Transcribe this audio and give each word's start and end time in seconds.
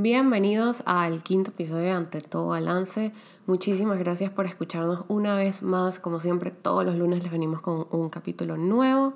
Bienvenidos 0.00 0.84
al 0.86 1.24
quinto 1.24 1.50
episodio 1.50 1.86
de 1.86 1.90
Ante 1.90 2.20
todo 2.20 2.46
Balance. 2.46 3.10
Muchísimas 3.46 3.98
gracias 3.98 4.30
por 4.30 4.46
escucharnos 4.46 5.04
una 5.08 5.34
vez 5.34 5.60
más. 5.64 5.98
Como 5.98 6.20
siempre, 6.20 6.52
todos 6.52 6.84
los 6.84 6.94
lunes 6.94 7.24
les 7.24 7.32
venimos 7.32 7.60
con 7.62 7.88
un 7.90 8.08
capítulo 8.08 8.56
nuevo. 8.56 9.14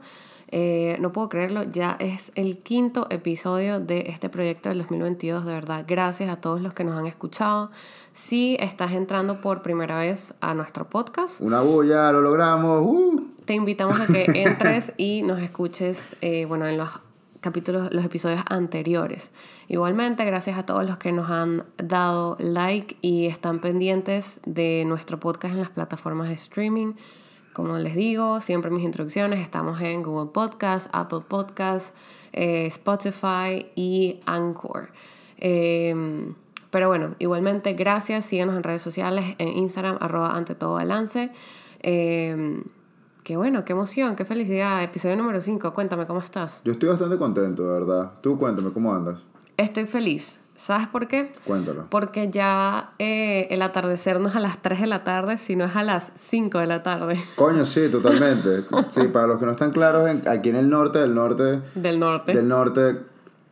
Eh, 0.49 0.97
no 0.99 1.13
puedo 1.13 1.29
creerlo, 1.29 1.63
ya 1.63 1.97
es 2.01 2.33
el 2.35 2.59
quinto 2.59 3.07
episodio 3.11 3.79
de 3.79 4.07
este 4.09 4.29
proyecto 4.29 4.71
del 4.71 4.79
2022. 4.79 5.45
De 5.45 5.53
verdad, 5.53 5.85
gracias 5.87 6.29
a 6.29 6.41
todos 6.41 6.61
los 6.61 6.75
que 6.75 6.83
nos 6.83 6.99
han 6.99 7.07
escuchado. 7.07 7.71
Si 8.13 8.57
estás 8.59 8.91
entrando 8.91 9.41
por 9.41 9.63
primera 9.63 10.01
vez 10.01 10.35
a 10.41 10.53
nuestro 10.53 10.91
podcast, 10.91 11.41
Una 11.41 11.61
bulla, 11.61 12.11
lo 12.11 12.23
logramos. 12.23 12.83
¡uh! 12.85 13.29
te 13.45 13.55
invitamos 13.55 14.01
a 14.01 14.09
que 14.09 14.25
entres 14.35 14.93
y 14.97 15.23
nos 15.23 15.39
escuches, 15.39 16.17
eh, 16.23 16.45
bueno, 16.45 16.67
en 16.67 16.77
los 16.77 16.89
capítulos, 17.43 17.93
los 17.93 18.05
episodios 18.05 18.41
anteriores. 18.49 19.33
Igualmente, 19.69 20.25
gracias 20.25 20.57
a 20.57 20.65
todos 20.65 20.87
los 20.87 20.97
que 20.97 21.13
nos 21.13 21.29
han 21.29 21.65
dado 21.77 22.37
like 22.39 22.97
y 23.03 23.27
están 23.27 23.61
pendientes 23.61 24.41
de 24.47 24.85
nuestro 24.87 25.21
podcast 25.21 25.53
en 25.53 25.61
las 25.61 25.71
plataformas 25.71 26.29
de 26.29 26.35
streaming. 26.35 26.95
Como 27.53 27.77
les 27.77 27.95
digo, 27.95 28.41
siempre 28.41 28.71
mis 28.71 28.85
introducciones, 28.85 29.41
estamos 29.41 29.81
en 29.83 30.03
Google 30.03 30.31
Podcast, 30.33 30.89
Apple 30.93 31.23
Podcast, 31.29 31.95
eh, 32.33 32.65
Spotify 32.67 33.67
y 33.75 34.21
Anchor. 34.25 34.91
Eh, 35.37 36.33
pero 36.71 36.89
bueno, 36.89 37.17
igualmente, 37.19 37.75
gracias. 37.75 38.25
Síganos 38.25 38.57
en 38.57 38.63
redes 38.63 38.81
sociales, 38.81 39.35
en 39.37 39.49
Instagram, 39.49 39.99
arroba 40.01 40.35
ante 40.35 40.55
todo 40.55 40.75
balance. 40.75 41.31
Eh, 41.81 42.63
qué 43.23 43.37
bueno, 43.37 43.65
qué 43.65 43.73
emoción, 43.73 44.17
qué 44.17 44.25
felicidad. 44.25 44.83
Episodio 44.83 45.17
número 45.17 45.41
5. 45.41 45.73
Cuéntame, 45.75 46.07
¿cómo 46.07 46.21
estás? 46.21 46.63
Yo 46.65 46.73
estoy 46.73 46.89
bastante 46.89 47.17
contento, 47.19 47.67
de 47.67 47.81
verdad. 47.81 48.13
Tú 48.21 48.37
cuéntame, 48.39 48.73
¿cómo 48.73 48.95
andas? 48.95 49.25
Estoy 49.57 49.87
feliz. 49.87 50.41
¿Sabes 50.55 50.87
por 50.89 51.09
qué? 51.09 51.33
Cuéntalo. 51.45 51.87
Porque 51.89 52.31
ya 52.31 52.93
eh, 52.99 53.47
el 53.51 53.63
atardecer 53.63 54.21
no 54.21 54.29
es 54.29 54.37
a 54.37 54.41
las 54.41 54.61
3 54.61 54.83
de 54.83 54.87
la 54.87 55.03
tarde, 55.03 55.39
sino 55.39 55.65
es 55.65 55.75
a 55.75 55.83
las 55.83 56.13
5 56.15 56.59
de 56.59 56.67
la 56.67 56.83
tarde 56.83 57.19
Coño, 57.37 57.65
sí, 57.65 57.89
totalmente. 57.91 58.65
Sí, 58.91 59.09
para 59.09 59.27
los 59.29 59.39
que 59.39 59.47
no 59.47 59.53
están 59.53 59.71
claros, 59.71 60.09
aquí 60.27 60.51
en 60.51 60.57
el 60.57 60.69
norte, 60.69 60.99
del 60.99 61.15
norte, 61.15 61.63
del 61.75 61.99
norte. 61.99 62.35
del 62.35 62.49
norte, 62.49 63.01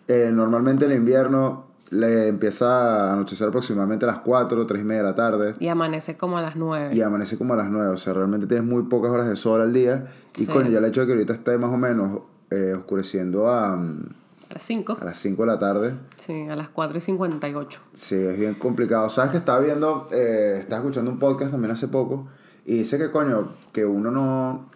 eh, 0.08 0.30
normalmente 0.32 0.84
el 0.84 0.92
invierno 0.92 1.69
le 1.90 2.28
empieza 2.28 3.08
a 3.08 3.12
anochecer 3.12 3.48
aproximadamente 3.48 4.04
a 4.04 4.08
las 4.08 4.18
4, 4.18 4.66
3 4.66 4.80
y 4.80 4.84
media 4.84 5.02
de 5.02 5.08
la 5.08 5.14
tarde. 5.14 5.54
Y 5.58 5.68
amanece 5.68 6.16
como 6.16 6.38
a 6.38 6.42
las 6.42 6.56
9. 6.56 6.94
Y 6.94 7.02
amanece 7.02 7.36
como 7.36 7.54
a 7.54 7.56
las 7.56 7.68
9, 7.68 7.88
o 7.90 7.96
sea, 7.96 8.12
realmente 8.12 8.46
tienes 8.46 8.64
muy 8.66 8.84
pocas 8.84 9.10
horas 9.10 9.28
de 9.28 9.34
sol 9.36 9.60
al 9.60 9.72
día. 9.72 10.06
Y 10.36 10.40
Sí. 10.44 10.46
coño, 10.46 10.68
ya 10.70 10.78
el 10.78 10.84
hecho 10.84 11.00
de 11.00 11.06
que 11.08 11.12
ahorita 11.14 11.32
esté 11.32 11.58
más 11.58 11.72
o 11.72 11.76
menos 11.76 12.20
eh, 12.50 12.74
oscureciendo 12.76 13.48
a, 13.48 13.76
mm, 13.76 14.02
A 14.50 14.52
las 14.54 14.62
5. 14.62 14.98
a 15.00 15.04
las 15.04 15.16
5 15.18 15.42
de 15.42 15.46
la 15.46 15.58
tarde, 15.58 15.94
Sí, 16.18 16.48
a 16.48 16.56
las 16.56 16.68
4 16.68 16.98
y 16.98 17.00
58. 17.00 17.80
Sí, 17.92 18.16
es 18.16 18.38
bien 18.38 18.54
complicado. 18.54 19.08
Sabes 19.08 19.30
que 19.32 19.36
estaba 19.38 19.60
viendo, 19.60 20.08
eh, 20.12 20.56
estaba 20.58 20.80
escuchando 20.82 21.10
un 21.12 21.18
podcast 21.20 21.50
también 21.52 21.70
hace 21.72 21.86
poco 21.88 22.26
y 22.64 22.78
dice 22.78 22.98
que 22.98 23.10
coño, 23.10 23.48
que 23.72 23.84
uno 23.86 24.10
no, 24.10 24.66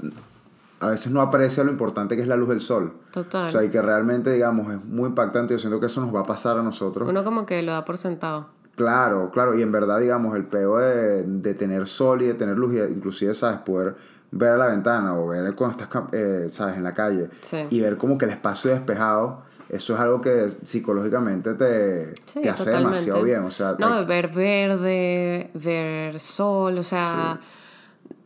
a 0.84 0.90
veces 0.90 1.10
no 1.12 1.20
aprecia 1.20 1.64
lo 1.64 1.70
importante 1.70 2.16
que 2.16 2.22
es 2.22 2.28
la 2.28 2.36
luz 2.36 2.48
del 2.50 2.60
sol. 2.60 2.92
Total. 3.12 3.46
O 3.46 3.50
sea, 3.50 3.64
y 3.64 3.70
que 3.70 3.80
realmente, 3.82 4.30
digamos, 4.32 4.72
es 4.72 4.84
muy 4.84 5.08
impactante. 5.08 5.54
Yo 5.54 5.58
siento 5.58 5.80
que 5.80 5.86
eso 5.86 6.00
nos 6.00 6.14
va 6.14 6.20
a 6.20 6.26
pasar 6.26 6.58
a 6.58 6.62
nosotros. 6.62 7.08
Uno 7.08 7.24
como 7.24 7.46
que 7.46 7.62
lo 7.62 7.72
da 7.72 7.84
por 7.84 7.96
sentado. 7.98 8.48
Claro, 8.76 9.30
claro. 9.32 9.56
Y 9.58 9.62
en 9.62 9.70
verdad, 9.72 10.00
digamos, 10.00 10.36
el 10.36 10.44
peo 10.44 10.78
de, 10.78 11.22
de 11.22 11.54
tener 11.54 11.86
sol 11.86 12.22
y 12.22 12.26
de 12.26 12.34
tener 12.34 12.56
luz, 12.56 12.74
y 12.74 12.78
inclusive, 12.80 13.34
¿sabes? 13.34 13.58
Poder 13.60 13.94
ver 14.32 14.50
a 14.50 14.56
la 14.56 14.66
ventana 14.66 15.16
o 15.16 15.28
ver 15.28 15.54
cuando 15.54 15.80
estás, 15.82 16.02
eh, 16.12 16.46
¿sabes? 16.50 16.76
En 16.76 16.82
la 16.82 16.92
calle 16.92 17.30
Sí. 17.40 17.58
y 17.70 17.80
ver 17.80 17.96
como 17.96 18.18
que 18.18 18.24
el 18.24 18.32
espacio 18.32 18.70
despejado. 18.72 19.42
Eso 19.68 19.94
es 19.94 20.00
algo 20.00 20.20
que 20.20 20.48
psicológicamente 20.64 21.54
te, 21.54 22.14
Sí, 22.26 22.42
te 22.42 22.50
hace 22.50 22.64
totalmente. 22.66 22.98
demasiado 22.98 23.22
bien. 23.22 23.44
O 23.44 23.50
sea, 23.50 23.76
No, 23.78 23.94
hay- 23.94 24.04
ver 24.04 24.28
verde, 24.28 25.50
ver 25.54 26.18
sol, 26.20 26.76
o 26.78 26.82
sea... 26.82 27.38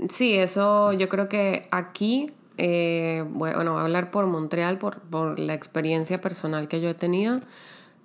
Sí, 0.08 0.34
eso 0.34 0.92
yo 0.92 1.08
creo 1.08 1.28
que 1.28 1.68
aquí, 1.70 2.32
eh, 2.58 3.24
bueno, 3.30 3.72
voy 3.72 3.80
a 3.80 3.84
hablar 3.84 4.10
por 4.10 4.26
Montreal, 4.26 4.78
por, 4.78 4.98
por 5.00 5.38
la 5.38 5.54
experiencia 5.54 6.20
personal 6.20 6.68
que 6.68 6.80
yo 6.80 6.90
he 6.90 6.94
tenido. 6.94 7.40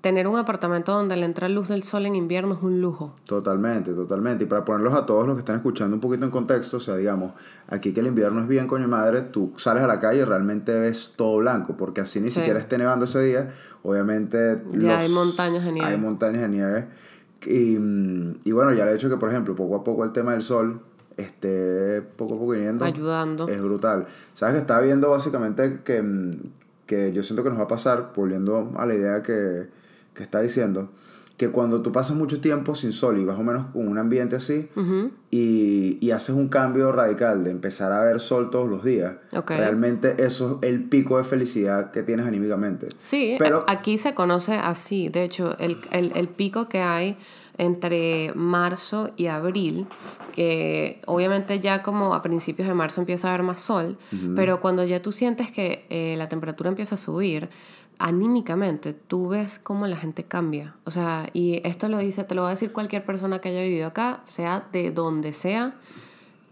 Tener 0.02 0.28
un 0.28 0.38
apartamento 0.38 0.92
donde 0.92 1.16
le 1.16 1.26
entra 1.26 1.48
luz 1.48 1.70
del 1.70 1.84
sol 1.84 2.06
en 2.06 2.16
invierno 2.18 2.56
es 2.56 2.62
un 2.62 2.82
lujo. 2.82 3.16
Totalmente, 3.26 3.94
totalmente. 3.94 4.44
Y 4.44 4.48
para 4.48 4.66
ponerlos 4.66 4.94
a 4.96 5.06
todos 5.06 5.26
los 5.26 5.36
que 5.36 5.40
están 5.40 5.56
escuchando 5.56 5.96
un 5.96 6.02
poquito 6.02 6.26
en 6.26 6.32
contexto, 6.32 6.76
o 6.76 6.80
sea, 6.82 6.98
digamos, 6.98 7.32
aquí 7.70 7.94
que 7.94 8.02
el 8.02 8.08
invierno 8.08 8.42
es 8.42 8.48
bien, 8.50 8.68
coño 8.68 8.90
madre, 8.90 9.22
tú 9.22 9.54
sales 9.56 9.82
a 9.82 9.88
la 9.88 10.00
calle 10.00 10.20
y 10.20 10.24
realmente 10.26 10.78
ves 10.78 11.14
todo 11.16 11.38
blanco, 11.38 11.78
porque 11.78 12.02
así 12.02 12.20
ni 12.20 12.28
Sí. 12.28 12.36
siquiera 12.42 12.60
esté 12.60 12.78
nevando 12.78 13.06
ese 13.06 13.22
día, 13.22 13.52
obviamente... 13.82 14.62
Ya 14.74 15.00
hay 15.00 15.08
montañas 15.10 15.64
de 15.64 15.72
nieve. 15.72 15.88
Hay 15.88 15.98
montañas 15.98 16.42
de 16.42 16.50
nieve. 16.50 16.88
Y, 17.46 17.78
y 18.44 18.52
bueno, 18.52 18.74
ya 18.74 18.90
el 18.90 18.96
hecho 18.98 19.10
que, 19.10 19.16
por 19.16 19.30
ejemplo, 19.30 19.56
poco 19.56 19.78
a 19.78 19.84
poco 19.86 20.04
el 20.04 20.12
tema 20.12 20.34
del 20.34 20.42
sol 20.42 20.82
esté 21.18 22.02
poco 22.02 22.36
a 22.36 22.38
poco 22.38 22.52
viniendo... 22.52 22.86
Ayudando. 22.86 23.48
Es 23.48 23.62
brutal. 23.62 24.08
¿Sabes 24.34 24.56
que 24.56 24.62
estaba 24.62 24.82
viendo 24.82 25.10
básicamente 25.10 25.80
que, 25.84 26.02
mm, 26.02 26.32
que 26.86 27.12
yo 27.14 27.24
siento 27.24 27.44
que 27.44 27.50
nos 27.50 27.60
va 27.60 27.64
a 27.64 27.68
pasar, 27.68 28.12
volviendo 28.16 28.72
a 28.78 28.86
la 28.86 28.94
idea 28.96 29.24
que, 29.24 29.68
que 30.14 30.24
está 30.24 30.42
diciendo, 30.42 30.90
que 31.38 31.50
cuando 31.50 31.82
tú 31.82 31.92
pasas 31.92 32.16
mucho 32.16 32.40
tiempo 32.42 32.76
sin 32.76 32.92
sol 32.92 33.18
y 33.20 33.26
más 33.26 33.40
o 33.40 33.44
menos 33.44 33.66
con 33.74 33.88
un 33.88 33.98
ambiente 33.98 34.36
así, 34.36 34.70
y, 35.32 35.98
y 36.00 36.12
haces 36.12 36.36
un 36.36 36.48
cambio 36.48 36.92
radical 36.92 37.44
de 37.44 37.50
empezar 37.50 37.92
a 37.92 38.04
ver 38.04 38.20
sol 38.20 38.50
todos 38.52 38.70
los 38.70 38.84
días, 38.84 39.16
realmente 39.48 40.16
eso 40.24 40.60
es 40.62 40.70
el 40.70 40.84
pico 40.84 41.18
de 41.18 41.24
felicidad 41.24 41.90
que 41.92 42.04
tienes 42.04 42.28
anímicamente. 42.28 42.88
Sí, 42.98 43.36
Pero- 43.40 43.66
aquí 43.68 43.98
se 43.98 44.14
conoce 44.14 44.54
así. 44.54 45.10
De 45.10 45.24
hecho, 45.24 45.58
el, 45.58 45.80
el, 45.92 46.12
el 46.16 46.28
pico 46.30 46.70
que 46.70 46.82
hay 46.82 47.18
entre 47.58 48.32
marzo 48.34 49.12
y 49.16 49.28
abril, 49.28 49.88
que 50.34 51.02
obviamente 51.06 51.60
ya 51.60 51.84
como 51.84 52.14
a 52.14 52.22
principios 52.22 52.68
de 52.68 52.74
marzo 52.74 53.02
empieza 53.02 53.28
a 53.28 53.34
haber 53.34 53.44
más 53.44 53.62
sol, 53.62 53.98
pero 54.36 54.60
cuando 54.60 54.84
ya 54.84 55.02
tú 55.02 55.12
sientes 55.12 55.52
que 55.52 55.86
eh, 55.90 56.16
la 56.18 56.30
temperatura 56.30 56.70
empieza 56.70 56.96
a 56.96 56.98
subir, 56.98 57.50
anímicamente 58.00 58.94
tú 58.94 59.30
ves 59.30 59.60
cómo 59.60 59.88
la 59.88 59.98
gente 59.98 60.24
cambia. 60.24 60.76
O 60.86 60.92
sea, 60.92 61.30
y 61.34 61.62
esto 61.64 61.88
lo 61.88 62.00
dice, 62.00 62.24
te 62.24 62.36
lo 62.36 62.42
va 62.42 62.50
a 62.50 62.52
decir 62.52 62.72
cualquier 62.72 63.06
persona 63.06 63.40
que 63.40 63.50
haya 63.50 63.62
vivido 63.62 63.88
acá, 63.88 64.22
sea 64.24 64.68
de 64.72 64.92
donde 64.92 65.34
sea, 65.34 65.76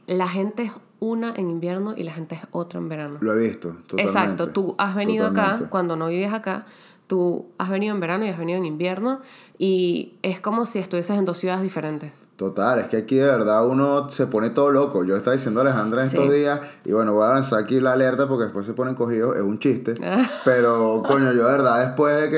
la 0.08 0.28
gente 0.28 0.64
es 0.64 0.72
una 1.00 1.34
en 1.36 1.50
invierno 1.50 1.96
y 1.98 2.04
la 2.04 2.14
gente 2.14 2.36
es 2.36 2.42
otra 2.52 2.80
en 2.80 2.88
verano. 2.88 3.18
Lo 3.22 3.34
he 3.34 3.40
visto. 3.40 3.70
Totalmente. 3.70 4.04
Exacto, 4.04 4.50
tú 4.50 4.76
has 4.78 4.96
venido 4.96 5.26
acá 5.26 5.68
cuando 5.70 5.96
no 5.96 6.08
vives 6.08 6.32
acá, 6.32 6.66
tú 7.12 7.48
has 7.58 7.70
venido 7.70 7.94
en 7.94 8.00
verano 8.00 8.26
y 8.26 8.30
has 8.30 8.38
venido 8.38 8.58
en 8.58 8.66
invierno 8.66 9.20
y 9.58 10.14
es 10.22 10.40
como 10.40 10.66
si 10.66 10.80
estuvieses 10.80 11.18
en 11.18 11.26
dos 11.26 11.38
ciudades 11.40 11.62
diferentes. 11.62 12.14
Total, 12.38 12.80
es 12.80 12.86
que 12.88 12.98
aquí 12.98 13.18
de 13.18 13.26
verdad 13.28 13.68
uno 13.68 14.10
se 14.10 14.26
pone 14.26 14.50
todo 14.50 14.72
loco. 14.72 15.04
Yo 15.04 15.16
estaba 15.16 15.34
diciendo 15.34 15.60
a 15.60 15.64
Alejandra 15.64 16.04
en 16.06 16.10
Sí. 16.10 16.18
estos 16.18 16.34
días, 16.34 16.60
y 16.86 16.92
bueno, 16.92 17.14
voy 17.14 17.28
a 17.28 17.34
lanzar 17.34 17.60
aquí 17.62 17.80
la 17.80 17.92
alerta 17.92 18.28
porque 18.28 18.46
después 18.46 18.66
se 18.66 18.74
ponen 18.74 18.96
cogidos, 18.96 19.36
es 19.36 19.44
un 19.44 19.60
chiste. 19.60 19.94
Pero, 20.46 21.04
coño, 21.06 21.34
yo 21.34 21.46
de 21.46 21.52
verdad, 21.52 21.86
después 21.86 22.20
de 22.20 22.30
que 22.32 22.38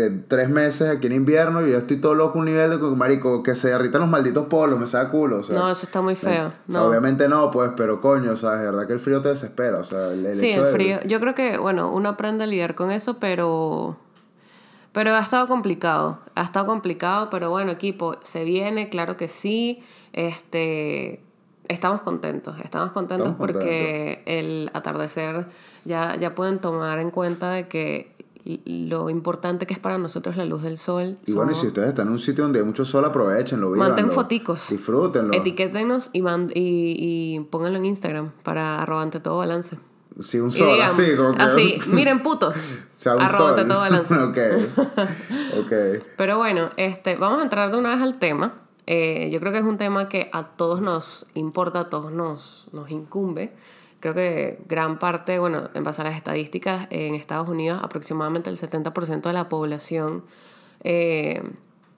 de 0.00 0.10
tres 0.26 0.48
meses 0.48 0.88
aquí 0.88 1.08
en 1.08 1.12
invierno, 1.12 1.60
yo 1.66 1.76
estoy 1.76 1.98
todo 1.98 2.14
loco 2.14 2.38
a 2.38 2.40
un 2.40 2.46
nivel 2.46 2.70
de 2.70 2.78
marico, 2.78 3.42
que 3.42 3.54
se 3.54 3.68
derritan 3.68 4.00
los 4.00 4.08
malditos 4.08 4.46
polos, 4.46 4.78
me 4.80 4.86
saca 4.86 5.10
culo. 5.10 5.40
O 5.40 5.42
sea, 5.42 5.58
no, 5.58 5.70
eso 5.70 5.84
está 5.84 6.00
muy 6.00 6.14
feo. 6.14 6.30
o 6.30 6.50
sea, 6.50 6.54
No. 6.68 6.84
obviamente 6.86 7.28
no, 7.28 7.50
pues, 7.50 7.72
pero 7.76 8.00
coño, 8.00 8.32
o 8.32 8.36
sea, 8.36 8.52
de 8.52 8.64
verdad 8.64 8.86
que 8.86 8.94
el 8.94 9.00
frío 9.00 9.20
te 9.20 9.28
desespera. 9.28 9.80
O 9.80 9.84
sea, 9.84 10.12
el, 10.14 10.24
el 10.24 10.34
Sí, 10.36 10.50
hecho 10.52 10.60
el 10.60 10.66
de- 10.68 10.72
frío. 10.72 10.98
Yo 11.06 11.20
creo 11.20 11.34
que, 11.34 11.58
bueno, 11.58 11.92
uno 11.92 12.08
aprende 12.08 12.44
a 12.44 12.46
lidiar 12.46 12.74
con 12.74 12.90
eso, 12.90 13.18
pero... 13.20 13.98
Pero 14.92 15.14
ha 15.14 15.20
estado 15.20 15.48
complicado. 15.48 16.18
Ha 16.34 16.42
estado 16.42 16.66
complicado, 16.66 17.28
pero 17.30 17.50
bueno, 17.50 17.70
equipo, 17.72 18.16
se 18.22 18.44
viene, 18.44 18.88
claro 18.88 19.16
que 19.16 19.28
sí. 19.28 19.82
Este... 20.12 21.22
Estamos 21.68 22.02
contentos, 22.02 22.56
estamos 22.62 22.90
contentos 22.90 23.28
Estamos 23.28 23.38
porque 23.38 24.22
el 24.26 24.68
atardecer 24.74 25.46
ya, 25.84 26.16
ya 26.16 26.34
pueden 26.34 26.58
tomar 26.58 26.98
en 26.98 27.10
cuenta 27.10 27.50
de 27.50 27.68
que 27.68 28.12
lo 28.64 29.08
importante 29.08 29.64
que 29.64 29.72
es 29.72 29.78
para 29.78 29.96
nosotros 29.96 30.36
la 30.36 30.44
luz 30.44 30.62
del 30.62 30.76
sol. 30.76 31.16
Y 31.24 31.32
bueno, 31.32 31.52
y 31.52 31.54
si 31.54 31.68
ustedes 31.68 31.88
están 31.88 32.08
en 32.08 32.14
un 32.14 32.18
sitio 32.18 32.42
donde 32.42 32.58
hay 32.58 32.66
mucho 32.66 32.84
sol, 32.84 33.04
aprovechenlo, 33.04 33.70
vívanlo, 33.70 34.10
foticos. 34.10 34.68
Disfrútenlo. 34.68 35.32
Etiquétenos 35.32 36.10
y, 36.12 36.20
mand- 36.20 36.50
y, 36.52 37.36
y 37.36 37.40
pónganlo 37.48 37.78
en 37.78 37.86
Instagram 37.86 38.32
para 38.42 38.82
arroba 38.82 39.02
ante 39.02 39.20
todo 39.20 39.38
balance. 39.38 39.78
Sí, 40.20 40.40
un 40.40 40.50
sol, 40.50 40.80
así, 40.82 41.16
como 41.16 41.34
que... 41.34 41.42
así, 41.42 41.78
miren 41.86 42.22
putos. 42.22 42.56
sea 42.92 43.16
un 43.16 43.28
sol. 43.28 43.56
todo 43.66 43.78
balance. 43.78 44.14
ok, 44.18 44.38
ok. 45.60 46.04
Pero 46.16 46.38
bueno, 46.38 46.70
este, 46.76 47.16
vamos 47.16 47.40
a 47.40 47.42
entrar 47.42 47.70
de 47.70 47.78
una 47.78 47.90
vez 47.90 48.02
al 48.02 48.18
tema. 48.18 48.54
Eh, 48.86 49.30
yo 49.32 49.40
creo 49.40 49.52
que 49.52 49.58
es 49.58 49.64
un 49.64 49.78
tema 49.78 50.08
que 50.08 50.28
a 50.32 50.48
todos 50.48 50.80
nos 50.80 51.26
importa, 51.34 51.80
a 51.80 51.90
todos 51.90 52.12
nos, 52.12 52.68
nos 52.72 52.90
incumbe. 52.90 53.52
Creo 54.00 54.14
que 54.14 54.58
gran 54.68 54.98
parte, 54.98 55.38
bueno, 55.38 55.70
en 55.74 55.84
base 55.84 56.02
a 56.02 56.04
las 56.04 56.16
estadísticas, 56.16 56.88
en 56.90 57.14
Estados 57.14 57.48
Unidos 57.48 57.80
aproximadamente 57.82 58.50
el 58.50 58.56
70% 58.58 59.22
de 59.22 59.32
la 59.32 59.48
población 59.48 60.24
eh, 60.82 61.40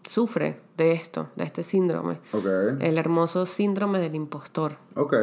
sufre 0.06 0.60
de 0.76 0.92
esto, 0.92 1.28
de 1.36 1.44
este 1.44 1.62
síndrome. 1.62 2.18
Ok, 2.32 2.46
El 2.80 2.98
hermoso 2.98 3.46
síndrome 3.46 3.98
del 3.98 4.14
impostor. 4.14 4.76
ok. 4.94 5.14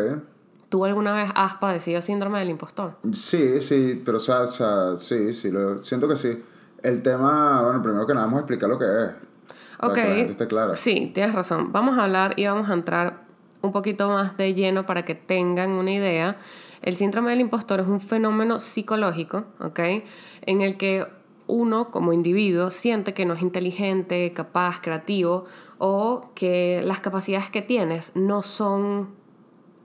¿Tú 0.71 0.85
alguna 0.85 1.11
vez 1.11 1.29
has 1.35 1.55
padecido 1.55 2.01
síndrome 2.01 2.39
del 2.39 2.49
impostor? 2.49 2.95
Sí, 3.11 3.59
sí, 3.59 4.01
pero 4.05 4.19
o 4.19 4.21
sea, 4.21 4.43
o 4.43 4.47
sea, 4.47 4.95
sí, 4.95 5.33
sí, 5.33 5.51
lo, 5.51 5.83
siento 5.83 6.07
que 6.07 6.15
sí. 6.15 6.41
El 6.81 7.01
tema, 7.01 7.61
bueno, 7.61 7.81
primero 7.81 8.07
que 8.07 8.13
nada 8.13 8.25
vamos 8.25 8.37
a 8.37 8.41
explicar 8.43 8.69
lo 8.69 8.79
que 8.79 8.85
es. 8.85 9.09
Para 9.77 9.91
Ok. 9.91 9.95
que 9.95 10.07
la 10.07 10.15
gente 10.15 10.31
esté 10.31 10.47
clara. 10.47 10.75
Sí, 10.77 11.11
tienes 11.13 11.35
razón. 11.35 11.73
Vamos 11.73 11.97
a 11.97 12.05
hablar 12.05 12.35
y 12.37 12.45
vamos 12.45 12.69
a 12.69 12.73
entrar 12.73 13.25
un 13.61 13.73
poquito 13.73 14.07
más 14.07 14.37
de 14.37 14.53
lleno 14.53 14.85
para 14.85 15.03
que 15.03 15.13
tengan 15.13 15.71
una 15.71 15.91
idea. 15.91 16.37
El 16.81 16.95
síndrome 16.95 17.31
del 17.31 17.41
impostor 17.41 17.81
es 17.81 17.87
un 17.87 17.99
fenómeno 17.99 18.61
psicológico, 18.61 19.43
¿ok? 19.59 19.79
En 20.43 20.61
el 20.61 20.77
que 20.77 21.05
uno 21.47 21.91
como 21.91 22.13
individuo 22.13 22.71
siente 22.71 23.13
que 23.13 23.25
no 23.25 23.33
es 23.33 23.41
inteligente, 23.41 24.31
capaz, 24.33 24.79
creativo 24.79 25.43
o 25.79 26.31
que 26.33 26.81
las 26.85 27.01
capacidades 27.01 27.49
que 27.49 27.61
tienes 27.61 28.15
no 28.15 28.41
son, 28.41 29.09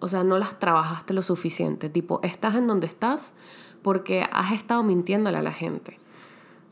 o 0.00 0.08
sea, 0.08 0.24
no 0.24 0.38
las 0.38 0.58
trabajaste 0.58 1.14
lo 1.14 1.22
suficiente. 1.22 1.88
Tipo, 1.88 2.20
estás 2.22 2.54
en 2.56 2.66
donde 2.66 2.86
estás 2.86 3.34
porque 3.82 4.24
has 4.32 4.52
estado 4.52 4.82
mintiéndole 4.82 5.38
a 5.38 5.42
la 5.42 5.52
gente 5.52 5.98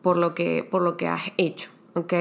por 0.02 0.16
lo 0.18 0.34
que, 0.34 0.68
por 0.70 0.82
lo 0.82 0.96
que 0.96 1.08
has 1.08 1.22
hecho, 1.38 1.70
¿ok? 1.94 2.12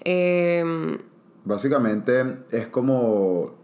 Em, 0.00 0.98
Básicamente 1.44 2.38
es 2.50 2.66
como 2.68 3.54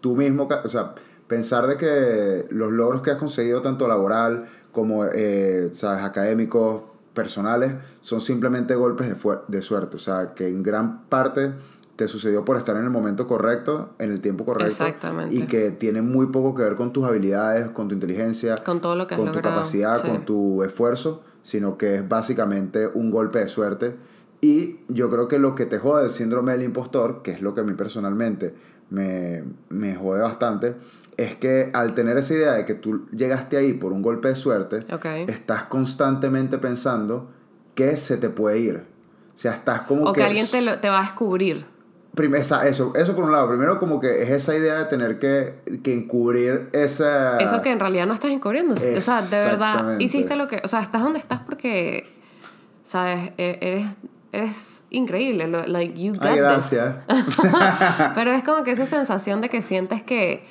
tú 0.00 0.14
mismo, 0.16 0.46
o 0.62 0.68
sea, 0.68 0.94
pensar 1.26 1.66
de 1.66 1.76
que 1.76 2.46
los 2.50 2.70
logros 2.70 3.00
que 3.00 3.10
has 3.10 3.16
conseguido, 3.16 3.62
tanto 3.62 3.88
laboral 3.88 4.46
como, 4.70 5.06
eh, 5.06 5.70
sabes, 5.72 6.04
académicos, 6.04 6.82
personales, 7.14 7.74
son 8.00 8.20
simplemente 8.20 8.74
golpes 8.74 9.08
de, 9.08 9.38
de 9.48 9.62
suerte. 9.62 9.96
O 9.96 10.00
sea, 10.00 10.34
que 10.34 10.46
en 10.46 10.62
gran 10.62 11.04
parte 11.06 11.52
te 11.96 12.08
sucedió 12.08 12.44
por 12.44 12.56
estar 12.56 12.76
en 12.76 12.84
el 12.84 12.90
momento 12.90 13.26
correcto, 13.28 13.90
en 13.98 14.10
el 14.10 14.20
tiempo 14.20 14.44
correcto. 14.44 14.66
Exactamente. 14.84 15.34
Y 15.34 15.46
que 15.46 15.70
tiene 15.70 16.02
muy 16.02 16.26
poco 16.26 16.54
que 16.54 16.62
ver 16.62 16.74
con 16.76 16.92
tus 16.92 17.04
habilidades, 17.06 17.68
con 17.68 17.88
tu 17.88 17.94
inteligencia, 17.94 18.56
Con 18.64 18.80
todo 18.80 18.96
lo 18.96 19.06
que 19.06 19.14
has 19.14 19.18
con 19.20 19.28
tu 19.28 19.34
logrado, 19.34 19.56
capacidad, 19.56 20.00
sí. 20.02 20.08
con 20.08 20.24
tu 20.24 20.62
esfuerzo, 20.64 21.22
sino 21.42 21.78
que 21.78 21.96
es 21.96 22.08
básicamente 22.08 22.88
un 22.88 23.10
golpe 23.10 23.38
de 23.38 23.48
suerte. 23.48 23.94
Y 24.40 24.80
yo 24.88 25.08
creo 25.10 25.28
que 25.28 25.38
lo 25.38 25.54
que 25.54 25.66
te 25.66 25.78
jode 25.78 26.04
el 26.04 26.10
síndrome 26.10 26.52
del 26.52 26.62
impostor, 26.62 27.22
que 27.22 27.30
es 27.30 27.40
lo 27.40 27.54
que 27.54 27.60
a 27.60 27.64
mí 27.64 27.72
personalmente 27.74 28.54
me, 28.90 29.44
me 29.70 29.94
jode 29.94 30.20
bastante, 30.20 30.74
es 31.16 31.36
que 31.36 31.70
al 31.72 31.94
tener 31.94 32.18
esa 32.18 32.34
idea 32.34 32.52
de 32.54 32.64
que 32.64 32.74
tú 32.74 33.06
llegaste 33.12 33.56
ahí 33.56 33.72
por 33.72 33.92
un 33.92 34.02
golpe 34.02 34.28
de 34.28 34.36
suerte, 34.36 34.84
Ok. 34.92 35.06
estás 35.28 35.64
constantemente 35.64 36.58
pensando 36.58 37.30
que 37.76 37.96
se 37.96 38.16
te 38.16 38.30
puede 38.30 38.58
ir. 38.58 38.76
O 39.34 39.38
sea, 39.38 39.52
estás 39.52 39.82
como 39.82 40.04
O 40.10 40.12
que, 40.12 40.20
que... 40.20 40.26
alguien 40.26 40.46
te, 40.50 40.60
lo- 40.60 40.78
te 40.80 40.88
va 40.90 40.98
a 40.98 41.02
descubrir. 41.02 41.66
Esa- 42.34 42.66
eso, 42.68 42.92
eso 42.94 43.14
por 43.14 43.24
un 43.24 43.32
lado. 43.32 43.48
Primero, 43.48 43.78
como 43.78 43.98
que 44.00 44.22
es 44.22 44.30
esa 44.30 44.54
idea 44.56 44.78
de 44.78 44.84
tener 44.86 45.18
que, 45.18 45.54
que 45.82 45.92
encubrir 45.94 46.68
esa. 46.72 47.38
Eso 47.38 47.60
que 47.62 47.70
en 47.72 47.80
realidad 47.80 48.06
no 48.06 48.14
estás 48.14 48.30
encubriendo. 48.30 48.74
O 48.74 49.00
sea, 49.00 49.20
de 49.22 49.36
verdad, 49.44 49.98
hiciste 49.98 50.36
lo 50.36 50.46
que... 50.48 50.60
O 50.64 50.68
sea, 50.68 50.80
estás 50.80 51.02
donde 51.02 51.18
estás 51.18 51.40
porque, 51.44 52.06
¿sabes? 52.84 53.32
E- 53.36 53.58
Eres, 53.60 53.86
eres 54.32 54.84
increíble. 54.90 55.48
Like, 55.48 56.00
you 56.00 56.12
got 56.14 56.24
Ay, 56.24 56.32
this. 56.34 56.42
gracias. 56.42 56.94
Pero 58.14 58.32
es 58.32 58.44
como 58.44 58.62
que 58.64 58.70
esa 58.72 58.86
sensación 58.86 59.40
de 59.40 59.48
que 59.48 59.60
sientes 59.62 60.02
que 60.02 60.44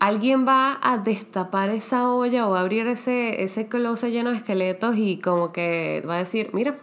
alguien 0.00 0.46
va 0.46 0.78
a 0.82 0.98
destapar 0.98 1.70
esa 1.70 2.10
olla 2.10 2.46
o 2.46 2.50
va 2.50 2.58
a 2.58 2.62
abrir 2.62 2.86
ese, 2.88 3.42
ese 3.42 3.68
closet 3.68 4.10
lleno 4.10 4.30
de 4.30 4.36
esqueletos 4.36 4.96
y 4.98 5.18
como 5.18 5.52
que 5.52 6.02
va 6.08 6.16
a 6.16 6.18
decir, 6.18 6.50
mira, 6.52 6.76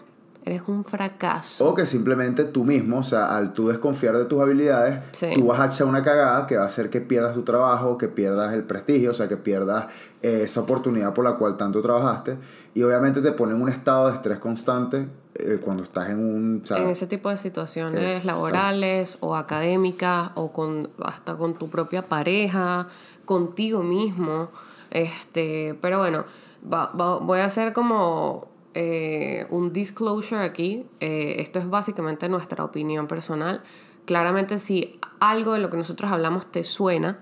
eres 0.44 0.64
un 0.68 0.84
fracaso. 0.84 1.70
O 1.70 1.76
que 1.76 1.86
simplemente 1.86 2.44
tú 2.46 2.64
mismo, 2.64 3.00
o 3.00 3.04
sea, 3.04 3.36
al 3.38 3.54
tú 3.54 3.68
desconfiar 3.70 4.18
de 4.18 4.26
tus 4.26 4.42
habilidades, 4.42 5.00
Sí. 5.12 5.28
tú 5.36 5.46
vas 5.48 5.60
a 5.60 5.68
echar 5.68 5.86
una 5.88 6.02
cagada 6.04 6.48
que 6.48 6.58
va 6.58 6.64
a 6.64 6.66
hacer 6.66 6.90
que 6.90 7.00
pierdas 7.02 7.34
tu 7.36 7.44
trabajo, 7.44 7.98
que 7.98 8.08
pierdas 8.08 8.52
el 8.54 8.64
prestigio, 8.64 9.12
o 9.12 9.14
sea, 9.14 9.28
que 9.28 9.38
pierdas 9.38 9.86
eh, 10.24 10.42
esa 10.44 10.62
oportunidad 10.62 11.14
por 11.14 11.26
la 11.26 11.34
cual 11.34 11.58
tanto 11.58 11.82
trabajaste. 11.82 12.38
Y 12.74 12.82
obviamente 12.84 13.22
te 13.22 13.32
pone 13.34 13.54
en 13.54 13.62
un 13.62 13.70
estado 13.70 14.08
de 14.08 14.16
estrés 14.16 14.40
constante 14.40 15.08
eh, 15.36 15.60
cuando 15.64 15.84
estás 15.84 16.10
en 16.10 16.20
un... 16.20 16.62
o 16.64 16.66
sea, 16.66 16.78
en 16.78 16.90
ese 16.90 17.08
tipo 17.08 17.30
de 17.30 17.38
situaciones 17.38 18.02
Exacto. 18.02 18.28
laborales 18.28 19.18
o 19.22 19.36
académicas 19.36 20.32
o 20.36 20.52
con 20.52 20.90
hasta 21.04 21.38
con 21.38 21.54
tu 21.56 21.70
propia 21.70 22.08
pareja, 22.08 22.88
contigo 23.26 23.82
mismo. 23.84 24.48
Este, 24.90 25.78
pero 25.82 26.00
bueno, 26.00 26.26
va- 26.72 26.92
va- 26.92 27.18
voy 27.20 27.40
a 27.40 27.46
hacer 27.46 27.72
como 27.74 28.51
eh, 28.74 29.46
un 29.50 29.74
disclosure 29.74 30.44
aquí. 30.44 30.86
Eh, 31.00 31.36
esto 31.40 31.60
es 31.60 31.70
básicamente 31.70 32.30
nuestra 32.30 32.64
opinión 32.64 33.08
personal. 33.08 33.62
Claramente 34.06 34.58
si 34.58 35.00
algo 35.20 35.54
de 35.54 35.60
lo 35.60 35.70
que 35.70 35.78
nosotros 35.78 36.12
hablamos 36.12 36.52
te 36.52 36.64
suena, 36.64 37.20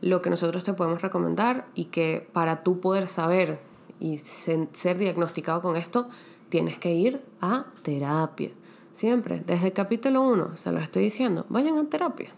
lo 0.00 0.22
que 0.22 0.30
nosotros 0.30 0.64
te 0.64 0.72
podemos 0.74 1.02
recomendar 1.02 1.66
y 1.74 1.86
que 1.86 2.28
para 2.32 2.62
tú 2.62 2.80
poder 2.80 3.08
saber 3.08 3.60
y 4.00 4.18
ser 4.18 4.98
diagnosticado 4.98 5.60
con 5.62 5.76
esto, 5.76 6.08
tienes 6.48 6.78
que 6.78 6.92
ir 6.92 7.22
a 7.40 7.66
terapia. 7.82 8.50
Siempre, 8.92 9.42
desde 9.44 9.68
el 9.68 9.72
capítulo 9.72 10.22
1, 10.22 10.56
se 10.56 10.72
lo 10.72 10.80
estoy 10.80 11.04
diciendo, 11.04 11.46
vayan 11.48 11.78
a 11.78 11.84
terapia. 11.88 12.32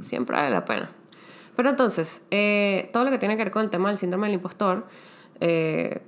Siempre 0.00 0.36
vale 0.36 0.50
la 0.50 0.64
pena. 0.64 0.90
Pero 1.56 1.70
entonces, 1.70 2.22
eh, 2.30 2.90
todo 2.92 3.04
lo 3.04 3.10
que 3.10 3.18
tiene 3.18 3.36
que 3.36 3.44
ver 3.44 3.52
con 3.52 3.62
el 3.62 3.70
tema 3.70 3.88
del 3.88 3.98
síndrome 3.98 4.26
del 4.26 4.34
impostor 4.34 4.86
eh, 5.40 6.00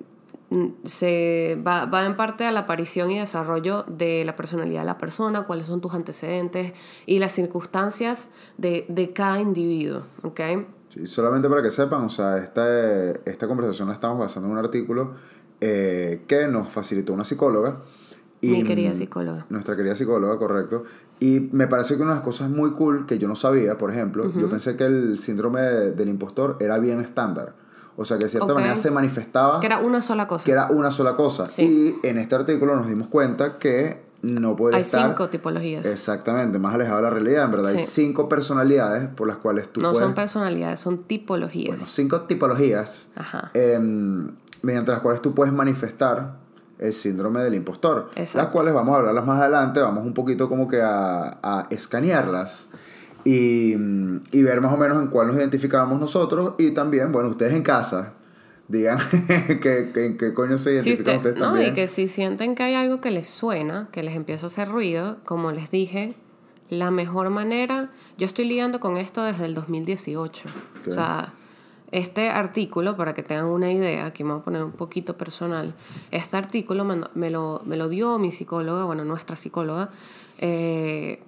se 0.84 1.60
va, 1.66 1.86
va 1.86 2.06
en 2.06 2.16
parte 2.16 2.44
a 2.46 2.52
la 2.52 2.60
aparición 2.60 3.10
y 3.10 3.18
desarrollo 3.18 3.84
de 3.88 4.24
la 4.24 4.36
personalidad 4.36 4.80
de 4.80 4.86
la 4.86 4.98
persona, 4.98 5.42
cuáles 5.44 5.66
son 5.66 5.80
tus 5.80 5.94
antecedentes 5.94 6.72
y 7.04 7.18
las 7.18 7.32
circunstancias 7.32 8.28
de, 8.58 8.86
de 8.88 9.12
cada 9.12 9.40
individuo. 9.40 10.02
¿ok? 10.22 10.40
Sí, 10.90 11.06
solamente 11.06 11.48
para 11.48 11.62
que 11.62 11.70
sepan, 11.70 12.02
o 12.04 12.08
sea, 12.08 12.38
esta, 12.38 13.10
esta 13.24 13.48
conversación 13.48 13.88
la 13.88 13.94
estamos 13.94 14.18
basando 14.18 14.48
en 14.48 14.52
un 14.52 14.58
artículo 14.64 15.14
eh, 15.60 16.22
que 16.28 16.46
nos 16.48 16.68
facilitó 16.70 17.12
una 17.12 17.24
psicóloga. 17.24 17.82
Mi 18.42 18.62
querida 18.62 18.90
mm, 18.90 18.94
psicóloga. 18.94 19.46
Nuestra 19.48 19.74
querida 19.76 19.96
psicóloga, 19.96 20.38
correcto. 20.38 20.84
Y 21.18 21.48
me 21.52 21.66
parece 21.66 21.96
que 21.96 22.02
una 22.02 22.10
de 22.12 22.16
las 22.18 22.24
cosas 22.24 22.50
muy 22.50 22.72
cool 22.72 23.06
que 23.06 23.18
yo 23.18 23.26
no 23.26 23.34
sabía, 23.34 23.78
por 23.78 23.90
ejemplo, 23.90 24.30
yo 24.38 24.48
pensé 24.50 24.76
que 24.76 24.84
el 24.84 25.16
síndrome 25.18 25.62
de- 25.62 25.92
del 25.92 26.08
impostor 26.10 26.58
era 26.60 26.78
bien 26.78 27.00
estándar. 27.00 27.54
O 27.96 28.04
sea, 28.04 28.18
que 28.18 28.24
de 28.24 28.30
cierta 28.30 28.52
Ok. 28.52 28.54
manera 28.58 28.76
se 28.76 28.90
manifestaba 28.90 29.58
Que 29.60 29.66
era 29.66 29.78
una 29.78 30.02
sola 30.02 30.28
cosa. 30.28 30.44
que 30.44 30.52
era 30.52 30.66
una 30.70 30.90
sola 30.90 31.16
cosa. 31.16 31.46
Sí. 31.48 31.98
Y 32.02 32.06
en 32.06 32.18
este 32.18 32.34
artículo 32.34 32.76
nos 32.76 32.86
dimos 32.88 33.08
cuenta 33.08 33.58
que 33.58 34.04
no 34.22 34.54
puede 34.56 34.76
Hay 34.76 34.82
estar... 34.82 35.06
cinco 35.08 35.28
tipologías. 35.28 35.86
Exactamente, 35.86 36.58
más 36.58 36.74
alejado 36.74 36.96
de 36.96 37.02
la 37.04 37.10
realidad. 37.10 37.44
En 37.44 37.50
verdad 37.52 37.72
hay 37.72 37.78
Sí. 37.78 37.86
cinco 38.02 38.28
personalidades 38.28 39.08
por 39.08 39.28
las 39.28 39.36
cuales 39.38 39.68
tú 39.72 39.80
no 39.80 39.92
puedes... 39.92 40.04
son 40.04 40.14
personalidades, 40.14 40.80
son 40.80 41.04
tipologías. 41.04 41.68
Bueno, 41.68 41.84
cinco 41.86 42.22
tipologías 42.22 43.08
Ajá. 43.16 43.50
em, 43.54 44.30
mediante 44.62 44.90
las 44.90 45.00
cuales 45.00 45.22
tú 45.22 45.34
puedes 45.34 45.54
manifestar 45.54 46.34
el 46.78 46.92
síndrome 46.92 47.40
del 47.40 47.54
impostor. 47.54 48.10
Exacto. 48.16 48.38
Las 48.38 48.46
cuales 48.48 48.74
vamos 48.74 48.94
a 48.94 48.98
hablarlas 48.98 49.24
más 49.24 49.40
adelante, 49.40 49.80
vamos 49.80 50.04
un 50.04 50.12
poquito 50.12 50.48
como 50.50 50.68
que 50.68 50.82
a, 50.82 51.38
a 51.42 51.66
escanearlas 51.70 52.68
y, 53.26 53.72
y 54.32 54.42
ver 54.42 54.60
más 54.60 54.72
o 54.72 54.76
menos 54.76 55.02
en 55.02 55.08
cuál 55.08 55.26
nos 55.26 55.36
identificamos 55.36 55.98
nosotros 56.00 56.54
y 56.58 56.70
también, 56.70 57.10
bueno, 57.12 57.28
ustedes 57.28 57.52
en 57.54 57.62
casa, 57.62 58.12
digan 58.68 58.98
que, 59.60 59.90
en 59.94 60.16
qué 60.16 60.32
coño 60.32 60.56
se 60.58 60.80
Si 60.80 60.90
identifican 60.90 61.16
usted- 61.16 61.30
ustedes 61.30 61.36
no, 61.38 61.46
también. 61.52 61.72
y 61.72 61.74
que 61.74 61.88
si 61.88 62.08
sienten 62.08 62.54
que 62.54 62.62
hay 62.62 62.74
algo 62.74 63.00
que 63.00 63.10
les 63.10 63.28
suena, 63.28 63.88
que 63.92 64.02
les 64.02 64.14
empieza 64.16 64.46
a 64.46 64.48
hacer 64.48 64.68
ruido, 64.68 65.18
como 65.24 65.50
les 65.52 65.70
dije, 65.70 66.14
la 66.70 66.90
mejor 66.90 67.30
manera, 67.30 67.90
yo 68.18 68.26
estoy 68.26 68.44
lidiando 68.46 68.80
con 68.80 68.96
esto 68.96 69.22
desde 69.22 69.44
el 69.46 69.54
2018. 69.54 70.48
Ok. 70.82 70.88
O 70.88 70.90
sea, 70.92 71.32
este 71.92 72.28
artículo, 72.30 72.96
para 72.96 73.14
que 73.14 73.22
tengan 73.22 73.46
una 73.46 73.70
idea, 73.72 74.06
aquí 74.06 74.24
me 74.24 74.32
voy 74.32 74.40
a 74.40 74.44
poner 74.44 74.62
un 74.64 74.72
poquito 74.72 75.16
personal, 75.16 75.74
este 76.10 76.36
artículo 76.36 76.84
me, 76.84 77.00
me 77.14 77.30
lo, 77.30 77.62
me 77.64 77.76
lo 77.76 77.88
dio 77.88 78.18
mi 78.18 78.32
psicóloga, 78.32 78.84
bueno, 78.84 79.04
nuestra 79.04 79.36
psicóloga, 79.36 79.90
eh, 80.38 81.22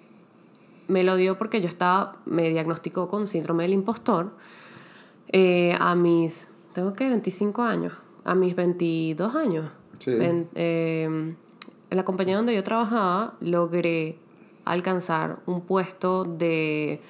me 0.88 1.04
lo 1.04 1.16
dio 1.16 1.38
porque 1.38 1.61
yo 1.61 1.68
estaba, 1.68 2.16
me 2.25 2.49
diagnosticó 2.50 3.09
con 3.09 3.28
síndrome 3.28 3.62
del 3.64 3.73
impostor 3.73 4.33
eh, 5.28 5.76
a 5.78 5.95
mis, 5.95 6.49
tengo 6.73 6.92
que 6.95 7.09
25 7.09 7.62
años, 7.62 7.92
a 8.25 8.35
mis 8.35 8.57
22 8.57 9.35
años. 9.35 9.71
Sí. 9.99 10.16
Eh, 10.21 11.04
en 11.90 11.97
la 11.97 12.04
compañía 12.04 12.37
donde 12.37 12.54
yo 12.54 12.62
trabajaba 12.62 13.35
logré 13.40 14.18
alcanzar 14.64 15.38
un 15.47 15.62
puesto 15.62 16.25
de, 16.25 17.00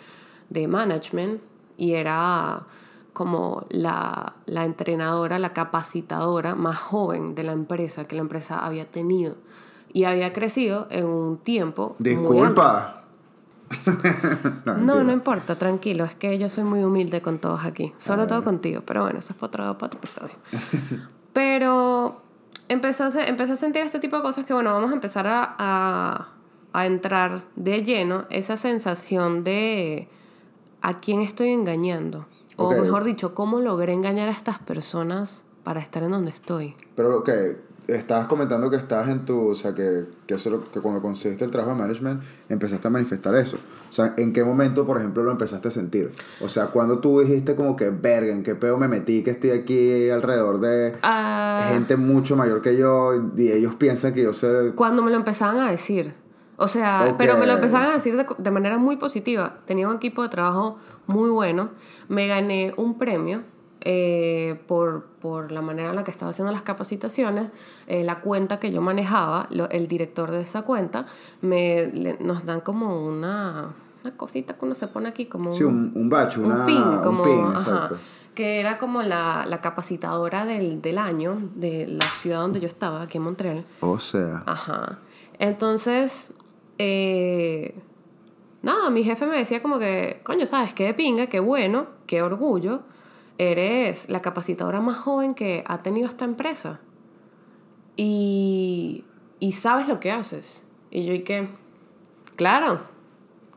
de 0.48 0.68
management 0.68 1.40
y 1.76 1.92
era 1.94 2.66
como 3.12 3.66
la, 3.68 4.34
la 4.46 4.64
entrenadora, 4.64 5.38
la 5.38 5.52
capacitadora 5.52 6.54
más 6.54 6.78
joven 6.78 7.34
de 7.34 7.42
la 7.42 7.52
empresa 7.52 8.06
que 8.06 8.14
la 8.14 8.22
empresa 8.22 8.64
había 8.64 8.84
tenido. 8.84 9.36
Y 9.92 10.04
había 10.04 10.32
crecido 10.32 10.86
en 10.90 11.06
un 11.06 11.38
tiempo. 11.38 11.96
alto. 11.98 12.04
Disculpa. 12.04 12.97
No, 14.78 15.02
no 15.02 15.12
importa, 15.12 15.56
tranquilo, 15.56 16.04
es 16.04 16.14
que 16.14 16.38
yo 16.38 16.48
soy 16.50 16.64
muy 16.64 16.82
humilde 16.82 17.20
con 17.20 17.38
todos 17.38 17.64
aquí, 17.64 17.92
sobre 17.98 18.26
todo 18.26 18.44
contigo, 18.44 18.82
pero 18.86 19.02
bueno, 19.02 19.18
eso 19.18 19.32
es 19.32 19.38
para 19.38 19.48
otro, 19.48 19.78
para 19.78 19.86
otro 19.86 19.98
episodio. 19.98 20.34
pero 21.32 22.22
a, 22.68 23.24
empecé 23.26 23.52
a 23.52 23.56
sentir 23.56 23.82
este 23.82 23.98
tipo 23.98 24.16
de 24.16 24.22
cosas 24.22 24.46
que, 24.46 24.52
bueno, 24.52 24.72
vamos 24.72 24.90
a 24.90 24.94
empezar 24.94 25.26
a, 25.26 25.54
a, 25.58 26.28
a 26.72 26.86
entrar 26.86 27.42
de 27.56 27.82
lleno 27.82 28.26
esa 28.30 28.56
sensación 28.56 29.44
de 29.44 30.08
a 30.80 31.00
quién 31.00 31.22
estoy 31.22 31.50
engañando, 31.50 32.26
o 32.56 32.72
mejor 32.72 33.04
dicho, 33.04 33.34
cómo 33.34 33.60
logré 33.60 33.92
engañar 33.92 34.28
a 34.28 34.32
estas 34.32 34.58
personas 34.58 35.44
para 35.62 35.80
estar 35.80 36.02
en 36.02 36.10
donde 36.10 36.30
estoy. 36.30 36.74
Pero 36.96 37.18
ok, 37.18 37.30
estabas 37.88 38.26
comentando 38.26 38.68
que 38.70 38.76
estabas 38.76 39.08
en 39.08 39.24
tu, 39.24 39.48
o 39.48 39.54
sea, 39.54 39.74
que, 39.74 40.04
que, 40.26 40.34
eso, 40.34 40.64
que 40.70 40.80
cuando 40.80 41.00
conseguiste 41.00 41.44
el 41.44 41.50
trabajo 41.50 41.74
de 41.74 41.80
management 41.80 42.22
empezaste 42.50 42.86
a 42.86 42.90
manifestar 42.90 43.34
eso. 43.34 43.56
O 43.88 43.92
sea, 43.92 44.12
¿en 44.18 44.34
qué 44.34 44.44
momento, 44.44 44.86
por 44.86 44.98
ejemplo, 44.98 45.22
lo 45.22 45.30
empezaste 45.30 45.68
a 45.68 45.70
sentir? 45.70 46.12
O 46.42 46.48
sea, 46.50 46.66
cuando 46.66 46.98
tú 46.98 47.20
dijiste 47.20 47.56
como 47.56 47.76
que, 47.76 47.88
verga, 47.88 48.32
¿en 48.32 48.42
qué 48.42 48.54
pedo 48.54 48.76
me 48.76 48.88
metí 48.88 49.22
que 49.22 49.30
estoy 49.30 49.50
aquí 49.50 50.10
alrededor 50.10 50.60
de 50.60 50.96
Ah. 51.02 51.70
gente 51.72 51.96
mucho 51.96 52.36
mayor 52.36 52.60
que 52.60 52.76
yo 52.76 53.12
y 53.36 53.50
ellos 53.52 53.74
piensan 53.74 54.12
que 54.12 54.22
yo 54.22 54.34
sé... 54.34 54.72
Cuando 54.74 55.02
me 55.02 55.10
lo 55.10 55.16
empezaban 55.16 55.56
a 55.56 55.70
decir. 55.70 56.12
O 56.58 56.68
sea, 56.68 57.06
Ok. 57.10 57.14
pero 57.16 57.38
me 57.38 57.46
lo 57.46 57.54
empezaban 57.54 57.88
a 57.88 57.94
decir 57.94 58.16
de, 58.16 58.26
de 58.36 58.50
manera 58.50 58.76
muy 58.78 58.96
positiva. 58.96 59.60
Tenía 59.64 59.88
un 59.88 59.96
equipo 59.96 60.22
de 60.22 60.28
trabajo 60.28 60.76
muy 61.06 61.30
bueno. 61.30 61.70
Me 62.08 62.26
gané 62.26 62.74
un 62.76 62.98
premio 62.98 63.42
eh, 63.80 64.58
por, 64.66 65.04
por 65.20 65.52
la 65.52 65.62
manera 65.62 65.90
en 65.90 65.96
la 65.96 66.04
que 66.04 66.10
estaba 66.10 66.30
haciendo 66.30 66.52
las 66.52 66.62
capacitaciones. 66.62 67.46
Eh, 67.86 68.02
la 68.04 68.20
cuenta 68.20 68.58
que 68.58 68.72
yo 68.72 68.80
manejaba, 68.80 69.46
lo- 69.50 69.68
el 69.70 69.86
director 69.88 70.30
de 70.30 70.40
esa 70.42 70.62
cuenta, 70.62 71.06
me, 71.42 71.86
le- 71.86 72.18
nos 72.20 72.44
dan 72.44 72.60
como 72.60 73.06
una, 73.06 73.74
una 74.02 74.16
cosita 74.16 74.54
que 74.56 74.64
uno 74.64 74.74
se 74.74 74.88
pone 74.88 75.08
aquí, 75.08 75.26
como 75.26 75.52
Sí, 75.52 75.64
un, 75.64 75.92
un 75.94 76.08
batch, 76.08 76.38
una, 76.38 76.56
un 76.60 76.66
pin, 76.66 76.98
como, 77.02 77.22
un 77.22 77.28
pin, 77.28 77.44
ajá, 77.56 77.90
que 78.34 78.60
era 78.60 78.78
como 78.78 79.02
la, 79.02 79.46
la 79.46 79.60
capacitadora 79.60 80.44
del, 80.44 80.80
del 80.82 80.98
año 80.98 81.38
de 81.56 81.86
la 81.88 82.06
ciudad 82.10 82.40
donde 82.40 82.60
yo 82.60 82.68
estaba, 82.68 83.02
aquí 83.02 83.18
en 83.18 83.24
Montreal. 83.24 83.64
O 83.80 83.98
sea, 83.98 84.42
Ajá. 84.46 84.98
Entonces, 85.40 86.30
eh, 86.78 87.74
nada, 88.62 88.90
mi 88.90 89.02
jefe 89.04 89.26
me 89.26 89.36
decía 89.36 89.62
como 89.62 89.78
que, 89.78 90.20
coño, 90.24 90.46
¿sabes? 90.46 90.72
Qué 90.74 90.84
de 90.84 90.94
pinga, 90.94 91.26
qué 91.28 91.40
bueno, 91.40 91.86
qué 92.06 92.22
orgullo. 92.22 92.80
Eres 93.38 94.08
la 94.08 94.20
capacitadora 94.20 94.80
más 94.80 94.98
joven 94.98 95.34
que 95.34 95.64
ha 95.66 95.82
tenido 95.82 96.08
esta 96.08 96.24
empresa. 96.24 96.80
Y, 97.96 99.04
y 99.40 99.52
sabes 99.52 99.88
lo 99.88 100.00
que 100.00 100.10
haces. 100.10 100.64
Y 100.90 101.04
yo, 101.04 101.12
¿y 101.14 101.20
qué? 101.20 101.48
Claro. 102.36 102.82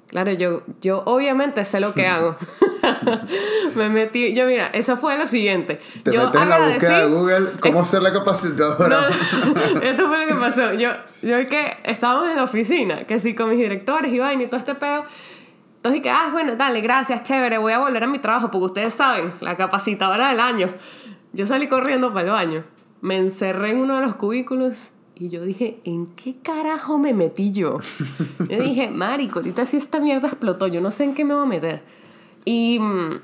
Claro, 0.07 0.31
yo, 0.31 0.63
yo 0.81 1.03
obviamente 1.05 1.63
sé 1.65 1.79
lo 1.79 1.93
que 1.93 2.07
hago. 2.07 2.35
me 3.75 3.89
metí, 3.89 4.33
yo 4.33 4.45
mira, 4.45 4.67
eso 4.67 4.97
fue 4.97 5.17
lo 5.17 5.27
siguiente. 5.27 5.79
te 6.03 6.11
yo 6.11 6.25
metes 6.25 6.41
en 6.41 6.49
la 6.49 6.59
búsqueda 6.59 6.99
de 6.99 7.05
Google, 7.07 7.49
¿cómo 7.59 7.85
ser 7.85 8.01
la 8.01 8.13
capacitadora? 8.13 8.87
no, 8.87 9.09
no, 9.09 9.81
esto 9.81 10.07
fue 10.07 10.25
lo 10.25 10.27
que 10.27 10.39
pasó. 10.39 10.73
Yo, 10.73 10.89
yo 11.21 11.47
que 11.47 11.77
estábamos 11.83 12.29
en 12.29 12.37
la 12.37 12.43
oficina, 12.43 13.03
que 13.05 13.19
sí, 13.19 13.35
con 13.35 13.49
mis 13.49 13.59
directores 13.59 14.11
y 14.11 14.19
vaina 14.19 14.43
y 14.43 14.47
todo 14.47 14.59
este 14.59 14.75
pedo. 14.75 15.03
Entonces 15.81 16.03
dije, 16.03 16.15
ah, 16.15 16.29
bueno, 16.31 16.55
dale, 16.55 16.79
gracias, 16.81 17.23
chévere, 17.23 17.57
voy 17.57 17.73
a 17.73 17.79
volver 17.79 18.03
a 18.03 18.07
mi 18.07 18.19
trabajo 18.19 18.51
porque 18.51 18.65
ustedes 18.65 18.93
saben, 18.93 19.33
la 19.39 19.57
capacitadora 19.57 20.29
del 20.29 20.39
año. 20.39 20.67
Yo 21.33 21.47
salí 21.47 21.67
corriendo 21.67 22.13
para 22.13 22.25
el 22.27 22.31
baño, 22.31 22.63
me 23.01 23.17
encerré 23.17 23.71
en 23.71 23.77
uno 23.77 23.95
de 23.95 24.05
los 24.05 24.13
cubículos 24.13 24.91
y 25.15 25.29
yo 25.29 25.43
dije, 25.43 25.81
¿en 25.83 26.05
qué 26.15 26.35
carajo 26.43 26.99
me 26.99 27.15
metí 27.15 27.51
yo? 27.51 27.79
Yo 28.47 28.61
dije, 28.61 28.91
marico, 28.91 29.39
ahorita 29.39 29.65
si 29.65 29.77
esta 29.77 29.99
mierda 29.99 30.27
explotó, 30.27 30.67
yo 30.67 30.81
no 30.81 30.91
sé 30.91 31.05
en 31.05 31.15
qué 31.15 31.25
me 31.25 31.33
voy 31.33 31.45
a 31.45 31.47
meter. 31.47 31.81
Y, 32.45 32.77
mm, 32.79 33.19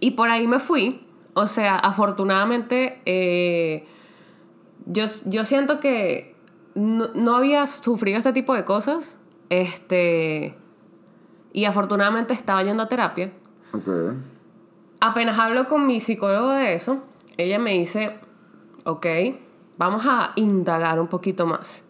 y 0.00 0.12
por 0.12 0.30
ahí 0.30 0.46
me 0.46 0.60
fui. 0.60 1.02
O 1.34 1.46
sea, 1.46 1.76
afortunadamente, 1.76 3.02
eh, 3.04 3.84
yo, 4.86 5.04
yo 5.26 5.44
siento 5.44 5.78
que 5.78 6.34
no, 6.74 7.08
no 7.12 7.36
había 7.36 7.66
sufrido 7.66 8.16
este 8.16 8.32
tipo 8.32 8.54
de 8.54 8.64
cosas. 8.64 9.18
Este. 9.50 10.54
Y 11.56 11.64
afortunadamente 11.64 12.34
estaba 12.34 12.62
yendo 12.62 12.82
a 12.82 12.88
terapia. 12.88 13.32
Ok. 13.72 13.88
Apenas 15.00 15.38
hablo 15.38 15.66
con 15.68 15.86
mi 15.86 16.00
psicólogo 16.00 16.50
de 16.50 16.74
eso, 16.74 16.98
ella 17.38 17.58
me 17.58 17.72
dice, 17.72 18.18
ok, 18.84 19.06
vamos 19.78 20.04
a 20.04 20.32
indagar 20.36 21.00
un 21.00 21.06
poquito 21.06 21.46
más. 21.46 21.82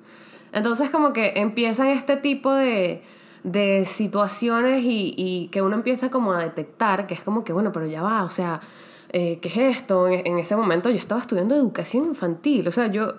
Entonces 0.52 0.88
como 0.90 1.12
que 1.12 1.32
empiezan 1.34 1.88
este 1.88 2.16
tipo 2.16 2.52
de, 2.52 3.02
de 3.42 3.84
situaciones 3.86 4.84
y, 4.84 5.14
y 5.16 5.48
que 5.48 5.62
uno 5.62 5.74
empieza 5.74 6.10
como 6.10 6.32
a 6.32 6.38
detectar, 6.38 7.08
que 7.08 7.14
es 7.14 7.24
como 7.24 7.42
que, 7.42 7.52
bueno, 7.52 7.72
pero 7.72 7.86
ya 7.86 8.02
va, 8.02 8.22
o 8.22 8.30
sea, 8.30 8.60
eh, 9.08 9.40
¿qué 9.40 9.48
es 9.48 9.78
esto? 9.78 10.06
En, 10.06 10.24
en 10.28 10.38
ese 10.38 10.54
momento 10.54 10.90
yo 10.90 10.96
estaba 10.96 11.20
estudiando 11.20 11.56
educación 11.56 12.04
infantil, 12.04 12.68
o 12.68 12.70
sea, 12.70 12.86
yo 12.86 13.14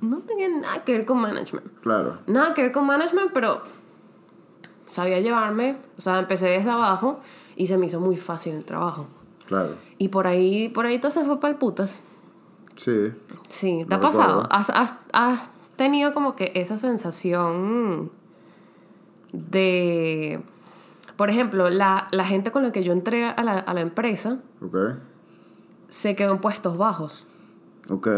no 0.00 0.20
tenía 0.20 0.48
nada 0.48 0.82
que 0.82 0.92
ver 0.92 1.04
con 1.04 1.18
management. 1.18 1.66
Claro. 1.82 2.20
Nada 2.26 2.54
que 2.54 2.62
ver 2.62 2.72
con 2.72 2.86
management, 2.86 3.32
pero 3.34 3.62
sabía 4.88 5.20
llevarme, 5.20 5.76
o 5.96 6.00
sea, 6.00 6.18
empecé 6.18 6.46
desde 6.48 6.70
abajo 6.70 7.20
y 7.56 7.66
se 7.66 7.76
me 7.78 7.86
hizo 7.86 8.00
muy 8.00 8.16
fácil 8.16 8.54
el 8.54 8.64
trabajo. 8.64 9.06
Claro. 9.46 9.76
Y 9.96 10.08
por 10.08 10.26
ahí, 10.26 10.68
por 10.68 10.84
ahí 10.86 10.98
todo 10.98 11.10
se 11.10 11.24
fue 11.24 11.40
para 11.40 11.52
el 11.52 11.58
putas. 11.58 12.02
Sí. 12.76 13.12
Sí, 13.48 13.84
¿te 13.88 13.94
ha 13.94 14.00
pasado? 14.00 14.46
¿Has, 14.50 14.70
has, 14.70 14.98
has 15.12 15.50
tenido 15.76 16.12
como 16.14 16.36
que 16.36 16.52
esa 16.54 16.76
sensación 16.76 18.10
de... 19.32 20.40
Por 21.16 21.30
ejemplo, 21.30 21.68
la, 21.70 22.06
la 22.12 22.24
gente 22.24 22.52
con 22.52 22.62
la 22.62 22.70
que 22.70 22.84
yo 22.84 22.92
entré 22.92 23.24
a 23.26 23.42
la, 23.42 23.58
a 23.58 23.74
la 23.74 23.80
empresa 23.80 24.38
Ok. 24.62 24.76
se 25.88 26.14
quedó 26.14 26.32
en 26.32 26.38
puestos 26.38 26.76
bajos. 26.78 27.26
Ok. 27.90 28.08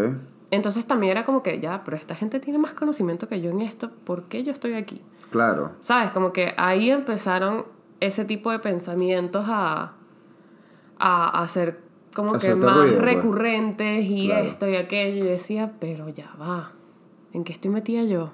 Entonces 0.51 0.85
también 0.85 1.13
era 1.13 1.25
como 1.25 1.43
que, 1.43 1.61
ya, 1.61 1.83
pero 1.85 1.97
esta 1.97 2.15
gente 2.15 2.41
tiene 2.41 2.59
más 2.59 2.75
conocimiento 2.75 3.29
que 3.29 3.41
yo 3.41 3.51
en 3.51 3.61
esto, 3.63 3.91
¿por 4.05 4.25
qué 4.25 4.43
yo 4.43 4.53
estoy 4.53 4.75
aquí? 4.75 5.01
Claro. 5.31 5.73
¿Sabes? 5.81 6.11
Como 6.11 6.33
que 6.33 6.55
ahí 6.57 6.91
empezaron 6.91 7.65
ese 8.01 8.25
tipo 8.25 8.51
de 8.51 8.59
pensamientos 8.59 9.45
a, 9.49 9.93
a, 10.99 11.43
a 11.43 11.49
ser 11.49 11.81
como 12.15 12.39
que 12.39 12.55
más 12.55 12.77
ruido, 12.77 12.99
pues. 12.99 13.03
recurrentes 13.03 14.05
y 14.09 14.27
Claro. 14.27 14.47
esto 14.47 14.69
y 14.69 14.77
aquello. 14.77 15.25
Y 15.25 15.29
decía, 15.29 15.73
pero 15.81 16.09
ya 16.09 16.31
va. 16.41 16.73
¿En 17.33 17.45
qué 17.45 17.53
estoy 17.53 17.71
metida 17.71 18.03
yo? 18.03 18.33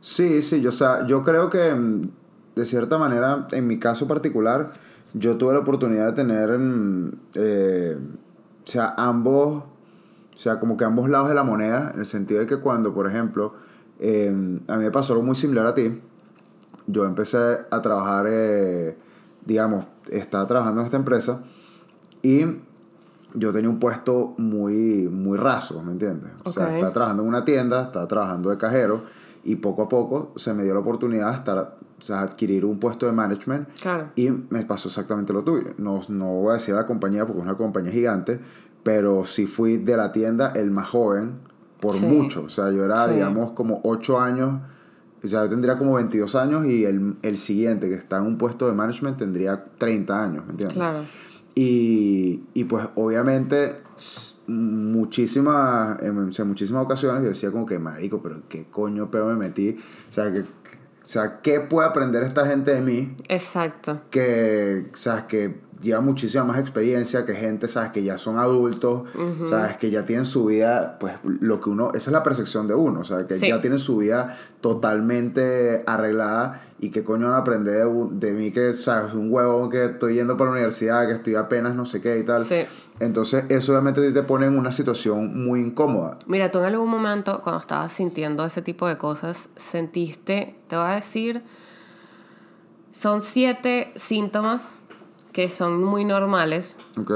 Sí, 0.00 0.42
sí, 0.42 0.60
yo, 0.60 0.68
o 0.70 0.72
sea, 0.72 1.06
yo 1.06 1.22
creo 1.22 1.48
que 1.48 1.72
mm, 1.74 2.02
de 2.56 2.66
cierta 2.66 2.98
manera, 2.98 3.46
en 3.52 3.66
mi 3.66 3.78
caso 3.78 4.06
particular, 4.08 4.72
yo 5.14 5.36
tuve 5.38 5.54
la 5.54 5.60
oportunidad 5.60 6.06
de 6.08 6.12
tener, 6.12 6.58
mm, 6.58 7.12
eh, 7.36 7.96
o 8.64 8.66
sea, 8.66 8.94
ambos, 8.98 9.62
o 10.34 10.38
sea, 10.38 10.58
como 10.60 10.76
que 10.76 10.84
ambos 10.84 11.08
lados 11.08 11.28
de 11.28 11.34
la 11.34 11.44
moneda, 11.44 11.92
en 11.94 12.00
el 12.00 12.06
sentido 12.06 12.40
de 12.40 12.46
que 12.46 12.56
cuando, 12.58 12.92
por 12.92 13.08
ejemplo, 13.08 13.54
eh, 14.04 14.28
a 14.66 14.76
mí 14.76 14.84
me 14.84 14.90
pasó 14.90 15.12
algo 15.12 15.24
muy 15.24 15.36
similar 15.36 15.64
a 15.64 15.74
ti, 15.74 16.00
yo 16.88 17.04
empecé 17.04 17.38
a 17.70 17.80
trabajar, 17.80 18.26
eh, 18.28 18.96
digamos, 19.46 19.86
estaba 20.10 20.44
trabajando 20.48 20.80
en 20.80 20.86
esta 20.86 20.96
empresa 20.96 21.40
y 22.20 22.44
yo 23.34 23.52
tenía 23.52 23.70
un 23.70 23.78
puesto 23.78 24.34
muy, 24.38 25.08
muy 25.08 25.38
raso, 25.38 25.80
¿me 25.84 25.92
entiendes? 25.92 26.32
O 26.42 26.50
sea, 26.50 26.74
estaba 26.74 26.92
trabajando 26.92 27.22
en 27.22 27.28
una 27.28 27.44
tienda, 27.44 27.82
estaba 27.84 28.08
trabajando 28.08 28.50
de 28.50 28.58
cajero 28.58 29.04
y 29.44 29.54
poco 29.56 29.82
a 29.82 29.88
poco 29.88 30.32
se 30.34 30.52
me 30.52 30.64
dio 30.64 30.74
la 30.74 30.80
oportunidad 30.80 31.28
de 31.30 31.34
estar, 31.36 31.76
o 32.00 32.02
sea, 32.02 32.22
adquirir 32.22 32.64
un 32.64 32.80
puesto 32.80 33.06
de 33.06 33.12
management 33.12 33.68
Claro. 33.80 34.08
y 34.16 34.30
me 34.30 34.64
pasó 34.64 34.88
exactamente 34.88 35.32
lo 35.32 35.44
tuyo. 35.44 35.74
No, 35.78 36.00
no 36.08 36.26
voy 36.26 36.50
a 36.50 36.54
decir 36.54 36.74
la 36.74 36.86
compañía 36.86 37.24
porque 37.24 37.38
es 37.40 37.44
una 37.46 37.56
compañía 37.56 37.92
gigante, 37.92 38.40
pero 38.82 39.24
sí 39.24 39.46
fui 39.46 39.76
de 39.76 39.96
la 39.96 40.10
tienda 40.10 40.50
el 40.56 40.72
más 40.72 40.88
joven 40.88 41.51
por 41.82 41.94
Sí. 41.96 42.06
mucho. 42.06 42.44
O 42.44 42.48
sea, 42.48 42.70
yo 42.70 42.84
era, 42.84 43.06
Sí. 43.08 43.14
digamos, 43.14 43.50
como 43.50 43.80
8 43.82 44.20
años. 44.20 44.60
O 45.22 45.28
sea, 45.28 45.42
yo 45.44 45.50
tendría 45.50 45.76
como 45.78 45.94
22 45.94 46.34
años 46.36 46.64
y 46.64 46.84
el, 46.84 47.16
el 47.22 47.38
siguiente 47.38 47.88
que 47.88 47.96
está 47.96 48.18
en 48.18 48.24
un 48.24 48.38
puesto 48.38 48.66
de 48.68 48.72
management 48.72 49.18
tendría 49.18 49.64
30 49.78 50.24
años, 50.24 50.44
¿me 50.46 50.52
entiendes? 50.52 50.76
Claro. 50.76 51.00
Y, 51.54 52.44
y 52.54 52.64
pues 52.64 52.86
obviamente 52.94 53.76
muchísimas, 54.46 55.98
o 56.00 56.32
sea, 56.32 56.44
muchísimas 56.44 56.84
ocasiones 56.84 57.22
yo 57.22 57.28
decía 57.30 57.50
como 57.50 57.66
que, 57.66 57.78
marico, 57.78 58.22
pero 58.22 58.36
¿en 58.36 58.42
qué 58.48 58.66
coño 58.70 59.10
peo 59.10 59.26
me 59.26 59.36
metí? 59.36 59.76
O 60.08 60.12
sea, 60.12 60.32
que, 60.32 60.40
o 60.40 60.44
sea, 61.02 61.40
¿qué 61.42 61.60
puede 61.60 61.88
aprender 61.88 62.22
esta 62.22 62.46
gente 62.46 62.72
de 62.74 62.80
mí? 62.80 63.16
Exacto. 63.28 64.00
que, 64.10 64.88
sabes, 64.94 65.24
que 65.24 65.60
lleva 65.82 66.00
muchísima 66.00 66.44
más 66.44 66.58
experiencia 66.58 67.26
que 67.26 67.34
gente, 67.34 67.68
sabes, 67.68 67.90
que 67.90 68.02
ya 68.02 68.16
son 68.18 68.38
adultos, 68.38 69.02
sabes, 69.48 69.76
que 69.76 69.90
ya 69.90 70.06
tienen 70.06 70.24
su 70.24 70.46
vida, 70.46 70.96
pues 71.00 71.14
lo 71.24 71.60
que 71.60 71.68
uno, 71.70 71.88
esa 71.94 72.10
es 72.10 72.12
la 72.12 72.22
percepción 72.22 72.68
de 72.68 72.74
uno, 72.74 73.00
o 73.00 73.04
sea, 73.04 73.26
que 73.26 73.38
Sí. 73.38 73.48
ya 73.48 73.60
tienen 73.60 73.78
su 73.78 73.98
vida 73.98 74.36
totalmente 74.60 75.82
arreglada 75.86 76.62
y 76.80 76.90
que 76.90 77.04
coño 77.04 77.26
van 77.26 77.34
a 77.36 77.38
aprender 77.38 77.86
de, 77.86 78.08
de 78.28 78.32
mí 78.32 78.50
que, 78.52 78.72
sabes, 78.72 79.14
un 79.14 79.32
huevón 79.32 79.70
que 79.70 79.84
estoy 79.86 80.14
yendo 80.14 80.36
para 80.36 80.50
la 80.50 80.56
universidad, 80.56 81.06
que 81.06 81.12
estoy 81.14 81.34
apenas 81.34 81.74
no 81.74 81.84
sé 81.84 82.00
qué 82.00 82.18
y 82.18 82.22
tal. 82.24 82.44
Sí. 82.44 82.62
Entonces, 83.00 83.44
eso 83.48 83.72
obviamente 83.72 84.12
te 84.12 84.22
pone 84.22 84.46
en 84.46 84.56
una 84.56 84.70
situación 84.70 85.44
muy 85.44 85.60
incómoda. 85.60 86.18
Mira, 86.26 86.50
tú 86.50 86.58
en 86.58 86.66
algún 86.66 86.88
momento, 86.90 87.40
cuando 87.42 87.60
estabas 87.60 87.92
sintiendo 87.92 88.44
ese 88.44 88.62
tipo 88.62 88.86
de 88.86 88.96
cosas, 88.98 89.48
sentiste, 89.56 90.56
te 90.68 90.76
voy 90.76 90.84
a 90.86 90.94
decir, 90.96 91.42
son 92.92 93.22
siete 93.22 93.92
síntomas 93.96 94.76
que 95.32 95.48
son 95.48 95.82
muy 95.82 96.04
normales. 96.04 96.76
¿Ok? 96.98 97.10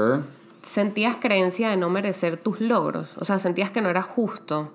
Sentías 0.63 1.17
creencia 1.21 1.69
de 1.69 1.77
no 1.77 1.89
merecer 1.89 2.37
tus 2.37 2.59
logros. 2.59 3.15
O 3.19 3.25
sea, 3.25 3.39
sentías 3.39 3.71
que 3.71 3.81
no 3.81 3.89
era 3.89 4.01
justo. 4.01 4.71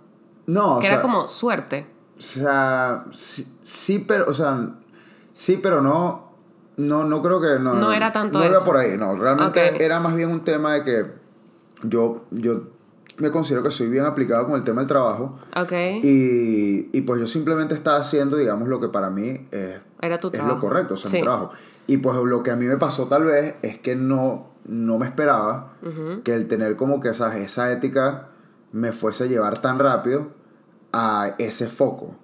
No, 0.46 0.76
o 0.76 0.80
que 0.80 0.86
sea, 0.86 0.94
era 0.94 1.02
como 1.02 1.28
suerte. 1.28 1.86
O 2.18 2.20
sea, 2.20 3.04
sí, 3.10 3.46
sí, 3.62 3.98
pero, 3.98 4.26
o 4.28 4.34
sea, 4.34 4.70
sí, 5.32 5.58
pero 5.62 5.82
no, 5.82 6.32
no, 6.76 7.04
no 7.04 7.22
creo 7.22 7.40
que, 7.40 7.58
no. 7.58 7.74
No 7.74 7.92
era 7.92 8.12
tanto 8.12 8.38
No 8.38 8.44
eso. 8.44 8.64
por 8.64 8.76
ahí, 8.76 8.96
no, 8.96 9.14
realmente 9.16 9.84
era 9.84 10.00
más 10.00 10.14
bien 10.14 10.30
un 10.30 10.44
tema 10.44 10.74
de 10.74 10.84
que 10.84 11.06
yo, 11.82 12.24
yo, 12.30 12.62
me 13.18 13.30
considero 13.30 13.62
que 13.62 13.70
soy 13.70 13.88
bien 13.88 14.04
aplicado 14.04 14.46
con 14.46 14.54
el 14.56 14.64
tema 14.64 14.80
del 14.80 14.88
trabajo. 14.88 15.38
Ok. 15.56 15.72
Y, 16.02 16.96
y 16.96 17.00
pues 17.02 17.20
yo 17.20 17.26
simplemente 17.26 17.74
estaba 17.74 17.98
haciendo, 17.98 18.36
digamos, 18.36 18.68
lo 18.68 18.80
que 18.80 18.88
para 18.88 19.10
mí 19.10 19.46
es, 19.50 19.80
Era 20.00 20.18
tu 20.18 20.30
es 20.32 20.42
lo 20.42 20.58
correcto, 20.60 20.94
o 20.94 20.96
sea, 20.96 21.10
Sí. 21.10 21.16
mi 21.18 21.22
trabajo. 21.22 21.50
Y 21.86 21.98
pues 21.98 22.16
lo 22.16 22.42
que 22.42 22.50
a 22.50 22.56
mí 22.56 22.66
me 22.66 22.76
pasó 22.76 23.06
tal 23.08 23.24
vez 23.24 23.56
es 23.62 23.78
que 23.78 23.96
no, 23.96 24.48
no 24.64 24.98
me 24.98 25.06
esperaba 25.06 25.74
que 26.24 26.34
el 26.34 26.48
tener 26.48 26.76
como 26.76 27.00
que 27.00 27.08
esa, 27.08 27.36
esa 27.38 27.72
ética 27.72 28.28
me 28.72 28.92
fuese 28.92 29.24
a 29.24 29.26
llevar 29.26 29.60
tan 29.60 29.78
rápido 29.78 30.28
a 30.92 31.34
ese 31.38 31.68
foco. 31.68 32.14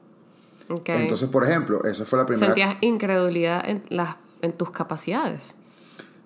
Entonces, 0.69 1.29
por 1.29 1.45
ejemplo, 1.45 1.83
esa 1.85 2.05
fue 2.05 2.19
la 2.19 2.27
primera... 2.27 2.47
Sentías 2.47 2.77
incredulidad 2.83 3.63
en, 3.69 3.83
las, 3.89 4.17
en 4.43 4.53
tus 4.53 4.71
capacidades. 4.71 5.55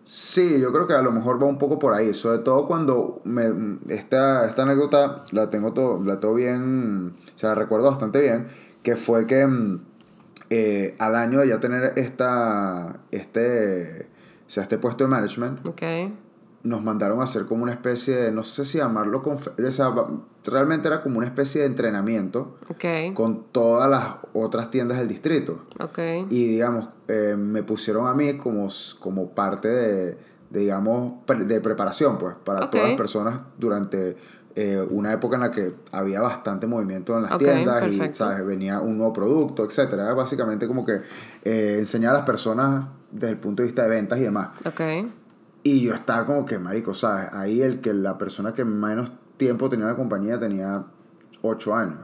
Sí, 0.04 0.60
yo 0.60 0.72
creo 0.72 0.88
que 0.88 0.94
a 0.94 1.02
lo 1.02 1.12
mejor 1.12 1.40
va 1.40 1.46
un 1.46 1.58
poco 1.58 1.78
por 1.78 1.94
ahí, 1.94 2.12
sobre 2.12 2.38
todo 2.38 2.66
cuando 2.66 3.20
me, 3.24 3.78
esta, 3.88 4.46
esta 4.46 4.62
anécdota 4.62 5.22
la 5.30 5.48
tengo 5.48 5.72
todo, 5.72 6.04
la 6.04 6.18
tengo 6.18 6.34
bien, 6.34 7.12
o 7.12 7.38
sea, 7.38 7.50
la 7.50 7.54
recuerdo 7.54 7.88
bastante 7.88 8.20
bien, 8.20 8.48
que 8.82 8.96
fue 8.96 9.28
que 9.28 9.46
mm, 9.46 9.80
eh, 10.54 10.94
al 10.98 11.16
año 11.16 11.40
de 11.40 11.48
ya 11.48 11.60
tener 11.60 11.94
esta, 11.96 13.00
este, 13.10 14.06
o 14.46 14.50
sea, 14.50 14.64
este 14.64 14.76
puesto 14.76 15.02
de 15.04 15.08
management, 15.08 15.60
nos 16.62 16.82
mandaron 16.82 17.20
a 17.20 17.24
hacer 17.24 17.46
como 17.46 17.62
una 17.62 17.72
especie 17.72 18.14
de, 18.16 18.32
no 18.32 18.44
sé 18.44 18.66
si 18.66 18.76
llamarlo, 18.76 19.22
o 19.24 19.70
sea, 19.70 19.94
realmente 20.44 20.88
era 20.88 21.02
como 21.02 21.16
una 21.16 21.26
especie 21.26 21.62
de 21.62 21.68
entrenamiento 21.68 22.58
con 23.14 23.44
todas 23.50 23.88
las 23.88 24.16
otras 24.34 24.70
tiendas 24.70 24.98
del 24.98 25.08
distrito. 25.08 25.64
Ok. 25.80 25.98
Y 26.28 26.48
digamos, 26.48 26.90
eh, 27.08 27.34
me 27.34 27.62
pusieron 27.62 28.06
a 28.06 28.12
mí 28.12 28.36
como, 28.36 28.68
como 29.00 29.30
parte 29.30 29.68
de, 29.68 30.18
de, 30.50 30.60
digamos, 30.60 31.14
de 31.26 31.60
preparación, 31.62 32.18
pues, 32.18 32.34
para 32.44 32.70
todas 32.70 32.88
las 32.88 32.98
personas 32.98 33.40
durante 33.56 34.18
eh, 34.54 34.86
una 34.90 35.12
época 35.12 35.36
en 35.36 35.42
la 35.42 35.50
que 35.50 35.74
había 35.92 36.20
bastante 36.20 36.66
movimiento 36.66 37.16
en 37.16 37.22
las 37.22 37.38
tiendas 37.38 37.90
y. 37.90 38.12
¿sabes? 38.12 38.44
Venía 38.44 38.80
un 38.80 38.98
nuevo 38.98 39.12
producto, 39.12 39.64
etcétera. 39.64 40.04
Era 40.04 40.14
básicamente 40.14 40.66
como 40.66 40.84
que 40.84 41.00
eh, 41.42 41.76
enseñar 41.78 42.10
a 42.14 42.18
las 42.18 42.26
personas 42.26 42.86
desde 43.10 43.30
el 43.30 43.38
punto 43.38 43.62
de 43.62 43.68
vista 43.68 43.82
de 43.82 43.88
ventas 43.88 44.18
y 44.18 44.22
demás. 44.22 44.48
Y 45.62 45.80
yo 45.80 45.94
estaba 45.94 46.26
como 46.26 46.44
que, 46.44 46.58
marico, 46.58 46.92
¿sabes? 46.92 47.32
Ahí 47.32 47.62
el 47.62 47.80
que 47.80 47.94
la 47.94 48.18
persona 48.18 48.52
que 48.52 48.64
menos 48.64 49.12
tiempo 49.36 49.68
tenía 49.68 49.84
en 49.84 49.90
la 49.92 49.96
compañía 49.96 50.38
tenía 50.38 50.84
8 51.40 51.74
años. 51.74 51.98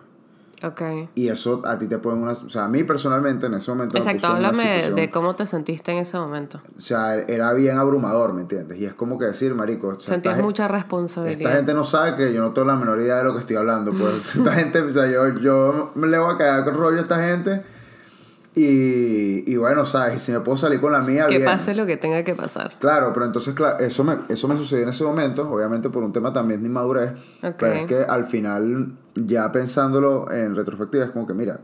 Ok. 0.62 0.82
Y 1.14 1.28
eso 1.28 1.62
a 1.64 1.78
ti 1.78 1.86
te 1.86 1.98
pone 1.98 2.20
una... 2.20 2.32
O 2.32 2.48
sea, 2.48 2.64
a 2.64 2.68
mí 2.68 2.82
personalmente 2.84 3.46
en 3.46 3.54
ese 3.54 3.70
momento... 3.70 3.94
me 3.94 4.00
Exacto, 4.00 4.26
háblame 4.26 4.90
de, 4.90 5.10
cómo 5.10 5.36
te 5.36 5.46
sentiste 5.46 5.92
en 5.92 5.98
ese 5.98 6.16
momento. 6.16 6.60
O 6.76 6.80
sea, 6.80 7.14
era 7.14 7.52
bien 7.52 7.78
abrumador, 7.78 8.32
¿me 8.32 8.42
entiendes? 8.42 8.78
Y 8.78 8.84
es 8.84 8.94
como 8.94 9.18
que 9.18 9.26
decir, 9.26 9.54
marico, 9.54 9.88
o 9.88 10.00
sea, 10.00 10.14
Sentías 10.14 10.34
esta, 10.34 10.44
mucha 10.44 10.64
esta 10.64 10.76
responsabilidad. 10.76 11.52
gente 11.52 11.74
no 11.74 11.84
sabe 11.84 12.16
que 12.16 12.32
yo 12.32 12.40
no 12.40 12.52
tengo 12.52 12.66
la 12.68 12.76
menor 12.76 13.00
idea 13.00 13.18
de 13.18 13.24
lo 13.24 13.34
que 13.34 13.40
estoy 13.40 13.56
hablando. 13.56 13.92
Pues 13.92 14.34
esta 14.36 14.52
gente, 14.54 14.80
o 14.80 14.90
sea, 14.90 15.06
yo, 15.06 15.28
yo 15.38 15.92
me 15.94 16.06
le 16.08 16.18
voy 16.18 16.34
a 16.34 16.38
caer 16.38 16.64
con 16.64 16.74
rollo 16.74 16.98
a 16.98 17.02
esta 17.02 17.24
gente. 17.24 17.77
Y, 18.58 19.44
y 19.46 19.56
bueno, 19.56 19.84
¿sabes? 19.84 20.16
Y 20.16 20.18
si 20.18 20.32
me 20.32 20.40
puedo 20.40 20.56
salir 20.56 20.80
con 20.80 20.90
la 20.90 21.00
mía, 21.00 21.26
que 21.28 21.36
bien. 21.36 21.44
pase 21.44 21.76
lo 21.76 21.86
que 21.86 21.96
tenga 21.96 22.24
que 22.24 22.34
pasar. 22.34 22.76
Claro, 22.80 23.12
pero 23.14 23.24
entonces, 23.26 23.54
claro, 23.54 23.78
eso 23.78 24.02
me, 24.02 24.18
eso 24.28 24.48
me 24.48 24.56
sucedió 24.56 24.82
en 24.82 24.88
ese 24.88 25.04
momento, 25.04 25.48
obviamente 25.48 25.90
por 25.90 26.02
un 26.02 26.12
tema 26.12 26.32
también 26.32 26.60
de 26.62 26.68
inmadurez. 26.68 27.12
Pero 27.40 27.72
es 27.72 27.86
que 27.86 27.98
al 28.00 28.26
final, 28.26 28.96
ya 29.14 29.52
pensándolo 29.52 30.28
en 30.32 30.56
retrospectiva, 30.56 31.04
es 31.04 31.10
como 31.12 31.24
que, 31.24 31.34
mira, 31.34 31.60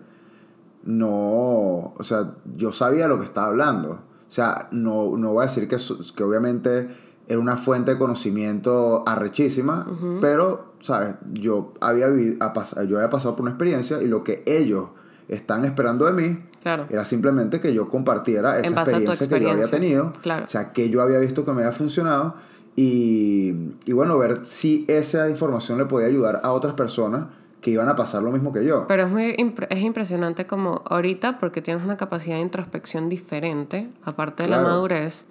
no, 0.85 1.95
o 1.97 2.03
sea, 2.03 2.35
yo 2.55 2.73
sabía 2.73 3.09
lo 3.09 3.19
que 3.19 3.25
estaba 3.25 3.49
hablando. 3.49 3.91
O 3.91 4.33
sea, 4.35 4.69
no, 4.71 5.17
no 5.17 5.33
voy 5.33 5.43
a 5.43 5.47
decir 5.47 5.67
que, 5.67 5.77
que 6.15 6.23
obviamente 6.23 6.89
era 7.27 7.41
una 7.41 7.57
fuente 7.57 7.91
de 7.91 7.99
conocimiento 7.99 9.03
arrechísima, 9.05 9.85
pero, 10.21 10.75
¿sabes? 10.81 11.17
Yo 11.33 11.75
había, 11.81 12.07
yo 12.09 12.99
había 12.99 13.11
pasado 13.11 13.35
por 13.35 13.43
una 13.43 13.51
experiencia 13.51 14.01
y 14.01 14.07
lo 14.07 14.23
que 14.23 14.45
ellos 14.47 14.91
están 15.27 15.65
esperando 15.65 16.05
de 16.07 16.13
mí 16.13 16.39
Claro. 16.65 16.87
era 16.91 17.05
simplemente 17.05 17.61
que 17.61 17.73
yo 17.73 17.89
compartiera 17.89 18.59
esa 18.59 18.67
En 18.67 18.75
base 18.75 18.97
a 18.97 18.99
tu 18.99 19.05
experiencia, 19.05 19.29
que 19.39 19.45
yo 19.45 19.51
había 19.53 19.63
experiencia. 19.63 20.01
tenido. 20.11 20.23
Claro. 20.23 20.45
O 20.47 20.49
sea, 20.49 20.73
que 20.73 20.91
yo 20.91 21.01
había 21.03 21.19
visto 21.21 21.45
que 21.45 21.53
me 21.53 21.61
había 21.63 21.71
funcionado. 21.73 22.35
Y, 22.77 23.55
y 23.85 23.93
bueno, 23.93 24.19
ver 24.19 24.41
si 24.47 24.85
esa 24.89 25.31
información 25.31 25.79
le 25.79 25.85
podía 25.85 26.09
ayudar 26.09 26.41
a 26.43 26.51
otras 26.51 26.75
personas 26.75 27.27
que 27.61 27.71
iban 27.71 27.89
a 27.89 27.95
pasar 27.97 28.23
lo 28.23 28.33
mismo 28.33 28.53
que 28.53 28.65
yo. 28.65 28.87
Pero 28.89 29.05
es 29.05 29.09
muy 29.11 29.33
impre- 29.37 29.69
es 29.71 29.79
impresionante 29.79 30.47
como 30.47 30.83
ahorita, 30.87 31.39
porque 31.39 31.63
tienes 31.63 31.85
una 31.85 31.97
capacidad 31.97 32.35
de 32.37 32.43
introspección 32.43 33.09
diferente, 33.09 33.89
aparte 34.05 34.43
de 34.43 34.49
la 34.49 34.57
Claro. 34.59 34.71
madurez, 34.71 35.25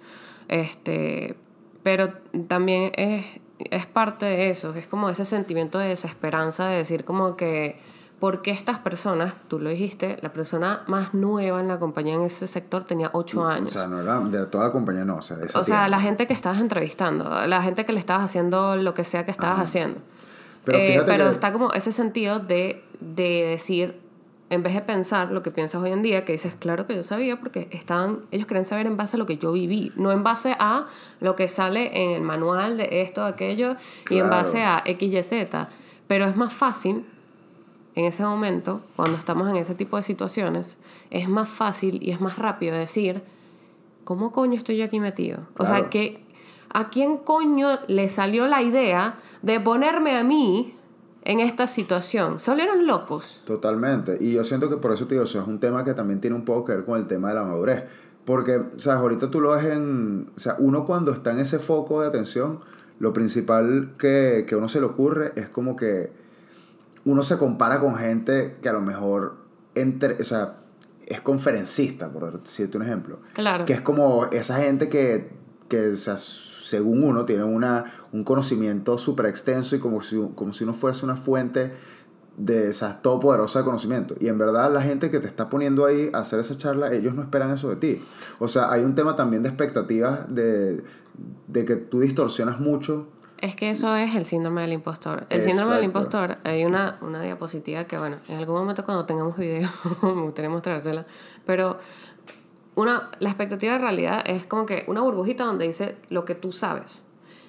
este, 0.48 1.36
pero 1.82 2.14
también 2.48 2.90
es, 2.96 3.26
es 3.58 3.86
parte 3.86 4.24
de 4.26 4.50
eso, 4.50 4.72
que 4.72 4.78
es 4.80 4.86
como 4.88 5.10
ese 5.10 5.24
sentimiento 5.24 5.78
de 5.78 5.88
desesperanza 5.88 6.66
de 6.66 6.78
decir 6.78 7.04
como 7.04 7.36
que, 7.36 7.76
¿por 8.20 8.42
qué 8.42 8.50
estas 8.52 8.78
personas, 8.78 9.34
tú 9.48 9.58
lo 9.58 9.68
dijiste, 9.70 10.18
la 10.22 10.32
persona 10.32 10.82
más 10.86 11.12
nueva 11.14 11.60
en 11.60 11.68
la 11.68 11.78
compañía 11.78 12.14
en 12.14 12.22
ese 12.22 12.46
sector 12.46 12.84
tenía 12.84 13.10
ocho 13.12 13.42
O 13.42 13.46
años? 13.46 13.72
sea, 13.72 13.86
no 13.86 14.00
era 14.00 14.18
de 14.20 14.46
toda 14.46 14.64
la 14.64 14.72
compañía, 14.72 15.04
no. 15.04 15.16
O 15.16 15.22
sea, 15.22 15.36
de 15.36 15.48
O 15.54 15.64
sea, 15.64 15.88
la 15.88 16.00
gente 16.00 16.26
que 16.26 16.32
estabas 16.32 16.60
entrevistando, 16.60 17.46
la 17.46 17.62
gente 17.62 17.84
que 17.84 17.92
le 17.92 17.98
estabas 18.00 18.24
haciendo 18.24 18.76
lo 18.76 18.94
que 18.94 19.04
sea 19.04 19.24
que 19.24 19.30
estabas 19.30 19.58
haciendo. 19.60 20.00
Pero 20.64 20.78
Eh, 20.78 21.02
pero 21.04 21.26
que- 21.26 21.32
está 21.32 21.52
como 21.52 21.72
ese 21.72 21.92
sentido 21.92 22.38
de, 22.38 22.82
de 23.00 23.44
decir, 23.48 24.00
en 24.48 24.62
vez 24.62 24.72
de 24.74 24.80
pensar 24.80 25.30
lo 25.30 25.42
que 25.42 25.50
piensas 25.50 25.82
hoy 25.82 25.90
en 25.90 26.00
día, 26.02 26.24
que 26.24 26.32
dices, 26.32 26.54
claro 26.54 26.86
que 26.86 26.94
yo 26.94 27.02
sabía, 27.02 27.38
porque 27.38 27.68
estaban, 27.72 28.20
ellos 28.30 28.46
querían 28.46 28.64
saber 28.64 28.86
en 28.86 28.96
base 28.96 29.16
a 29.16 29.18
lo 29.18 29.26
que 29.26 29.36
yo 29.36 29.52
viví, 29.52 29.92
no 29.96 30.12
en 30.12 30.22
base 30.22 30.56
a 30.58 30.86
lo 31.20 31.34
que 31.36 31.48
sale 31.48 32.04
en 32.04 32.10
el 32.12 32.22
manual 32.22 32.76
de 32.78 33.02
esto, 33.02 33.24
aquello, 33.24 33.72
y 34.08 34.14
en 34.18 34.28
Claro. 34.28 34.30
base 34.30 34.62
a 34.62 34.82
X, 34.86 35.12
Y, 35.12 35.22
Z. 35.22 35.68
Pero 36.06 36.24
es 36.26 36.36
más 36.36 36.52
fácil 36.52 37.04
en 37.94 38.04
ese 38.06 38.24
momento, 38.24 38.80
cuando 38.96 39.16
estamos 39.16 39.48
en 39.48 39.56
ese 39.56 39.74
tipo 39.74 39.96
de 39.96 40.02
situaciones, 40.02 40.76
es 41.10 41.28
más 41.28 41.48
fácil 41.48 42.02
y 42.02 42.10
es 42.10 42.20
más 42.20 42.38
rápido 42.38 42.76
decir, 42.76 43.22
¿cómo 44.04 44.32
coño 44.32 44.56
estoy 44.56 44.78
yo 44.78 44.84
aquí 44.84 44.98
metido? 44.98 45.40
O 45.58 45.64
sea, 45.64 45.90
que 45.90 46.20
¿a 46.70 46.90
quién 46.90 47.18
coño 47.18 47.78
le 47.86 48.08
salió 48.08 48.48
la 48.48 48.62
idea 48.62 49.16
de 49.42 49.60
ponerme 49.60 50.16
a 50.16 50.24
mí 50.24 50.74
en 51.22 51.38
esta 51.38 51.68
situación? 51.68 52.40
Solo 52.40 52.62
eran 52.62 52.86
locos. 52.86 53.42
Totalmente. 53.46 54.18
Y 54.20 54.32
yo 54.32 54.42
siento 54.42 54.68
que 54.68 54.76
por 54.76 54.92
eso 54.92 55.06
te 55.06 55.14
digo, 55.14 55.24
o 55.24 55.28
sea, 55.28 55.42
es 55.42 55.46
un 55.46 55.60
tema 55.60 55.84
que 55.84 55.94
también 55.94 56.20
tiene 56.20 56.34
un 56.34 56.44
poco 56.44 56.64
que 56.64 56.72
ver 56.72 56.84
con 56.84 56.98
el 56.98 57.06
tema 57.06 57.28
de 57.28 57.36
la 57.36 57.44
madurez. 57.44 57.84
Porque, 58.24 58.60
¿sabes? 58.78 59.00
Ahorita 59.00 59.30
tú 59.30 59.40
lo 59.40 59.50
ves 59.50 59.66
en... 59.66 60.30
O 60.36 60.40
sea, 60.40 60.56
uno 60.58 60.84
cuando 60.84 61.12
está 61.12 61.30
en 61.30 61.38
ese 61.38 61.60
foco 61.60 62.00
de 62.00 62.08
atención, 62.08 62.58
lo 62.98 63.12
principal 63.12 63.92
que, 63.98 64.46
que 64.48 64.54
a 64.56 64.58
uno 64.58 64.66
se 64.66 64.80
le 64.80 64.86
ocurre 64.86 65.32
es 65.36 65.48
como 65.48 65.76
que 65.76 66.23
uno 67.04 67.22
se 67.22 67.38
compara 67.38 67.80
con 67.80 67.96
gente 67.96 68.56
que 68.62 68.68
a 68.68 68.72
lo 68.72 68.80
mejor... 68.80 69.44
Entre, 69.74 70.14
o 70.20 70.24
sea, 70.24 70.58
es 71.06 71.20
conferencista, 71.20 72.10
por 72.10 72.40
decirte 72.40 72.76
un 72.76 72.84
ejemplo. 72.84 73.18
Claro. 73.32 73.64
Que 73.64 73.72
es 73.72 73.80
como 73.80 74.26
esa 74.26 74.58
gente 74.60 74.88
que, 74.88 75.30
que 75.68 75.90
o 75.90 75.96
sea, 75.96 76.16
según 76.16 77.02
uno, 77.02 77.24
tiene 77.24 77.44
una, 77.44 77.92
un 78.12 78.24
conocimiento 78.24 78.98
súper 78.98 79.26
extenso 79.26 79.76
y 79.76 79.80
como 79.80 80.00
si, 80.02 80.16
como 80.34 80.52
si 80.52 80.64
uno 80.64 80.74
fuese 80.74 81.04
una 81.04 81.16
fuente 81.16 81.72
de 82.36 82.70
esa 82.70 83.00
todopoderosa 83.00 83.60
de 83.60 83.64
conocimiento. 83.64 84.14
Y 84.18 84.28
en 84.28 84.38
verdad 84.38 84.72
la 84.72 84.82
gente 84.82 85.10
que 85.10 85.20
te 85.20 85.26
está 85.26 85.48
poniendo 85.48 85.86
ahí 85.86 86.10
a 86.12 86.18
hacer 86.18 86.40
esa 86.40 86.56
charla, 86.56 86.92
ellos 86.92 87.14
no 87.14 87.22
esperan 87.22 87.50
eso 87.52 87.68
de 87.68 87.76
ti. 87.76 88.04
O 88.38 88.48
sea, 88.48 88.72
hay 88.72 88.82
un 88.82 88.94
tema 88.94 89.14
también 89.14 89.42
de 89.42 89.48
expectativas, 89.48 90.32
de, 90.34 90.82
de 91.48 91.64
que 91.64 91.76
tú 91.76 92.00
distorsionas 92.00 92.60
mucho. 92.60 93.08
Es 93.44 93.56
que 93.56 93.68
eso 93.68 93.94
es 93.94 94.16
el 94.16 94.24
síndrome 94.24 94.62
del 94.62 94.72
impostor. 94.72 95.26
El 95.28 95.42
síndrome 95.42 95.74
del 95.74 95.84
impostor, 95.84 96.38
hay 96.44 96.64
una, 96.64 96.96
una 97.02 97.20
diapositiva 97.20 97.84
que, 97.84 97.98
bueno, 97.98 98.16
en 98.26 98.38
algún 98.38 98.56
momento 98.56 98.86
cuando 98.86 99.04
tengamos 99.04 99.36
video 99.36 99.68
me 100.02 100.22
gustaría 100.22 100.48
mostrársela, 100.48 101.04
pero 101.44 101.78
una, 102.74 103.10
la 103.18 103.28
expectativa 103.28 103.74
de 103.74 103.80
realidad 103.80 104.22
es 104.24 104.46
como 104.46 104.64
que 104.64 104.84
una 104.86 105.02
burbujita 105.02 105.44
donde 105.44 105.66
dice 105.66 105.98
lo 106.08 106.24
que 106.24 106.34
tú 106.34 106.52
sabes. 106.52 107.04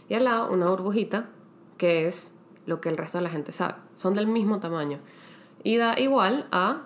Y 0.09 0.15
al 0.15 0.25
lado 0.25 0.51
una 0.51 0.69
burbujita 0.69 1.29
que 1.77 2.07
es 2.07 2.33
lo 2.65 2.81
que 2.81 2.89
el 2.89 2.97
resto 2.97 3.19
de 3.19 3.23
la 3.23 3.29
gente 3.29 3.53
sabe. 3.53 3.75
Son 3.93 4.15
del 4.15 4.27
mismo 4.27 4.59
tamaño. 4.59 4.99
Y 5.63 5.77
da 5.77 5.97
igual 5.97 6.45
a 6.51 6.81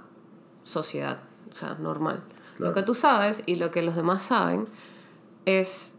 sociedad, 0.62 1.18
o 1.50 1.56
sea, 1.56 1.74
normal. 1.80 2.22
Claro. 2.58 2.70
Lo 2.70 2.76
que 2.76 2.84
tú 2.84 2.94
sabes 2.94 3.42
y 3.48 3.56
lo 3.56 3.72
que 3.72 3.82
los 3.82 3.96
demás 3.96 4.22
saben 4.22 4.68
es 5.46 5.96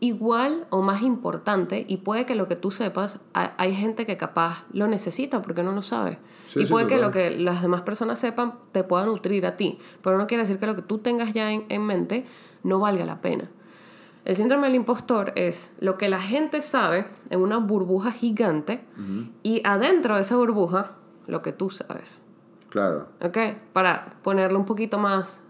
igual 0.00 0.66
o 0.70 0.82
más 0.82 1.02
importante 1.02 1.84
y 1.88 1.98
puede 1.98 2.26
que 2.26 2.34
lo 2.34 2.46
que 2.48 2.56
tú 2.56 2.70
sepas, 2.70 3.18
ha- 3.32 3.54
hay 3.58 3.74
gente 3.74 4.04
que 4.06 4.16
capaz 4.16 4.64
lo 4.72 4.86
necesita 4.86 5.40
porque 5.42 5.62
no 5.62 5.72
lo 5.72 5.82
sabe. 5.82 6.18
Sí, 6.44 6.60
y 6.60 6.66
sí, 6.66 6.72
puede 6.72 6.86
que 6.86 6.98
lo 6.98 7.10
que 7.10 7.30
las 7.30 7.62
demás 7.62 7.82
personas 7.82 8.18
sepan 8.18 8.54
te 8.72 8.84
pueda 8.84 9.06
nutrir 9.06 9.46
a 9.46 9.56
ti, 9.56 9.78
pero 10.02 10.18
no 10.18 10.26
quiere 10.26 10.42
decir 10.42 10.58
que 10.58 10.66
lo 10.66 10.76
que 10.76 10.82
tú 10.82 10.98
tengas 10.98 11.32
ya 11.32 11.50
en, 11.52 11.64
en 11.68 11.86
mente 11.86 12.26
no 12.62 12.78
valga 12.80 13.04
la 13.06 13.20
pena. 13.20 13.50
El 14.26 14.36
síndrome 14.36 14.66
del 14.66 14.76
impostor 14.76 15.32
es 15.36 15.72
lo 15.80 15.96
que 15.98 16.08
la 16.08 16.20
gente 16.20 16.60
sabe 16.62 17.06
en 17.30 17.40
una 17.40 17.58
burbuja 17.58 18.10
gigante 18.10 18.82
y 19.42 19.60
adentro 19.64 20.14
de 20.16 20.22
esa 20.22 20.36
burbuja 20.36 20.92
lo 21.26 21.40
que 21.42 21.52
tú 21.52 21.70
sabes. 21.70 22.22
Claro. 22.70 23.08
¿Ok? 23.22 23.36
Para 23.72 24.14
ponerlo 24.22 24.58
un 24.58 24.64
poquito 24.64 24.98
más 24.98 25.40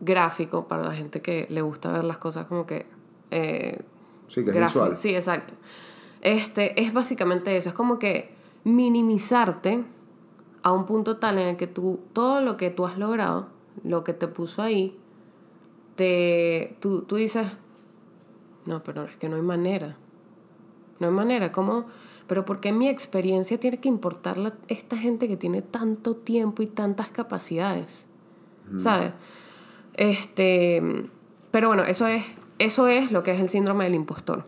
gráfico 0.00 0.66
para 0.66 0.82
la 0.82 0.92
gente 0.92 1.20
que 1.22 1.46
le 1.50 1.62
gusta 1.62 1.92
ver 1.92 2.04
las 2.04 2.18
cosas 2.18 2.46
como 2.46 2.66
que... 2.66 2.86
eh, 3.30 3.80
Sí, 4.32 4.44
que 4.44 4.50
es 4.50 4.56
gráfico. 4.56 4.80
visual. 4.80 4.96
Sí, 4.96 5.14
exacto. 5.14 5.54
Este, 6.22 6.80
es 6.80 6.92
básicamente 6.92 7.56
eso. 7.56 7.68
Es 7.68 7.74
como 7.74 7.98
que 7.98 8.34
minimizarte 8.64 9.84
a 10.62 10.72
un 10.72 10.86
punto 10.86 11.18
tal 11.18 11.38
en 11.38 11.48
el 11.48 11.56
que 11.56 11.66
tú, 11.66 12.00
todo 12.12 12.40
lo 12.40 12.56
que 12.56 12.70
tú 12.70 12.86
has 12.86 12.96
logrado, 12.96 13.48
lo 13.84 14.04
que 14.04 14.14
te 14.14 14.28
puso 14.28 14.62
ahí, 14.62 14.96
te, 15.96 16.76
tú, 16.80 17.02
tú 17.02 17.16
dices, 17.16 17.46
no, 18.64 18.82
pero 18.82 19.04
es 19.04 19.16
que 19.16 19.28
no 19.28 19.36
hay 19.36 19.42
manera. 19.42 19.96
No 20.98 21.08
hay 21.08 21.12
manera, 21.12 21.52
¿cómo? 21.52 21.86
Pero 22.26 22.44
¿por 22.44 22.60
qué 22.60 22.72
mi 22.72 22.88
experiencia 22.88 23.58
tiene 23.58 23.80
que 23.80 23.88
importarle 23.88 24.48
a 24.48 24.54
esta 24.68 24.96
gente 24.96 25.28
que 25.28 25.36
tiene 25.36 25.60
tanto 25.60 26.16
tiempo 26.16 26.62
y 26.62 26.66
tantas 26.66 27.10
capacidades? 27.10 28.06
¿Sabes? 28.78 29.12
Este, 29.94 30.80
pero 31.50 31.68
bueno, 31.68 31.82
eso 31.82 32.06
es, 32.06 32.24
eso 32.58 32.86
es 32.88 33.10
lo 33.12 33.22
que 33.22 33.32
es 33.32 33.40
el 33.40 33.48
síndrome 33.48 33.84
del 33.84 33.94
impostor. 33.94 34.44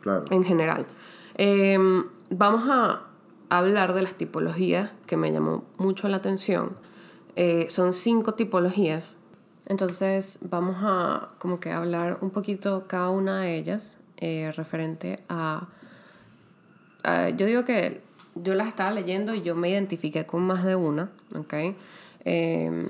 Claro. 0.00 0.24
En 0.30 0.44
general. 0.44 0.86
Em, 1.36 2.04
vamos 2.30 2.64
a 2.68 3.02
hablar 3.48 3.94
de 3.94 4.02
las 4.02 4.14
tipologías 4.14 4.90
que 5.06 5.16
me 5.16 5.32
llamó 5.32 5.64
mucho 5.78 6.08
la 6.08 6.18
atención. 6.18 6.76
Eh, 7.36 7.66
son 7.68 7.92
cinco 7.92 8.34
tipologías. 8.34 9.16
Entonces 9.66 10.38
vamos 10.42 10.76
a 10.80 11.30
como 11.38 11.60
que 11.60 11.70
hablar 11.70 12.18
un 12.20 12.30
poquito 12.30 12.86
cada 12.86 13.10
una 13.10 13.40
de 13.40 13.56
ellas 13.56 13.98
eh, 14.16 14.50
referente 14.56 15.20
a, 15.28 15.68
Yo 17.36 17.46
digo 17.46 17.64
que 17.64 18.02
yo 18.34 18.54
las 18.54 18.68
estaba 18.68 18.90
leyendo 18.90 19.34
y 19.34 19.42
yo 19.42 19.54
me 19.54 19.70
identifiqué 19.70 20.26
con 20.26 20.42
más 20.42 20.64
de 20.64 20.74
una, 20.74 21.10
¿ok? 21.36 21.54
Em, 22.24 22.88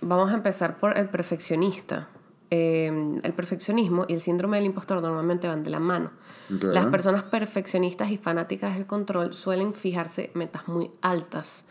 vamos 0.00 0.30
a 0.30 0.34
empezar 0.34 0.78
por 0.78 0.96
el 0.96 1.08
perfeccionista. 1.08 2.08
Em, 2.54 3.18
el 3.22 3.32
perfeccionismo 3.32 4.04
y 4.08 4.12
el 4.12 4.20
síndrome 4.20 4.58
del 4.58 4.66
impostor 4.66 5.00
normalmente 5.00 5.48
van 5.48 5.64
de 5.64 5.70
la 5.70 5.80
mano. 5.80 6.10
Las 6.50 6.84
personas 6.84 7.22
perfeccionistas 7.22 8.10
y 8.10 8.18
fanáticas 8.18 8.74
del 8.74 8.84
control 8.84 9.32
suelen 9.32 9.72
fijarse 9.72 10.30
metas 10.34 10.68
muy 10.68 10.90
altas. 11.00 11.64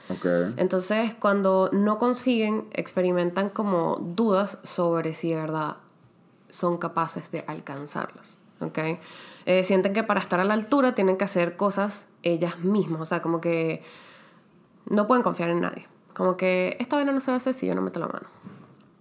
Entonces, 0.58 1.13
cuando 1.13 1.70
no 1.72 2.00
consiguen, 2.00 2.65
experimentan 2.72 3.50
como 3.50 3.98
dudas 3.98 4.58
sobre 4.63 5.13
si 5.13 5.30
de 5.30 5.36
verdad 5.36 5.78
son 6.50 6.80
capaces 6.80 7.30
de 7.30 7.44
alcanzarlas. 7.46 8.39
¿okay? 8.60 8.98
Eh, 9.46 9.63
sienten 9.63 9.94
que 9.94 10.02
para 10.02 10.20
estar 10.20 10.39
a 10.39 10.44
la 10.44 10.56
altura 10.56 10.96
tienen 10.96 11.15
que 11.15 11.26
hacer 11.26 11.58
cosas 11.58 12.08
ellas 12.24 12.58
mismas. 12.62 13.02
O 13.02 13.06
sea, 13.06 13.22
como 13.22 13.39
que 13.39 13.84
no 14.89 15.06
pueden 15.06 15.22
confiar 15.22 15.52
en 15.52 15.62
nadie. 15.62 15.86
Como 16.15 16.38
que 16.38 16.76
esta 16.80 16.96
vaina 16.96 17.12
no 17.12 17.20
se 17.20 17.30
va 17.30 17.36
a 17.36 17.38
hacer 17.38 17.54
si 17.54 17.67
yo 17.67 17.76
no 17.76 17.84
meto 17.84 18.00
la 18.00 18.08
mano. 18.08 18.26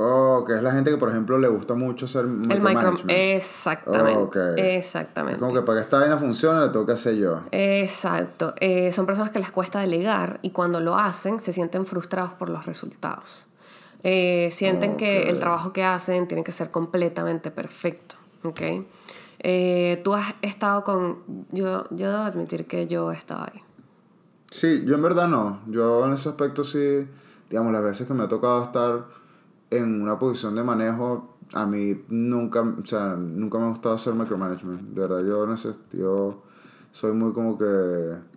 Oh, 0.03 0.45
que 0.47 0.55
es 0.55 0.63
la 0.63 0.73
gente 0.73 0.91
que, 0.91 0.97
por 0.97 1.11
ejemplo, 1.11 1.37
le 1.37 1.49
gusta 1.49 1.75
mucho 1.75 2.07
hacer 2.07 2.25
micromanagement. 2.25 3.11
El 3.11 3.37
Exactamente. 3.37 4.39
Oh, 4.41 4.57
Exactamente. 4.57 5.39
como 5.39 5.53
que 5.53 5.61
para 5.61 5.79
que 5.79 5.83
esta 5.83 5.99
vaina 5.99 6.17
funcione, 6.17 6.67
tengo 6.71 6.87
que 6.87 6.93
hacer 6.93 7.17
yo. 7.17 7.43
Exacto. 7.53 8.55
Eh, 8.61 8.93
son 8.93 9.05
personas 9.05 9.31
que 9.31 9.41
les 9.41 9.51
cuesta 9.51 9.81
delegar 9.81 10.39
y 10.41 10.53
cuando 10.53 10.81
lo 10.81 10.97
hacen 10.97 11.39
se 11.39 11.53
sienten 11.53 11.85
frustrados 11.85 12.33
por 12.33 12.49
los 12.49 12.65
resultados. 12.65 13.47
Eh, 14.03 14.49
sienten 14.51 14.97
que 14.97 15.29
el 15.29 15.39
trabajo 15.39 15.75
que 15.75 15.85
hacen 15.85 16.27
tiene 16.27 16.45
que 16.45 16.53
ser 16.53 16.71
completamente 16.71 17.51
perfecto. 17.51 18.15
¿Ok? 18.43 18.61
Eh, 19.41 20.01
tú 20.03 20.15
has 20.15 20.35
estado 20.41 20.83
con... 20.83 21.19
Yo, 21.53 21.85
yo 21.91 22.11
debo 22.11 22.23
admitir 22.23 22.67
que 22.67 22.87
yo 22.87 23.13
he 23.13 23.17
estado 23.17 23.43
ahí. 23.43 23.61
Sí, 24.51 24.83
yo 24.87 24.95
en 24.95 25.03
verdad 25.03 25.29
no. 25.29 25.61
Yo 25.67 26.07
en 26.07 26.15
ese 26.15 26.31
aspecto 26.31 26.65
sí, 26.65 27.07
digamos, 27.51 27.71
las 27.71 27.83
veces 27.83 28.07
que 28.07 28.15
me 28.15 28.25
ha 28.25 28.29
tocado 28.29 28.65
estar 28.65 29.20
en 29.71 30.03
una 30.03 30.19
posición 30.19 30.55
de 30.55 30.63
manejo, 30.63 31.37
a 31.55 31.67
mí 31.67 32.05
nunca, 32.09 32.63
o 32.63 32.85
sea, 32.85 33.15
nunca 33.17 33.59
me 33.59 33.67
ha 33.67 33.69
gustado 33.69 33.95
hacer 33.95 34.15
micromanagement. 34.15 34.95
De 34.95 35.01
verdad, 35.01 35.25
yo 35.25 35.45
en 35.45 35.53
ese 35.53 35.73
sentido 35.73 36.43
soy 36.93 37.13
muy 37.13 37.33
como 37.33 37.57
que... 37.57 38.31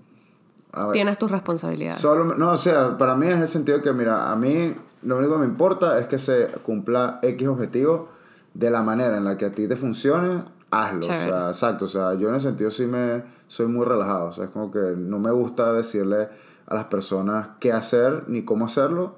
Tienes 0.91 1.19
tus 1.19 1.29
responsabilidades. 1.29 1.99
Solo, 1.99 2.35
no, 2.35 2.51
o 2.51 2.57
sea, 2.57 2.97
para 2.97 3.15
mí 3.15 3.27
es 3.27 3.39
el 3.39 3.47
sentido 3.47 3.81
que, 3.81 3.93
mira, 3.93 4.31
a 4.31 4.35
mí 4.35 4.75
lo 5.03 5.17
único 5.17 5.33
que 5.33 5.39
me 5.39 5.45
importa 5.45 5.99
es 5.99 6.07
que 6.07 6.17
se 6.17 6.47
cumpla 6.65 7.19
X 7.21 7.47
objetivo 7.47 8.09
de 8.53 8.71
la 8.71 8.81
manera 8.81 9.17
en 9.17 9.25
la 9.25 9.37
que 9.37 9.45
a 9.45 9.51
ti 9.51 9.67
te 9.67 9.75
funcione, 9.75 10.45
hazlo. 10.71 10.99
O 10.99 11.03
sea, 11.03 11.49
exacto. 11.49 11.85
O 11.85 11.87
sea, 11.87 12.15
yo 12.15 12.29
en 12.29 12.35
ese 12.35 12.47
sentido 12.47 12.71
sí 12.71 12.87
me 12.87 13.23
soy 13.47 13.67
muy 13.67 13.85
relajado. 13.85 14.29
O 14.29 14.31
sea, 14.31 14.45
es 14.45 14.49
como 14.49 14.71
que 14.71 14.93
no 14.97 15.19
me 15.19 15.31
gusta 15.31 15.73
decirle 15.73 16.29
a 16.65 16.73
las 16.73 16.85
personas 16.85 17.49
qué 17.59 17.71
hacer 17.71 18.23
ni 18.27 18.43
cómo 18.43 18.65
hacerlo 18.65 19.17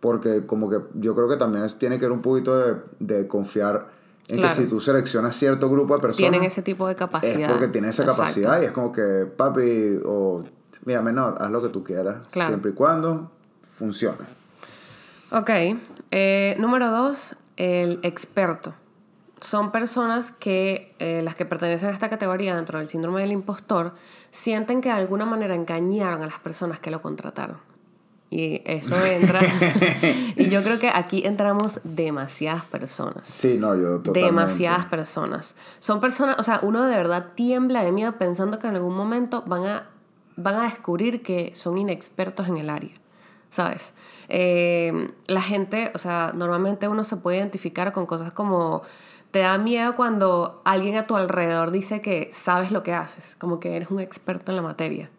porque 0.00 0.46
como 0.46 0.68
que 0.68 0.78
yo 0.94 1.14
creo 1.14 1.28
que 1.28 1.36
también 1.36 1.66
tiene 1.78 1.98
que 1.98 2.04
ver 2.04 2.12
un 2.12 2.22
poquito 2.22 2.58
de, 2.58 2.76
de 2.98 3.26
confiar 3.28 3.88
en 4.28 4.40
que 4.40 4.48
si 4.50 4.66
tú 4.66 4.80
seleccionas 4.80 5.36
cierto 5.36 5.70
grupo 5.70 5.94
de 5.94 6.00
personas... 6.00 6.30
Tienen 6.30 6.44
ese 6.44 6.62
tipo 6.62 6.88
de 6.88 6.96
capacidad. 6.96 7.40
Es 7.40 7.48
porque 7.48 7.68
tienen 7.68 7.90
esa 7.90 8.04
capacidad 8.04 8.60
y 8.60 8.66
es 8.66 8.72
como 8.72 8.90
que, 8.92 9.26
papi, 9.36 10.00
o 10.04 10.44
mira, 10.84 11.00
menor, 11.02 11.36
haz 11.40 11.50
lo 11.50 11.62
que 11.62 11.68
tú 11.68 11.84
quieras, 11.84 12.18
siempre 12.28 12.72
y 12.72 12.74
cuando 12.74 13.30
funcione. 13.68 14.24
Ok. 15.30 15.50
Eh, 16.10 16.56
número 16.58 16.90
dos, 16.90 17.36
el 17.56 18.00
experto. 18.02 18.74
Son 19.40 19.70
personas 19.70 20.32
que, 20.32 20.94
eh, 20.98 21.20
las 21.22 21.34
que 21.34 21.44
pertenecen 21.44 21.90
a 21.90 21.92
esta 21.92 22.08
categoría 22.08 22.56
dentro 22.56 22.78
del 22.78 22.88
síndrome 22.88 23.20
del 23.20 23.32
impostor, 23.32 23.92
sienten 24.30 24.80
que 24.80 24.88
de 24.88 24.94
alguna 24.94 25.26
manera 25.26 25.54
engañaron 25.54 26.22
a 26.22 26.26
las 26.26 26.38
personas 26.38 26.80
que 26.80 26.90
lo 26.90 27.02
contrataron. 27.02 27.58
Y 28.30 28.62
eso 28.64 29.04
entra. 29.04 29.40
y 30.36 30.48
yo 30.48 30.62
creo 30.62 30.78
que 30.78 30.88
aquí 30.88 31.22
entramos 31.24 31.80
demasiadas 31.84 32.64
personas. 32.64 33.26
Sí, 33.28 33.56
no, 33.58 33.74
yo 33.74 33.98
totalmente. 33.98 34.20
Demasiadas 34.20 34.86
personas. 34.86 35.54
Son 35.78 36.00
personas, 36.00 36.36
o 36.38 36.42
sea, 36.42 36.60
uno 36.62 36.84
de 36.84 36.96
verdad 36.96 37.26
tiembla 37.34 37.84
de 37.84 37.92
miedo 37.92 38.12
pensando 38.12 38.58
que 38.58 38.66
en 38.66 38.76
algún 38.76 38.96
momento 38.96 39.42
van 39.46 39.64
a, 39.64 39.86
van 40.36 40.56
a 40.56 40.62
descubrir 40.62 41.22
que 41.22 41.52
son 41.54 41.78
inexpertos 41.78 42.48
en 42.48 42.56
el 42.56 42.70
área. 42.70 42.92
¿Sabes? 43.50 43.94
Eh, 44.28 45.12
la 45.28 45.40
gente, 45.40 45.92
o 45.94 45.98
sea, 45.98 46.32
normalmente 46.34 46.88
uno 46.88 47.04
se 47.04 47.16
puede 47.16 47.38
identificar 47.38 47.92
con 47.92 48.04
cosas 48.04 48.32
como 48.32 48.82
te 49.30 49.40
da 49.40 49.58
miedo 49.58 49.96
cuando 49.96 50.62
alguien 50.64 50.96
a 50.96 51.06
tu 51.06 51.16
alrededor 51.16 51.70
dice 51.70 52.00
que 52.00 52.30
sabes 52.32 52.70
lo 52.70 52.82
que 52.82 52.94
haces, 52.94 53.36
como 53.36 53.60
que 53.60 53.76
eres 53.76 53.90
un 53.90 54.00
experto 54.00 54.50
en 54.50 54.56
la 54.56 54.62
materia. 54.62 55.10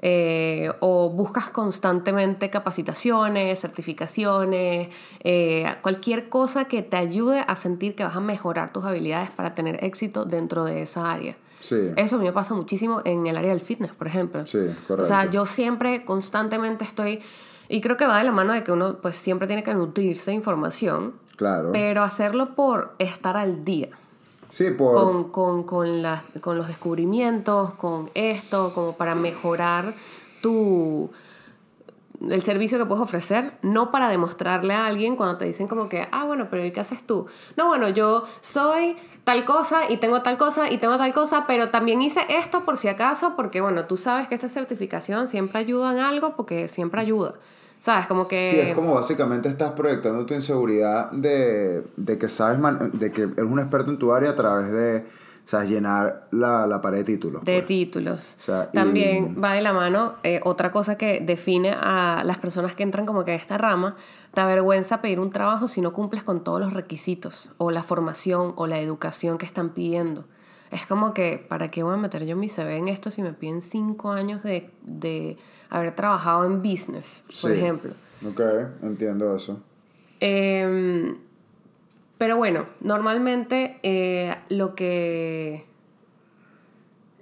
Eh, 0.00 0.70
o 0.78 1.10
buscas 1.10 1.50
constantemente 1.50 2.50
capacitaciones, 2.50 3.58
certificaciones, 3.58 4.90
eh, 5.24 5.66
cualquier 5.82 6.28
cosa 6.28 6.66
que 6.66 6.82
te 6.82 6.96
ayude 6.96 7.44
a 7.46 7.56
sentir 7.56 7.96
que 7.96 8.04
vas 8.04 8.14
a 8.14 8.20
mejorar 8.20 8.72
tus 8.72 8.84
habilidades 8.84 9.30
para 9.30 9.56
tener 9.56 9.82
éxito 9.84 10.24
dentro 10.24 10.64
de 10.64 10.82
esa 10.82 11.10
área. 11.10 11.36
Eso 11.96 12.16
a 12.16 12.18
mí 12.18 12.24
me 12.24 12.32
pasa 12.32 12.54
muchísimo 12.54 13.02
en 13.04 13.26
el 13.26 13.36
área 13.36 13.50
del 13.50 13.60
fitness, 13.60 13.92
por 13.92 14.06
ejemplo. 14.06 14.42
O 14.42 15.04
sea, 15.04 15.28
yo 15.30 15.46
siempre, 15.46 16.04
constantemente 16.04 16.84
estoy... 16.84 17.20
Y 17.68 17.80
creo 17.80 17.96
que 17.96 18.06
va 18.06 18.18
de 18.18 18.24
la 18.24 18.32
mano 18.32 18.52
de 18.52 18.64
que 18.64 18.72
uno 18.72 18.96
pues 19.02 19.16
siempre 19.16 19.46
tiene 19.46 19.62
que 19.62 19.74
nutrirse 19.74 20.30
de 20.30 20.36
información. 20.36 21.14
Claro. 21.36 21.70
Pero 21.72 22.02
hacerlo 22.02 22.54
por 22.54 22.94
estar 22.98 23.36
al 23.36 23.64
día. 23.64 23.90
Con, 24.92 25.30
con, 25.30 25.64
con, 25.64 26.02
con 26.40 26.58
los 26.58 26.68
descubrimientos, 26.68 27.74
con 27.74 28.10
esto, 28.14 28.72
como 28.74 28.96
para 28.96 29.14
mejorar 29.14 29.94
tu 30.40 31.10
el 32.28 32.42
servicio 32.42 32.78
que 32.78 32.86
puedes 32.86 33.02
ofrecer, 33.02 33.52
no 33.62 33.92
para 33.92 34.08
demostrarle 34.08 34.74
a 34.74 34.86
alguien 34.86 35.16
cuando 35.16 35.38
te 35.38 35.44
dicen 35.44 35.68
como 35.68 35.88
que, 35.88 36.08
ah, 36.10 36.24
bueno, 36.24 36.48
pero 36.50 36.64
¿y 36.64 36.72
qué 36.72 36.80
haces 36.80 37.06
tú? 37.06 37.26
No, 37.56 37.68
bueno, 37.68 37.88
yo 37.88 38.24
soy 38.40 38.96
tal 39.24 39.44
cosa 39.44 39.88
y 39.88 39.98
tengo 39.98 40.22
tal 40.22 40.36
cosa 40.36 40.70
y 40.70 40.78
tengo 40.78 40.96
tal 40.96 41.12
cosa, 41.14 41.44
pero 41.46 41.70
también 41.70 42.02
hice 42.02 42.20
esto 42.28 42.64
por 42.64 42.76
si 42.76 42.88
acaso, 42.88 43.34
porque 43.36 43.60
bueno, 43.60 43.84
tú 43.84 43.96
sabes 43.96 44.28
que 44.28 44.34
esta 44.34 44.48
certificación 44.48 45.28
siempre 45.28 45.60
ayuda 45.60 45.92
en 45.92 45.98
algo 45.98 46.34
porque 46.34 46.66
siempre 46.66 47.00
ayuda. 47.00 47.34
¿Sabes? 47.78 48.06
Como 48.06 48.26
que... 48.26 48.50
Sí, 48.50 48.58
es 48.58 48.74
como 48.74 48.94
básicamente 48.94 49.48
estás 49.48 49.72
proyectando 49.72 50.26
tu 50.26 50.34
inseguridad 50.34 51.10
de, 51.12 51.84
de 51.96 52.18
que 52.18 52.28
sabes, 52.28 52.58
de 52.92 53.12
que 53.12 53.22
eres 53.22 53.44
un 53.44 53.58
experto 53.60 53.90
en 53.90 53.98
tu 53.98 54.12
área 54.12 54.30
a 54.30 54.34
través 54.34 54.72
de, 54.72 55.04
¿sabes? 55.44 55.70
Llenar 55.70 56.26
la, 56.32 56.66
la 56.66 56.80
pared 56.80 56.98
de 56.98 57.04
títulos. 57.04 57.44
De 57.44 57.54
pues. 57.54 57.66
títulos. 57.66 58.36
También 58.72 59.36
va 59.42 59.54
de 59.54 59.62
la 59.62 59.72
mano 59.72 60.16
eh, 60.22 60.40
otra 60.44 60.70
cosa 60.70 60.98
que 60.98 61.20
define 61.20 61.70
a 61.70 62.22
las 62.24 62.38
personas 62.38 62.74
que 62.74 62.82
entran 62.82 63.06
como 63.06 63.24
que 63.24 63.30
a 63.30 63.34
esta 63.36 63.56
rama, 63.56 63.96
te 64.34 64.40
avergüenza 64.40 65.00
pedir 65.00 65.20
un 65.20 65.30
trabajo 65.30 65.68
si 65.68 65.80
no 65.80 65.92
cumples 65.92 66.24
con 66.24 66.44
todos 66.44 66.60
los 66.60 66.72
requisitos, 66.72 67.52
o 67.58 67.70
la 67.70 67.82
formación, 67.82 68.52
o 68.56 68.66
la 68.66 68.78
educación 68.80 69.38
que 69.38 69.46
están 69.46 69.70
pidiendo. 69.70 70.26
Es 70.70 70.84
como 70.84 71.14
que, 71.14 71.44
¿para 71.48 71.70
qué 71.70 71.82
voy 71.82 71.94
a 71.94 71.96
meter 71.96 72.26
yo 72.26 72.36
mi 72.36 72.48
CV 72.48 72.76
en 72.76 72.88
esto 72.88 73.10
si 73.10 73.22
me 73.22 73.32
piden 73.32 73.62
cinco 73.62 74.12
años 74.12 74.42
de, 74.42 74.70
de 74.82 75.38
haber 75.70 75.94
trabajado 75.94 76.44
en 76.44 76.62
business, 76.62 77.22
por 77.40 77.52
ejemplo. 77.52 77.92
Ok, 78.26 78.40
entiendo 78.82 79.34
eso. 79.36 79.62
Em, 80.20 81.16
pero 82.16 82.36
bueno, 82.36 82.66
normalmente 82.80 83.78
eh, 83.82 84.34
lo 84.48 84.74
que... 84.74 85.66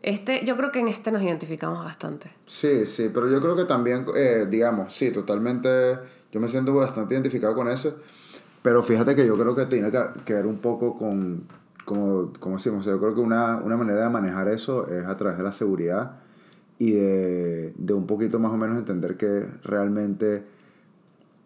Este, 0.02 0.44
yo 0.44 0.56
creo 0.56 0.70
que 0.70 0.78
en 0.78 0.88
este 0.88 1.10
nos 1.10 1.22
identificamos 1.22 1.84
bastante. 1.84 2.30
Sí, 2.46 2.86
sí, 2.86 3.10
pero 3.12 3.28
yo 3.28 3.40
creo 3.40 3.56
que 3.56 3.64
también, 3.64 4.06
eh, 4.14 4.46
digamos, 4.48 4.92
sí, 4.92 5.10
totalmente, 5.10 5.98
yo 6.30 6.40
me 6.40 6.46
siento 6.46 6.72
bastante 6.74 7.14
identificado 7.14 7.56
con 7.56 7.68
eso, 7.68 7.96
pero 8.62 8.84
fíjate 8.84 9.16
que 9.16 9.26
yo 9.26 9.36
creo 9.36 9.56
que 9.56 9.66
tiene 9.66 9.90
que, 9.90 10.32
ver 10.32 10.46
un 10.46 10.58
poco 10.58 10.96
con, 10.96 11.48
como, 11.84 12.32
como 12.38 12.56
decimos, 12.56 12.84
yo 12.84 13.00
creo 13.00 13.16
que 13.16 13.20
una, 13.20 13.56
una 13.56 13.76
manera 13.76 14.04
de 14.04 14.10
manejar 14.10 14.46
eso 14.48 14.86
es 14.86 15.04
a 15.04 15.16
través 15.16 15.38
de 15.38 15.44
la 15.44 15.52
seguridad 15.52 16.20
y 16.78 16.92
de, 16.92 17.72
de 17.76 17.94
un 17.94 18.06
poquito 18.06 18.38
más 18.38 18.52
o 18.52 18.56
menos 18.56 18.76
entender 18.76 19.16
que 19.16 19.46
realmente 19.62 20.44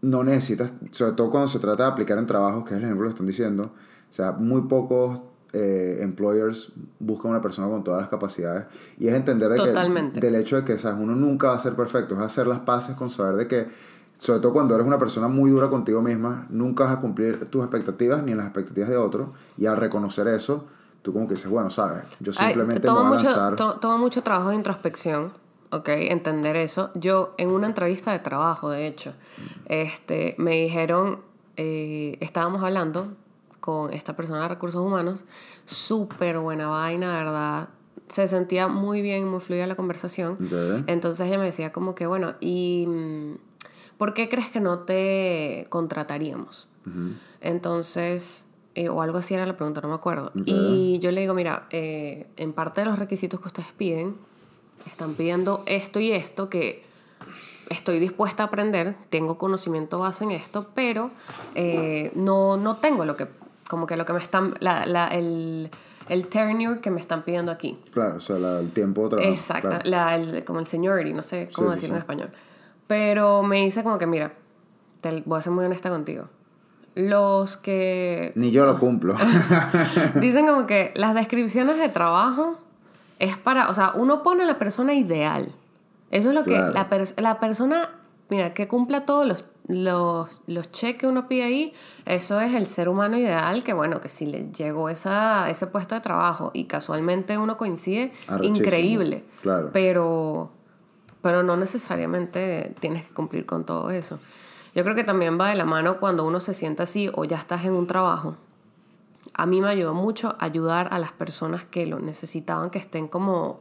no 0.03 0.25
necesitas, 0.25 0.73
sobre 0.93 1.13
todo 1.13 1.31
cuando 1.31 1.49
se 1.49 1.59
trata 1.59 1.85
de 1.85 1.91
aplicar 1.91 2.19
en 2.19 2.27
trabajos, 2.27 2.65
que 2.65 2.75
es 2.75 2.79
el 2.79 2.85
ejemplo 2.85 3.07
que 3.07 3.11
están 3.11 3.27
diciendo, 3.27 3.73
o 4.11 4.13
sea, 4.13 4.33
muy 4.33 4.63
pocos 4.63 5.21
eh, 5.53 5.99
employers 6.01 6.73
buscan 7.01 7.33
una 7.33 7.43
persona 7.43 7.69
con 7.69 7.83
todas 7.83 8.03
las 8.03 8.09
capacidades 8.09 8.67
y 8.99 9.09
es 9.09 9.15
entender 9.15 9.49
de 9.49 9.57
que, 9.57 10.21
del 10.21 10.37
hecho 10.37 10.57
de 10.57 10.65
que 10.65 10.79
¿sabes? 10.79 11.01
uno 11.01 11.17
nunca 11.17 11.49
va 11.49 11.55
a 11.55 11.59
ser 11.59 11.75
perfecto, 11.75 12.15
es 12.15 12.21
hacer 12.21 12.47
las 12.47 12.61
paces 12.61 12.95
con 12.95 13.11
saber 13.11 13.35
de 13.37 13.49
que, 13.49 13.67
sobre 14.19 14.41
todo 14.41 14.53
cuando 14.53 14.75
eres 14.75 14.87
una 14.87 14.99
persona 14.99 15.29
muy 15.29 15.51
dura 15.51 15.69
contigo 15.69 16.03
misma, 16.03 16.47
nunca 16.51 16.85
vas 16.85 16.99
a 16.99 17.01
cumplir 17.01 17.47
tus 17.47 17.63
expectativas 17.63 18.23
ni 18.23 18.35
las 18.35 18.47
expectativas 18.47 18.89
de 18.91 18.97
otro 18.97 19.33
y 19.59 19.67
al 19.67 19.77
reconocer 19.77 20.29
eso, 20.29 20.67
tú 21.03 21.13
como 21.13 21.27
que 21.27 21.35
dices, 21.35 21.51
bueno, 21.51 21.71
sabes, 21.71 22.05
yo 22.21 22.33
simplemente 22.33 22.89
Ay, 22.89 22.95
toma, 22.95 23.11
mucho, 23.11 23.57
toma 23.81 23.97
mucho 23.97 24.23
trabajo 24.23 24.51
de 24.51 24.57
introspección 24.57 25.33
¿ok? 25.71 25.89
Entender 25.89 26.57
eso. 26.57 26.91
Yo 26.95 27.35
en 27.39 27.51
una 27.51 27.67
entrevista 27.67 28.13
de 28.13 28.19
trabajo, 28.19 28.71
de 28.71 28.87
hecho, 28.87 29.15
este, 29.67 30.35
me 30.39 30.63
dijeron, 30.63 31.21
eh, 31.57 32.19
estábamos 32.21 32.63
hablando 32.63 33.15
con 33.61 33.93
esta 33.93 34.17
persona 34.17 34.43
de 34.43 34.49
recursos 34.49 34.85
humanos, 34.85 35.25
súper 35.67 36.39
buena 36.39 36.69
vaina, 36.69 37.17
¿verdad? 37.17 37.69
Se 38.09 38.27
sentía 38.27 38.67
muy 38.69 39.03
bien, 39.03 39.29
muy 39.29 39.41
fluida 39.41 39.67
la 39.67 39.77
conversación. 39.77 40.37
Entonces 40.87 41.27
ella 41.27 41.39
me 41.39 41.45
decía 41.45 41.73
como 41.73 41.95
que, 41.95 42.07
bueno, 42.07 42.35
¿y 42.41 42.87
mm, 42.89 43.35
por 43.99 44.15
qué 44.15 44.29
crees 44.29 44.51
que 44.51 44.61
no 44.61 44.81
te 44.81 45.67
contrataríamos? 45.69 46.69
Entonces, 47.41 48.47
eh, 48.75 48.89
o 48.89 49.03
algo 49.03 49.19
así 49.19 49.35
era 49.35 49.47
la 49.47 49.57
pregunta, 49.57 49.81
no 49.81 49.89
me 49.89 49.95
acuerdo. 49.95 50.33
Y 50.45 50.99
yo 51.01 51.11
le 51.11 51.21
digo, 51.21 51.35
mira, 51.35 51.67
eh, 51.71 52.29
en 52.37 52.53
parte 52.53 52.83
de 52.83 52.87
los 52.87 52.99
requisitos 52.99 53.41
que 53.41 53.49
ustedes 53.49 53.73
piden, 53.77 54.17
están 54.87 55.15
pidiendo 55.15 55.63
esto 55.67 56.01
y 56.01 56.13
esto 56.13 56.49
que 56.49 56.85
estoy 57.69 57.99
dispuesta 57.99 58.45
a 58.45 58.47
aprender, 58.47 58.97
tengo 59.11 59.39
conocimiento 59.39 59.99
base 59.99 60.25
en 60.25 60.33
esto, 60.33 60.69
pero 60.75 61.11
eh, 61.55 62.11
no, 62.15 62.57
no 62.57 62.79
tengo 62.79 63.05
lo 63.05 63.17
que, 63.17 63.29
como 63.69 63.87
que 63.87 63.97
lo 63.97 64.05
que 64.07 64.13
me 64.13 64.21
están, 64.21 64.55
la, 64.61 64.87
la, 64.87 65.09
el, 65.09 65.71
el 66.09 66.27
tenure 66.27 66.81
que 66.81 66.91
me 66.91 67.01
están 67.01 67.23
pidiendo 67.23 67.53
aquí. 67.53 67.79
Claro, 67.93 68.17
o 68.17 68.21
sea, 68.21 68.37
el 68.59 68.71
tiempo 68.71 69.05
de 69.05 69.09
trabajo. 69.11 69.31
Exacto, 69.31 69.79
la, 69.85 70.17
el, 70.17 70.45
como 70.45 70.59
el 70.59 70.67
seniority, 70.67 71.13
no 71.13 71.23
sé 71.23 71.49
cómo 71.55 71.71
decirlo 71.71 71.97
en 71.97 72.01
español. 72.01 72.31
Pero 72.87 73.43
me 73.45 73.63
dice 73.63 73.85
como 73.85 73.99
que, 73.99 74.07
mira, 74.07 74.35
te 75.01 75.23
voy 75.25 75.39
a 75.39 75.43
ser 75.43 75.53
muy 75.53 75.65
honesta 75.65 75.91
contigo. 75.91 76.25
Los 77.09 77.57
que... 77.57 78.33
Ni 78.35 78.51
yo 78.51 78.67
lo 78.67 78.79
cumplo. 78.79 79.17
dicen 80.17 80.47
como 80.47 80.67
que 80.67 80.93
las 80.95 81.15
descripciones 81.15 81.79
de 81.79 81.89
trabajo 81.89 82.59
es 83.19 83.37
para, 83.37 83.69
o 83.69 83.75
sea, 83.75 83.93
uno 83.95 84.23
pone 84.23 84.43
a 84.45 84.47
la 84.47 84.59
persona 84.59 84.95
ideal. 84.95 85.53
Eso 86.11 86.31
es 86.31 86.35
lo 86.35 86.43
que 86.45 86.53
la, 86.53 86.89
la 87.17 87.41
persona, 87.41 87.89
mira, 88.29 88.53
que 88.53 88.67
cumpla 88.67 89.07
todos 89.07 89.27
los, 89.27 89.45
los, 89.69 90.43
los 90.47 90.73
cheques 90.73 91.01
que 91.01 91.07
uno 91.07 91.29
pide 91.29 91.45
ahí, 91.45 91.73
eso 92.05 92.41
es 92.41 92.55
el 92.55 92.67
ser 92.67 92.89
humano 92.89 93.17
ideal, 93.17 93.63
que 93.63 93.73
bueno, 93.73 94.01
que 94.01 94.09
si 94.09 94.27
le 94.27 94.51
llegó 94.51 94.89
esa, 94.89 95.49
ese 95.49 95.67
puesto 95.67 95.95
de 95.95 96.01
trabajo 96.01 96.51
y 96.53 96.65
casualmente 96.65 97.39
uno 97.39 97.57
coincide, 97.57 98.13
increíble. 98.43 99.25
Claro. 99.43 99.71
Pero, 99.73 100.51
pero 101.23 101.43
no 101.43 101.57
necesariamente 101.57 102.75
tienes 102.81 103.05
que 103.05 103.15
cumplir 103.15 103.47
con 103.47 103.65
todo 103.65 103.91
eso. 103.91 104.19
Yo 104.75 104.85
creo 104.85 104.95
que 104.95 105.05
también 105.05 105.39
va 105.41 105.49
de 105.49 105.57
la 105.57 105.65
mano 105.65 105.99
cuando 105.99 106.25
uno 106.27 106.41
se 106.41 106.55
sienta 106.55 106.85
así 106.85 107.11
o 107.15 107.25
ya 107.25 107.37
estás 107.37 107.65
en 107.65 107.75
un 107.75 107.87
trabajo 107.87 108.37
a 109.35 109.47
mí 109.47 109.61
me 109.61 109.69
ayudó 109.69 109.95
mucho 109.95 110.37
ayudar 110.39 110.89
a 110.93 110.99
las 110.99 111.13
personas 111.13 111.65
que 111.65 111.87
lo 111.87 111.99
necesitaban, 111.99 112.71
que 112.71 112.79
estén 112.79 113.09
como 113.09 113.61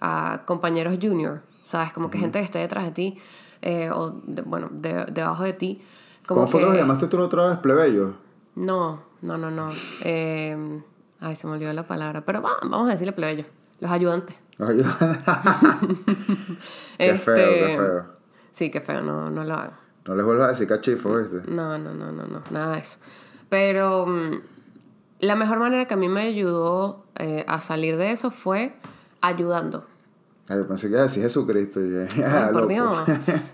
a 0.00 0.42
compañeros 0.44 0.98
junior, 1.00 1.40
¿sabes? 1.64 1.92
Como 1.92 2.10
que 2.10 2.18
gente 2.18 2.38
que 2.38 2.44
esté 2.44 2.58
detrás 2.58 2.84
de 2.84 2.90
ti, 2.90 3.18
eh, 3.62 3.90
o 3.90 4.12
bueno, 4.44 4.68
debajo 4.72 5.44
de 5.44 5.52
ti. 5.52 5.82
Como 6.26 6.42
¿Cómo 6.42 6.48
fue 6.48 6.70
que 6.70 6.76
llamaste 6.76 7.06
tú 7.06 7.20
otra 7.20 7.48
vez, 7.48 7.58
plebeyo? 7.58 8.14
No, 8.56 9.02
no, 9.22 9.38
no, 9.38 9.50
no. 9.50 9.70
Eh, 10.02 10.82
ay, 11.20 11.36
se 11.36 11.46
me 11.46 11.54
olvidó 11.54 11.72
la 11.72 11.86
palabra, 11.86 12.22
pero 12.22 12.42
vamos 12.42 12.88
a 12.88 12.92
decirle 12.92 13.12
plebeyo, 13.12 13.44
los 13.80 13.90
ayudantes. 13.90 14.36
Los 14.58 14.70
ayudantes. 14.70 15.18
qué 16.98 17.14
feo, 17.14 17.34
qué 17.34 17.72
este, 17.72 17.76
feo. 17.76 18.04
Sí, 18.52 18.70
qué 18.70 18.80
feo, 18.80 19.02
no, 19.02 19.30
no 19.30 19.44
lo 19.44 19.52
hago. 19.52 19.72
No 20.06 20.14
les 20.14 20.24
vuelvas 20.24 20.46
a 20.46 20.50
decir 20.50 20.68
cachifo, 20.68 21.16
¿viste? 21.16 21.50
No, 21.50 21.78
no, 21.78 21.92
no, 21.92 22.12
no, 22.12 22.26
no, 22.26 22.42
nada 22.50 22.74
de 22.74 22.78
eso. 22.78 22.98
Pero 23.48 24.06
mm, 24.06 24.40
la 25.20 25.36
mejor 25.36 25.58
manera 25.58 25.86
que 25.86 25.94
a 25.94 25.96
mí 25.96 26.08
me 26.08 26.22
ayudó 26.22 27.04
eh, 27.18 27.44
a 27.48 27.60
salir 27.60 27.96
de 27.96 28.12
eso 28.12 28.30
fue 28.30 28.74
ayudando. 29.20 29.84
Ay, 30.48 30.62
pensé 30.68 30.88
que 30.88 30.98
así 30.98 31.20
Jesucristo. 31.20 31.80
por 32.52 32.68
Dios. 32.68 32.98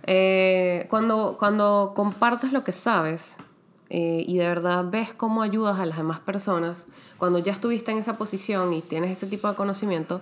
Eh, 0.04 0.86
cuando, 0.90 1.36
cuando 1.38 1.92
compartes 1.94 2.52
lo 2.52 2.64
que 2.64 2.72
sabes 2.72 3.36
eh, 3.88 4.24
y 4.26 4.36
de 4.36 4.48
verdad 4.48 4.84
ves 4.90 5.14
cómo 5.14 5.42
ayudas 5.42 5.78
a 5.78 5.86
las 5.86 5.96
demás 5.96 6.18
personas, 6.18 6.86
cuando 7.18 7.38
ya 7.38 7.52
estuviste 7.52 7.92
en 7.92 7.98
esa 7.98 8.18
posición 8.18 8.72
y 8.72 8.82
tienes 8.82 9.12
ese 9.12 9.26
tipo 9.26 9.48
de 9.48 9.54
conocimiento, 9.54 10.20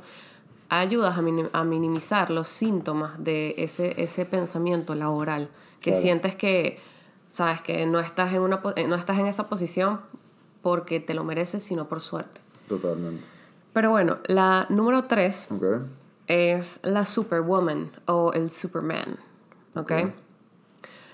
ayudas 0.68 1.18
a, 1.18 1.64
minimizar 1.64 2.30
los 2.30 2.46
síntomas 2.48 3.22
de 3.24 3.54
ese, 3.58 4.00
ese 4.00 4.24
pensamiento 4.26 4.94
laboral, 4.94 5.48
que 5.80 5.94
sientes 5.94 6.34
que, 6.34 6.78
sabes, 7.30 7.62
que 7.62 7.86
no 7.86 8.00
estás, 8.00 8.32
en 8.34 8.40
una, 8.40 8.62
no 8.88 8.94
estás 8.96 9.18
en 9.18 9.26
esa 9.26 9.48
posición 9.48 10.00
porque 10.62 11.00
te 11.00 11.14
lo 11.14 11.24
mereces, 11.24 11.62
sino 11.62 11.88
por 11.88 12.00
suerte. 12.00 12.40
Totalmente. 12.68 13.24
Pero 13.72 13.90
bueno, 13.90 14.18
la 14.26 14.66
número 14.68 15.04
tres 15.04 15.48
es 16.26 16.80
la 16.82 17.06
Superwoman 17.06 17.90
o 18.06 18.32
el 18.32 18.50
Superman. 18.50 19.18
¿Ok? 19.74 19.92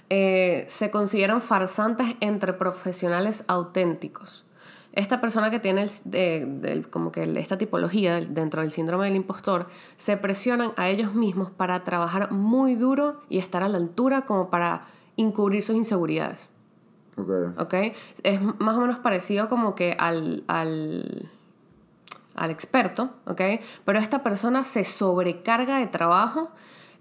Eh, 0.08 0.64
se 0.68 0.90
consideran 0.90 1.42
farsantes 1.42 2.16
entre 2.20 2.52
profesionales 2.52 3.44
auténticos. 3.48 4.45
Esta 4.96 5.20
persona 5.20 5.50
que 5.50 5.60
tiene 5.60 5.86
como 6.90 7.12
que 7.12 7.22
esta 7.38 7.58
tipología 7.58 8.18
dentro 8.18 8.62
del 8.62 8.72
síndrome 8.72 9.04
del 9.04 9.16
impostor 9.16 9.66
se 9.96 10.16
presionan 10.16 10.72
a 10.76 10.88
ellos 10.88 11.14
mismos 11.14 11.50
para 11.50 11.84
trabajar 11.84 12.32
muy 12.32 12.76
duro 12.76 13.20
y 13.28 13.38
estar 13.38 13.62
a 13.62 13.68
la 13.68 13.76
altura 13.76 14.22
como 14.22 14.48
para 14.48 14.86
encubrir 15.18 15.62
sus 15.62 15.76
inseguridades. 15.76 16.48
Ok. 17.58 17.74
Es 18.22 18.40
más 18.40 18.78
o 18.78 18.80
menos 18.80 18.98
parecido 18.98 19.50
como 19.50 19.74
que 19.74 19.94
al, 19.98 20.44
al, 20.46 21.30
al 22.34 22.50
experto, 22.50 23.10
¿ok? 23.26 23.42
Pero 23.84 23.98
esta 23.98 24.22
persona 24.22 24.64
se 24.64 24.86
sobrecarga 24.86 25.78
de 25.78 25.88
trabajo 25.88 26.50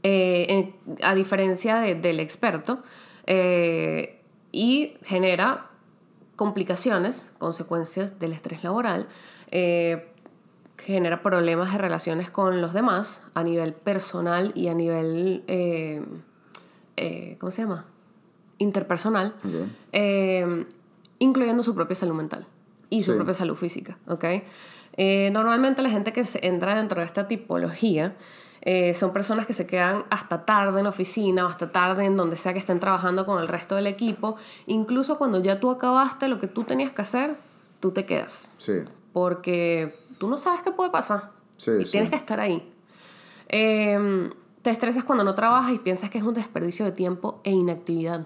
eh, 0.04 0.74
a 1.02 1.16
diferencia 1.16 1.78
del 1.80 2.20
experto 2.20 2.84
eh, 3.26 4.22
y 4.52 4.96
genera 5.04 5.70
complicaciones, 6.36 7.26
consecuencias 7.38 8.20
del 8.20 8.34
estrés 8.34 8.64
laboral, 8.64 9.08
eh, 9.52 10.12
genera 10.78 11.24
problemas 11.24 11.72
de 11.72 11.78
relaciones 11.78 12.30
con 12.30 12.62
los 12.62 12.74
demás 12.74 13.22
a 13.34 13.44
nivel 13.44 13.74
personal 13.74 14.52
y 14.56 14.68
a 14.68 14.74
nivel, 14.74 15.44
¿cómo 17.40 17.52
se 17.52 17.62
llama? 17.62 17.86
interpersonal, 18.58 19.34
eh, 19.92 20.66
incluyendo 21.20 21.64
su 21.64 21.76
propia 21.76 21.96
salud 21.96 22.16
mental 22.16 22.46
y 22.90 23.04
su 23.04 23.16
propia 23.16 23.34
salud 23.34 23.56
física. 23.56 23.98
Eh, 24.98 25.30
normalmente 25.32 25.82
la 25.82 25.90
gente 25.90 26.14
que 26.14 26.24
se 26.24 26.46
entra 26.46 26.76
dentro 26.76 27.02
de 27.02 27.06
esta 27.06 27.28
tipología 27.28 28.16
eh, 28.66 28.94
son 28.94 29.14
personas 29.14 29.46
que 29.46 29.54
se 29.54 29.68
quedan 29.68 30.04
hasta 30.10 30.44
tarde 30.44 30.80
en 30.80 30.88
oficina 30.88 31.46
o 31.46 31.50
hasta 31.50 31.72
tarde 31.72 32.06
en 32.06 32.18
donde 32.18 32.36
sea 32.36 32.52
que 32.54 32.60
estén 32.60 32.80
trabajando 32.80 33.26
con 33.26 33.42
el 33.42 33.48
resto 33.48 33.76
del 33.76 33.88
equipo. 33.88 34.36
Incluso 34.66 35.18
cuando 35.18 35.42
ya 35.42 35.60
tú 35.60 35.70
acabaste 35.70 36.28
lo 36.28 36.40
que 36.40 36.48
tú 36.48 36.64
tenías 36.64 36.92
que 36.92 37.02
hacer, 37.02 37.38
tú 37.80 37.92
te 37.92 38.06
quedas. 38.06 38.52
Sí. 38.58 38.74
Porque 39.14 39.98
tú 40.18 40.28
no 40.28 40.38
sabes 40.38 40.62
qué 40.64 40.72
puede 40.72 40.90
pasar. 40.90 41.32
Sí, 41.58 41.72
y 41.80 41.86
tienes 41.86 42.10
que 42.10 42.18
estar 42.18 42.40
ahí. 42.40 42.72
te 43.48 44.70
estresas 44.70 45.04
cuando 45.04 45.24
no 45.24 45.36
trabajas 45.36 45.72
y 45.72 45.80
piensas 45.80 46.10
que 46.10 46.18
es 46.18 46.24
un 46.24 46.34
desperdicio 46.34 46.86
de 46.86 46.92
tiempo 46.92 47.40
e 47.44 47.52
inactividad. 47.52 48.26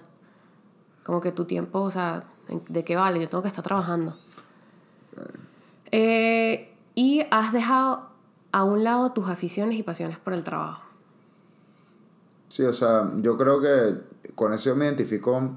Como 1.04 1.20
que 1.20 1.32
tu 1.32 1.44
tiempo, 1.44 1.80
o 1.80 1.90
sea, 1.90 2.24
¿de 2.68 2.84
qué 2.84 2.96
vale? 2.96 3.20
Yo 3.20 3.28
tengo 3.28 3.42
que 3.42 3.48
estar 3.48 3.62
trabajando. 3.62 4.16
Eh, 5.92 6.72
y 6.94 7.22
has 7.30 7.52
dejado 7.52 8.09
a 8.52 8.64
un 8.64 8.84
lado 8.84 9.12
tus 9.12 9.28
aficiones 9.28 9.78
y 9.78 9.82
pasiones 9.82 10.18
por 10.18 10.32
el 10.32 10.44
trabajo. 10.44 10.82
Sí, 12.48 12.64
o 12.64 12.72
sea, 12.72 13.10
yo 13.16 13.38
creo 13.38 13.60
que 13.60 14.00
con 14.34 14.52
eso 14.52 14.74
me 14.74 14.86
identifico, 14.86 15.50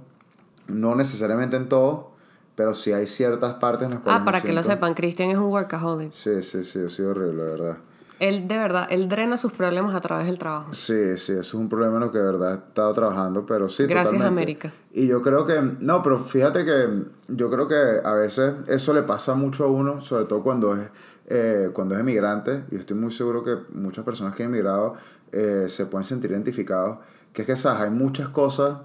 no 0.67 0.95
necesariamente 0.95 1.57
en 1.57 1.67
todo, 1.67 2.11
pero 2.55 2.73
sí 2.75 2.91
hay 2.91 3.07
ciertas 3.07 3.55
partes 3.55 3.85
en 3.85 3.95
las 3.95 3.99
cuales. 4.01 4.21
Ah, 4.21 4.25
para 4.25 4.41
que 4.41 4.53
lo 4.53 4.61
sepan, 4.61 4.93
Cristian 4.93 5.31
es 5.31 5.37
un 5.37 5.45
workaholic. 5.45 6.13
Sí, 6.13 6.43
sí, 6.43 6.63
sí, 6.63 6.79
ha 6.85 6.89
sido 6.89 7.11
horrible, 7.11 7.43
la 7.43 7.43
verdad. 7.43 7.77
Él 8.19 8.47
de 8.47 8.57
verdad, 8.57 8.87
él 8.91 9.09
drena 9.09 9.37
sus 9.37 9.51
problemas 9.51 9.95
a 9.95 10.01
través 10.01 10.27
del 10.27 10.37
trabajo. 10.37 10.73
Sí, 10.73 11.17
sí, 11.17 11.31
eso 11.31 11.41
es 11.41 11.53
un 11.55 11.67
problema 11.67 11.95
en 11.95 12.01
lo 12.01 12.11
que 12.11 12.19
de 12.19 12.25
verdad 12.25 12.51
he 12.51 12.55
estado 12.55 12.93
trabajando, 12.93 13.45
pero 13.45 13.67
sí. 13.69 13.85
Gracias 13.85 14.21
América. 14.21 14.71
Y 14.93 15.07
yo 15.07 15.21
creo 15.21 15.45
que, 15.47 15.59
no, 15.79 16.03
pero 16.03 16.19
fíjate 16.19 16.63
que 16.63 17.03
yo 17.27 17.49
creo 17.49 17.67
que 17.67 18.01
a 18.07 18.13
veces 18.13 18.53
eso 18.67 18.93
le 18.93 19.01
pasa 19.01 19.33
mucho 19.33 19.65
a 19.65 19.67
uno, 19.67 19.99
sobre 19.99 20.25
todo 20.25 20.43
cuando 20.43 20.75
es, 20.77 20.89
eh, 21.27 21.69
cuando 21.73 21.95
es 21.95 22.01
emigrante, 22.01 22.65
y 22.71 22.75
estoy 22.75 22.97
muy 22.97 23.11
seguro 23.11 23.43
que 23.43 23.57
muchas 23.73 24.03
personas 24.03 24.35
que 24.35 24.43
han 24.43 24.49
emigrado 24.49 24.95
eh, 25.31 25.65
se 25.67 25.85
pueden 25.85 26.05
sentir 26.05 26.31
identificados, 26.31 26.99
que 27.31 27.43
es 27.43 27.45
que, 27.47 27.55
¿sabes? 27.55 27.81
Hay 27.81 27.91
muchas 27.91 28.29
cosas 28.29 28.77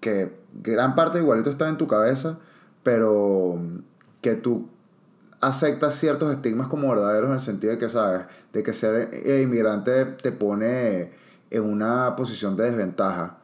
que 0.00 0.38
gran 0.62 0.94
parte 0.94 1.18
igualito 1.18 1.50
está 1.50 1.68
en 1.68 1.78
tu 1.78 1.86
cabeza, 1.86 2.38
pero 2.82 3.58
que 4.20 4.34
tú 4.34 4.68
aceptas 5.40 5.94
ciertos 5.94 6.32
estigmas 6.32 6.68
como 6.68 6.88
verdaderos 6.90 7.28
en 7.28 7.34
el 7.34 7.40
sentido 7.40 7.72
de 7.72 7.78
que, 7.78 7.88
¿sabes? 7.88 8.22
De 8.52 8.62
que 8.62 8.74
ser 8.74 9.10
inmigrante 9.42 10.04
te 10.04 10.32
pone 10.32 11.12
en 11.50 11.62
una 11.62 12.14
posición 12.16 12.56
de 12.56 12.64
desventaja 12.64 13.38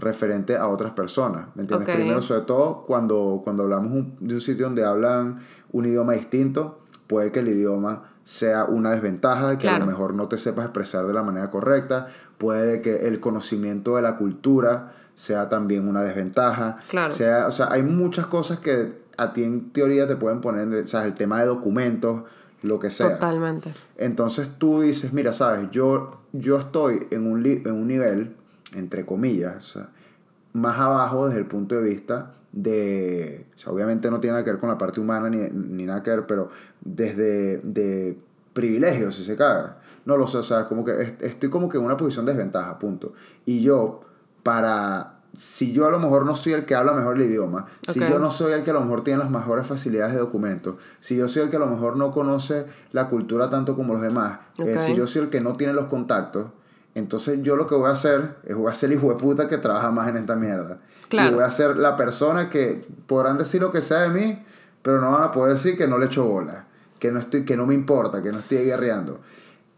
referente 0.00 0.56
a 0.56 0.66
otras 0.68 0.92
personas, 0.92 1.48
¿me 1.54 1.62
entiendes? 1.62 1.94
Primero, 1.94 2.22
sobre 2.22 2.42
todo, 2.42 2.84
cuando, 2.86 3.42
cuando 3.44 3.64
hablamos 3.64 4.06
de 4.20 4.34
un 4.34 4.40
sitio 4.40 4.66
donde 4.66 4.84
hablan 4.84 5.40
un 5.72 5.84
idioma 5.84 6.14
distinto, 6.14 6.80
puede 7.10 7.32
que 7.32 7.40
el 7.40 7.48
idioma 7.48 8.04
sea 8.22 8.66
una 8.66 8.92
desventaja, 8.92 9.58
que 9.58 9.68
a 9.68 9.80
lo 9.80 9.84
mejor 9.86 10.14
no 10.14 10.28
te 10.28 10.38
sepas 10.38 10.66
expresar 10.66 11.08
de 11.08 11.12
la 11.12 11.24
manera 11.24 11.50
correcta, 11.50 12.06
puede 12.38 12.80
que 12.80 13.08
el 13.08 13.18
conocimiento 13.18 13.96
de 13.96 14.02
la 14.02 14.16
cultura 14.16 14.92
sea 15.16 15.48
también 15.48 15.88
una 15.88 16.02
desventaja, 16.02 16.76
sea, 17.08 17.48
o 17.48 17.50
sea, 17.50 17.72
hay 17.72 17.82
muchas 17.82 18.26
cosas 18.26 18.60
que 18.60 18.92
a 19.16 19.32
ti 19.32 19.42
en 19.42 19.70
teoría 19.70 20.06
te 20.06 20.14
pueden 20.14 20.40
poner, 20.40 20.84
o 20.84 20.86
sea, 20.86 21.04
el 21.04 21.14
tema 21.14 21.40
de 21.40 21.46
documentos, 21.46 22.22
lo 22.62 22.78
que 22.78 22.90
sea. 22.90 23.14
Totalmente. 23.14 23.74
Entonces 23.96 24.48
tú 24.56 24.82
dices, 24.82 25.12
mira, 25.12 25.32
sabes, 25.32 25.68
yo, 25.72 26.20
yo 26.32 26.60
estoy 26.60 27.08
en 27.10 27.26
un, 27.26 27.44
en 27.44 27.72
un 27.72 27.88
nivel, 27.88 28.36
entre 28.72 29.04
comillas, 29.04 29.76
más 30.52 30.78
abajo 30.78 31.26
desde 31.26 31.40
el 31.40 31.46
punto 31.46 31.74
de 31.74 31.82
vista 31.82 32.34
de, 32.52 33.46
o 33.56 33.58
sea, 33.58 33.72
obviamente 33.72 34.10
no 34.10 34.20
tiene 34.20 34.32
nada 34.32 34.44
que 34.44 34.50
ver 34.50 34.60
con 34.60 34.68
la 34.68 34.78
parte 34.78 35.00
humana 35.00 35.30
ni, 35.30 35.38
ni 35.50 35.84
nada 35.84 36.02
que 36.02 36.10
ver, 36.10 36.26
pero 36.26 36.50
desde 36.80 37.58
de 37.58 38.18
privilegios, 38.52 39.14
si 39.14 39.24
se 39.24 39.36
caga. 39.36 39.78
No 40.04 40.16
lo 40.16 40.26
sé, 40.26 40.38
o 40.38 40.42
sea, 40.42 40.66
como 40.66 40.84
que 40.84 41.16
estoy 41.20 41.50
como 41.50 41.68
que 41.68 41.78
en 41.78 41.84
una 41.84 41.96
posición 41.96 42.26
de 42.26 42.32
desventaja, 42.32 42.78
punto. 42.78 43.12
Y 43.44 43.62
yo, 43.62 44.00
para 44.42 45.20
si 45.34 45.72
yo 45.72 45.86
a 45.86 45.90
lo 45.90 45.98
mejor 45.98 46.26
no 46.26 46.34
soy 46.34 46.54
el 46.54 46.64
que 46.64 46.74
habla 46.74 46.92
mejor 46.92 47.16
el 47.16 47.22
idioma, 47.22 47.66
si 47.88 48.00
yo 48.00 48.18
no 48.18 48.30
soy 48.30 48.52
el 48.52 48.64
que 48.64 48.70
a 48.70 48.74
lo 48.74 48.80
mejor 48.80 49.04
tiene 49.04 49.20
las 49.20 49.30
mejores 49.30 49.66
facilidades 49.66 50.14
de 50.14 50.20
documentos, 50.20 50.76
si 50.98 51.16
yo 51.16 51.28
soy 51.28 51.42
el 51.42 51.50
que 51.50 51.56
a 51.56 51.60
lo 51.60 51.68
mejor 51.68 51.96
no 51.96 52.12
conoce 52.12 52.66
la 52.92 53.08
cultura 53.08 53.48
tanto 53.48 53.76
como 53.76 53.92
los 53.92 54.02
demás, 54.02 54.40
eh, 54.58 54.76
si 54.78 54.94
yo 54.94 55.06
soy 55.06 55.22
el 55.22 55.30
que 55.30 55.40
no 55.40 55.56
tiene 55.56 55.72
los 55.72 55.86
contactos, 55.86 56.48
entonces 56.94 57.42
yo 57.42 57.54
lo 57.54 57.66
que 57.66 57.76
voy 57.76 57.88
a 57.88 57.92
hacer 57.92 58.36
es 58.44 58.56
voy 58.56 58.70
a 58.70 58.74
ser 58.74 58.90
el 58.90 58.98
hijo 58.98 59.10
de 59.10 59.14
puta 59.16 59.48
que 59.48 59.58
trabaja 59.58 59.90
más 59.92 60.08
en 60.08 60.16
esta 60.16 60.34
mierda. 60.34 60.80
Y 61.10 61.30
voy 61.30 61.42
a 61.42 61.50
ser 61.50 61.76
la 61.76 61.96
persona 61.96 62.48
que 62.48 62.86
podrán 63.06 63.38
decir 63.38 63.60
lo 63.60 63.72
que 63.72 63.82
sea 63.82 64.00
de 64.00 64.10
mí, 64.10 64.44
pero 64.82 65.00
no 65.00 65.10
van 65.12 65.24
a 65.24 65.32
poder 65.32 65.54
decir 65.54 65.76
que 65.76 65.86
no 65.86 65.98
le 65.98 66.06
echo 66.06 66.24
bola, 66.24 66.66
que 66.98 67.10
no, 67.10 67.18
estoy, 67.18 67.44
que 67.44 67.56
no 67.56 67.66
me 67.66 67.74
importa, 67.74 68.22
que 68.22 68.32
no 68.32 68.38
estoy 68.38 68.58
guerreando. 68.58 69.20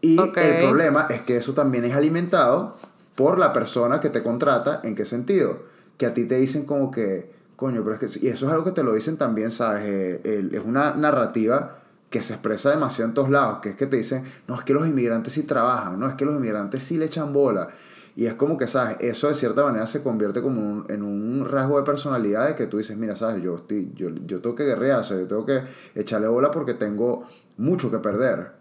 Y 0.01 0.19
el 0.19 0.57
problema 0.57 1.07
es 1.09 1.21
que 1.21 1.37
eso 1.37 1.53
también 1.53 1.85
es 1.85 1.95
alimentado 1.95 2.75
por 3.15 3.37
la 3.39 3.53
persona 3.53 3.99
que 3.99 4.09
te 4.09 4.21
contrata, 4.21 4.81
¿en 4.83 4.95
qué 4.95 5.05
sentido? 5.05 5.63
Que 5.97 6.05
a 6.05 6.13
ti 6.13 6.25
te 6.25 6.35
dicen 6.35 6.65
como 6.65 6.91
que, 6.91 7.31
coño, 7.55 7.83
pero 7.83 7.95
es 7.95 7.99
que, 7.99 8.25
y 8.25 8.29
eso 8.29 8.47
es 8.47 8.51
algo 8.51 8.65
que 8.65 8.71
te 8.71 8.83
lo 8.83 8.93
dicen 8.93 9.17
también, 9.17 9.51
¿sabes? 9.51 9.83
Eh, 9.85 10.49
es 10.51 10.61
una 10.65 10.93
narrativa 10.95 11.77
que 12.09 12.21
se 12.21 12.33
expresa 12.33 12.69
demasiado 12.69 13.09
en 13.09 13.13
todos 13.15 13.29
lados, 13.29 13.59
que 13.59 13.69
es 13.69 13.75
que 13.75 13.87
te 13.87 13.97
dicen, 13.97 14.23
no, 14.47 14.55
es 14.55 14.61
que 14.63 14.73
los 14.73 14.87
inmigrantes 14.87 15.33
sí 15.33 15.43
trabajan, 15.43 15.99
no, 15.99 16.07
es 16.07 16.15
que 16.15 16.25
los 16.25 16.35
inmigrantes 16.35 16.83
sí 16.83 16.97
le 16.97 17.05
echan 17.05 17.33
bola. 17.33 17.69
Y 18.15 18.27
es 18.27 18.35
como 18.35 18.57
que, 18.57 18.67
¿sabes? 18.67 18.97
Eso 18.99 19.27
de 19.27 19.33
cierta 19.33 19.63
manera 19.63 19.87
se 19.87 20.03
convierte 20.03 20.41
como 20.41 20.85
en 20.87 21.01
un 21.01 21.47
rasgo 21.49 21.77
de 21.77 21.83
personalidad 21.83 22.47
de 22.47 22.55
que 22.55 22.67
tú 22.67 22.77
dices, 22.77 22.95
mira, 22.97 23.15
¿sabes? 23.15 23.41
Yo, 23.41 23.55
estoy, 23.55 23.91
yo, 23.95 24.09
yo 24.25 24.39
tengo 24.41 24.55
que 24.55 24.65
guerrear, 24.65 24.99
o 24.99 25.03
sea, 25.03 25.17
yo 25.17 25.27
tengo 25.27 25.45
que 25.45 25.63
echarle 25.95 26.27
bola 26.27 26.51
porque 26.51 26.75
tengo 26.75 27.25
mucho 27.57 27.89
que 27.89 27.97
perder. 27.99 28.51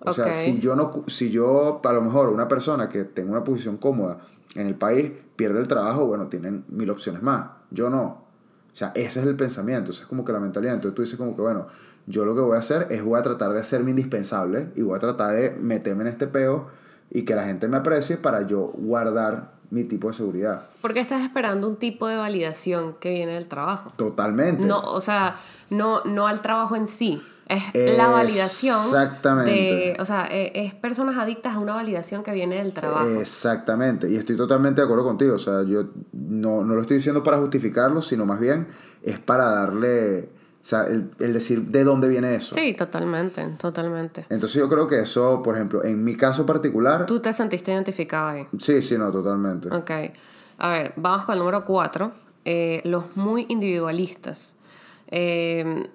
O 0.00 0.12
sea, 0.12 0.32
si 0.32 0.58
yo 0.58 0.76
no, 0.76 1.04
si 1.06 1.30
yo, 1.30 1.80
a 1.82 1.92
lo 1.92 2.02
mejor, 2.02 2.28
una 2.28 2.46
persona 2.46 2.88
que 2.88 3.04
tenga 3.04 3.30
una 3.30 3.44
posición 3.44 3.78
cómoda 3.78 4.18
en 4.54 4.66
el 4.66 4.74
país 4.74 5.12
pierde 5.36 5.60
el 5.60 5.68
trabajo, 5.68 6.06
bueno, 6.06 6.28
tienen 6.28 6.64
mil 6.68 6.90
opciones 6.90 7.22
más. 7.22 7.50
Yo 7.70 7.88
no. 7.88 8.02
O 8.02 8.76
sea, 8.76 8.92
ese 8.94 9.20
es 9.20 9.26
el 9.26 9.36
pensamiento, 9.36 9.92
esa 9.92 10.02
es 10.02 10.08
como 10.08 10.24
que 10.24 10.32
la 10.32 10.40
mentalidad. 10.40 10.74
Entonces 10.74 10.94
tú 10.94 11.02
dices 11.02 11.16
como 11.16 11.34
que, 11.34 11.42
bueno, 11.42 11.68
yo 12.06 12.24
lo 12.24 12.34
que 12.34 12.40
voy 12.40 12.56
a 12.56 12.58
hacer 12.58 12.88
es 12.90 13.02
voy 13.02 13.18
a 13.18 13.22
tratar 13.22 13.52
de 13.52 13.60
hacerme 13.60 13.90
indispensable 13.90 14.70
y 14.74 14.82
voy 14.82 14.96
a 14.96 15.00
tratar 15.00 15.32
de 15.32 15.50
meterme 15.52 16.02
en 16.02 16.08
este 16.08 16.26
peo 16.26 16.68
y 17.10 17.24
que 17.24 17.34
la 17.34 17.44
gente 17.44 17.68
me 17.68 17.76
aprecie 17.76 18.16
para 18.16 18.46
yo 18.46 18.72
guardar 18.74 19.54
mi 19.70 19.84
tipo 19.84 20.08
de 20.08 20.14
seguridad. 20.14 20.66
Porque 20.80 21.00
estás 21.00 21.22
esperando 21.22 21.68
un 21.68 21.76
tipo 21.76 22.06
de 22.06 22.16
validación 22.16 22.94
que 22.94 23.10
viene 23.10 23.32
del 23.32 23.48
trabajo. 23.48 23.92
Totalmente. 23.96 24.66
No, 24.66 24.80
o 24.80 25.00
sea, 25.00 25.36
no, 25.70 26.02
no 26.04 26.26
al 26.26 26.42
trabajo 26.42 26.76
en 26.76 26.86
sí. 26.86 27.22
Es 27.46 27.96
la 27.96 28.08
validación. 28.08 28.76
Exactamente. 28.76 29.96
o 30.00 30.04
sea, 30.04 30.26
e, 30.30 30.52
es 30.54 30.74
personas 30.74 31.18
adictas 31.18 31.54
a 31.54 31.58
una 31.58 31.74
validación 31.74 32.22
que 32.22 32.32
viene 32.32 32.56
del 32.56 32.72
trabajo. 32.72 33.06
Exactamente. 33.20 34.10
Y 34.10 34.16
estoy 34.16 34.36
totalmente 34.36 34.80
de 34.80 34.86
acuerdo 34.86 35.04
contigo. 35.04 35.34
O 35.34 35.38
sea, 35.38 35.62
yo 35.62 35.84
no, 36.12 36.64
no 36.64 36.74
lo 36.74 36.80
estoy 36.80 36.96
diciendo 36.96 37.22
para 37.22 37.38
justificarlo, 37.38 38.00
sino 38.00 38.24
más 38.24 38.40
bien 38.40 38.68
es 39.02 39.18
para 39.18 39.44
darle. 39.50 40.30
O 40.64 40.66
sea, 40.66 40.86
el, 40.86 41.10
el, 41.18 41.34
decir 41.34 41.60
de 41.60 41.84
dónde 41.84 42.08
viene 42.08 42.36
eso. 42.36 42.54
Sí, 42.54 42.72
totalmente, 42.72 43.44
totalmente. 43.58 44.24
Entonces 44.30 44.58
yo 44.58 44.66
creo 44.70 44.88
que 44.88 44.98
eso, 44.98 45.42
por 45.42 45.56
ejemplo, 45.56 45.84
en 45.84 46.02
mi 46.02 46.16
caso 46.16 46.46
particular... 46.46 47.04
¿Tú 47.04 47.20
te 47.20 47.34
sentiste 47.34 47.70
identificado 47.70 48.28
ahí? 48.28 48.46
Sí, 48.58 48.80
sí, 48.80 48.96
no, 48.96 49.12
totalmente. 49.12 49.68
Ok. 49.68 49.90
A 50.56 50.70
ver, 50.70 50.94
vamos 50.96 51.26
con 51.26 51.34
el 51.34 51.40
número 51.40 51.66
cuatro. 51.66 52.12
Eh, 52.46 52.80
los 52.84 53.14
muy 53.14 53.44
individualistas. 53.50 54.56
Eh, 55.08 55.86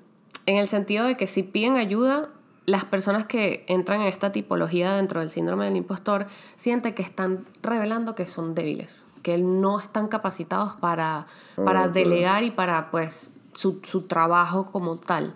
en 0.46 0.56
el 0.56 0.68
sentido 0.68 1.06
de 1.06 1.18
que 1.18 1.26
si 1.26 1.42
piden 1.42 1.76
ayuda, 1.76 2.30
las 2.68 2.86
personas 2.86 3.26
que 3.26 3.66
entran 3.68 4.02
en 4.02 4.08
esta 4.08 4.32
tipología 4.32 4.94
dentro 4.94 5.20
del 5.20 5.32
síndrome 5.32 5.66
del 5.66 5.78
impostor 5.78 6.28
sienten 6.58 6.94
que 6.94 7.02
están 7.02 7.48
revelando 7.64 8.14
que 8.14 8.28
son 8.28 8.54
débiles, 8.54 9.08
que 9.24 9.40
no 9.40 9.80
están 9.80 10.10
capacitados 10.10 10.76
para, 10.76 11.26
para 11.56 11.88
delegar 11.88 12.44
y 12.44 12.52
para 12.52 12.92
pues 12.92 13.32
su, 13.60 13.82
su 13.84 14.04
trabajo 14.04 14.72
como 14.72 14.96
tal. 14.98 15.34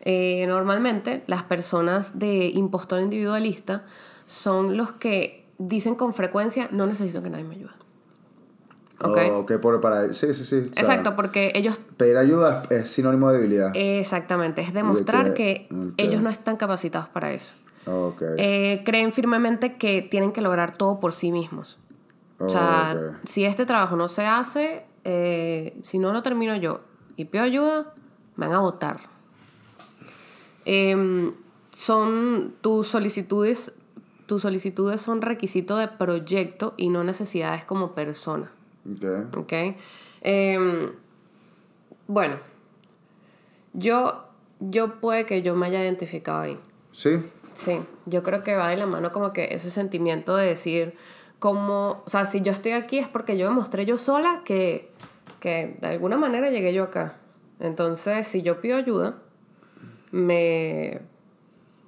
Eh, 0.00 0.46
normalmente 0.46 1.22
las 1.26 1.42
personas 1.42 2.18
de 2.18 2.46
impostor 2.46 3.00
individualista 3.02 3.84
son 4.24 4.78
los 4.78 4.92
que 4.92 5.44
dicen 5.58 5.94
con 5.94 6.14
frecuencia 6.14 6.68
no 6.70 6.86
necesito 6.86 7.22
que 7.22 7.28
nadie 7.28 7.44
me 7.44 7.56
ayude. 7.56 7.72
Ok. 9.00 9.52
por, 9.60 9.80
para, 9.80 10.12
sí, 10.14 10.32
sí, 10.32 10.44
sí. 10.44 10.56
Exacto, 10.76 11.14
porque 11.14 11.52
ellos... 11.54 11.78
Pedir 11.98 12.16
ayuda 12.16 12.62
es 12.70 12.88
sinónimo 12.88 13.30
de 13.30 13.36
debilidad. 13.36 13.70
Exactamente, 13.74 14.62
es 14.62 14.72
demostrar 14.72 15.34
que, 15.34 15.68
ellos 15.98 16.22
no 16.22 16.30
están 16.30 16.56
capacitados 16.56 17.08
para 17.08 17.32
eso. 17.32 17.52
Okay. 17.86 18.28
Eh, 18.38 18.82
creen 18.84 19.12
firmemente 19.12 19.76
que 19.76 20.02
tienen 20.02 20.32
que 20.32 20.40
lograr 20.40 20.76
todo 20.76 21.00
por 21.00 21.12
sí 21.12 21.32
mismos. 21.32 21.78
o 22.38 22.48
sea, 22.48 23.18
si 23.24 23.44
este 23.44 23.66
trabajo 23.66 23.94
no 23.94 24.08
se 24.08 24.24
hace, 24.26 24.84
eh, 25.04 25.78
si 25.82 25.98
no 25.98 26.12
lo 26.12 26.22
termino 26.22 26.56
yo 26.56 26.87
y 27.18 27.24
pido 27.24 27.42
ayuda, 27.42 27.92
me 28.36 28.46
van 28.46 28.54
a 28.54 28.60
votar. 28.60 29.00
Em, 30.64 31.32
son 31.74 32.54
tus 32.60 32.86
solicitudes, 32.86 33.74
tus 34.26 34.42
solicitudes 34.42 35.00
son 35.00 35.20
requisito 35.20 35.76
de 35.76 35.88
proyecto 35.88 36.74
y 36.76 36.90
no 36.90 37.02
necesidades 37.02 37.64
como 37.64 37.92
persona. 37.92 38.52
Ok. 39.36 39.52
Em, 40.20 40.92
bueno, 42.06 42.38
yo, 43.72 44.24
yo 44.60 45.00
puede 45.00 45.26
que 45.26 45.42
yo 45.42 45.56
me 45.56 45.66
haya 45.66 45.82
identificado 45.82 46.40
ahí. 46.40 46.58
Sí. 46.92 47.18
Sí, 47.54 47.80
yo 48.06 48.22
creo 48.22 48.44
que 48.44 48.54
va 48.54 48.68
de 48.68 48.76
la 48.76 48.86
mano 48.86 49.10
como 49.10 49.32
que 49.32 49.52
ese 49.52 49.70
sentimiento 49.70 50.36
de 50.36 50.46
decir, 50.46 50.94
como, 51.40 52.04
o 52.06 52.08
sea, 52.08 52.24
si 52.24 52.42
yo 52.42 52.52
estoy 52.52 52.72
aquí 52.72 53.00
es 53.00 53.08
porque 53.08 53.36
yo 53.36 53.48
demostré 53.48 53.86
yo 53.86 53.98
sola 53.98 54.42
que, 54.44 54.92
que 55.40 55.76
de 55.80 55.86
alguna 55.86 56.16
manera 56.16 56.50
llegué 56.50 56.72
yo 56.72 56.84
acá. 56.84 57.16
Entonces, 57.60 58.26
si 58.26 58.42
yo 58.42 58.60
pido 58.60 58.76
ayuda, 58.76 59.18
me, 60.10 61.00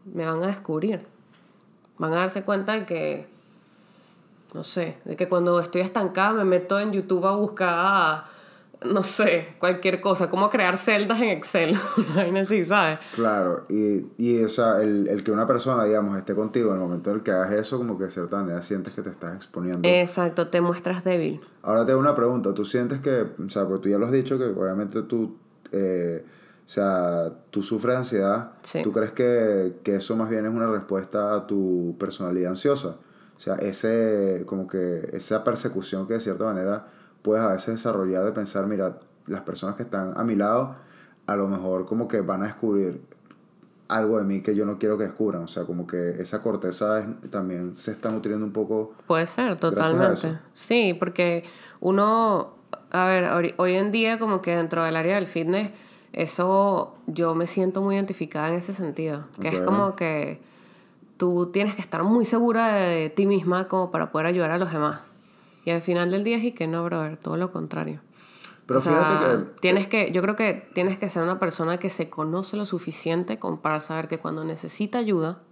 me 0.05 0.25
van 0.25 0.43
a 0.43 0.49
descubrir. 0.49 1.07
Van 1.99 2.13
a 2.13 2.17
darse 2.17 2.43
cuenta 2.43 2.73
de 2.73 2.87
que 2.87 3.31
no 4.55 4.65
sé, 4.65 4.99
de 5.05 5.17
que 5.17 5.29
cuando 5.29 5.61
estoy 5.61 5.83
estancada 5.83 6.33
me 6.33 6.45
meto 6.45 6.79
en 6.79 6.93
YouTube 6.93 7.27
a 7.27 7.37
buscar, 7.37 8.25
no 8.83 9.03
sé, 9.03 9.49
cualquier 9.59 10.01
cosa, 10.01 10.31
como 10.31 10.49
crear 10.49 10.79
celdas 10.79 11.21
en 11.21 11.29
Excel, 11.29 11.77
así, 12.41 12.65
¿sabes? 12.65 12.99
Claro, 13.15 13.67
y, 13.69 14.07
y 14.17 14.43
o 14.43 14.49
sea, 14.49 14.81
el, 14.81 15.09
el, 15.09 15.23
que 15.23 15.31
una 15.33 15.47
persona, 15.47 15.85
digamos, 15.85 16.17
esté 16.17 16.35
contigo 16.35 16.71
en 16.71 16.77
el 16.77 16.81
momento 16.81 17.11
en 17.11 17.17
el 17.17 17.23
que 17.23 17.31
hagas 17.31 17.53
eso, 17.53 17.79
como 17.79 17.99
que 17.99 18.05
de 18.05 18.11
cierta 18.11 18.39
manera 18.39 18.63
sientes 18.63 18.95
que 18.95 19.03
te 19.03 19.11
estás 19.11 19.35
exponiendo. 19.37 19.81
Exacto, 19.87 20.49
te 20.49 20.61
muestras 20.61 21.05
débil. 21.05 21.41
Ahora 21.63 21.85
te 21.85 21.93
hago 21.93 22.01
una 22.01 22.15
pregunta, 22.15 22.55
¿tú 22.55 22.65
sientes 22.65 23.01
que, 23.01 23.27
o 23.45 23.51
sea, 23.51 23.67
porque 23.67 23.83
tú 23.83 23.89
ya 23.91 23.99
lo 23.99 24.07
has 24.07 24.13
dicho, 24.13 24.39
que 24.39 24.45
obviamente 24.45 25.03
tú... 25.03 25.37
Eh, 25.73 26.25
o 26.67 26.73
sea, 26.73 27.33
tú 27.51 27.65
sufres 27.65 27.95
de 27.95 27.99
ansiedad, 27.99 28.53
Sí. 28.63 28.81
¿tú 28.85 28.93
crees 28.93 29.11
que, 29.11 29.81
que 29.83 29.97
eso 29.97 30.15
más 30.15 30.31
bien 30.31 30.47
es 30.47 30.53
una 30.53 30.71
respuesta 30.71 31.35
a 31.35 31.45
tu 31.45 31.97
personalidad 31.99 32.51
ansiosa? 32.51 32.91
O 33.37 33.41
sea, 33.41 33.57
ese, 33.57 34.45
como 34.47 34.69
que 34.69 35.11
esa 35.13 35.43
persecución 35.43 36.07
que 36.07 36.15
de 36.15 36.21
cierta 36.21 36.45
manera 36.45 36.87
puedes 37.23 37.45
a 37.45 37.49
veces 37.53 37.75
desarrollar 37.77 38.25
de 38.25 38.33
pensar, 38.33 38.67
mira, 38.67 38.99
las 39.27 39.43
personas 39.43 39.77
que 39.77 39.83
están 39.85 40.15
a 40.17 40.25
mi 40.25 40.35
lado, 40.37 40.77
a 41.27 41.37
lo 41.37 41.47
mejor 41.49 41.87
como 41.87 42.09
que 42.09 42.21
van 42.21 42.43
a 42.43 42.47
descubrir 42.47 43.01
algo 43.89 44.19
de 44.19 44.25
mí 44.25 44.41
que 44.41 44.55
yo 44.55 44.65
no 44.67 44.79
quiero 44.79 44.97
que 44.97 45.05
descubran. 45.05 45.43
O 45.43 45.49
sea, 45.49 45.65
como 45.65 45.87
que 45.87 46.21
esa 46.23 46.43
corteza 46.43 47.01
es- 47.01 47.31
también 47.31 47.75
se 47.75 47.91
está 47.91 48.11
nutriendo 48.11 48.45
un 48.47 48.53
poco. 48.53 48.93
Puede 49.07 49.27
ser, 49.27 49.57
totalmente. 49.57 50.39
Sí, 50.53 50.95
porque 50.99 51.45
uno, 51.81 52.55
a 52.93 53.07
ver, 53.07 53.25
hoy- 53.59 53.75
en 53.75 53.91
día 53.91 54.19
como 54.19 54.41
que 54.43 54.55
dentro 54.57 54.85
del 54.85 54.95
área 54.97 55.17
del 55.17 55.27
fitness, 55.27 55.71
eso 56.13 56.95
yo 57.07 57.35
me 57.35 57.47
siento 57.47 57.83
muy 57.83 57.95
identificada 57.97 58.49
en 58.49 58.55
ese 58.55 58.73
sentido, 58.73 59.25
que 59.41 59.49
es 59.49 59.55
como 59.67 59.97
que 59.97 60.41
tú 61.17 61.51
tienes 61.53 61.75
que 61.75 61.83
estar 61.83 62.03
muy 62.05 62.25
segura 62.25 62.73
de 62.75 63.11
ti 63.11 63.27
misma 63.27 63.69
como 63.69 63.91
para 63.91 64.11
poder 64.11 64.27
ayudar 64.27 64.51
a 64.53 64.59
los 64.59 64.73
demás. 64.73 65.01
Y 65.65 65.71
al 65.71 65.83
final 65.83 66.11
del 66.11 66.25
día 66.25 66.37
es 66.37 66.45
y 66.45 66.53
que 66.53 66.67
no, 66.67 66.85
brother, 66.85 67.17
todo 67.17 67.37
lo 67.37 67.53
contrario. 67.53 68.01
Pero 68.67 68.79
O 68.79 68.83
sea, 68.83 68.93
fíjate 68.93 69.37
que. 69.37 69.61
tienes 69.61 69.89
que, 69.89 70.13
yo 70.13 70.23
creo 70.23 70.37
que 70.37 70.69
tienes 70.75 70.99
que 70.99 71.09
ser 71.09 71.23
una 71.23 71.39
persona 71.39 71.79
que 71.79 71.91
se 71.91 72.09
conoce 72.09 72.57
lo 72.57 72.65
suficiente 72.65 73.39
como 73.39 73.61
para 73.61 73.81
saber 73.81 74.09
que 74.09 74.19
cuando 74.19 74.45
necesita 74.45 74.99
ayuda, 74.99 75.43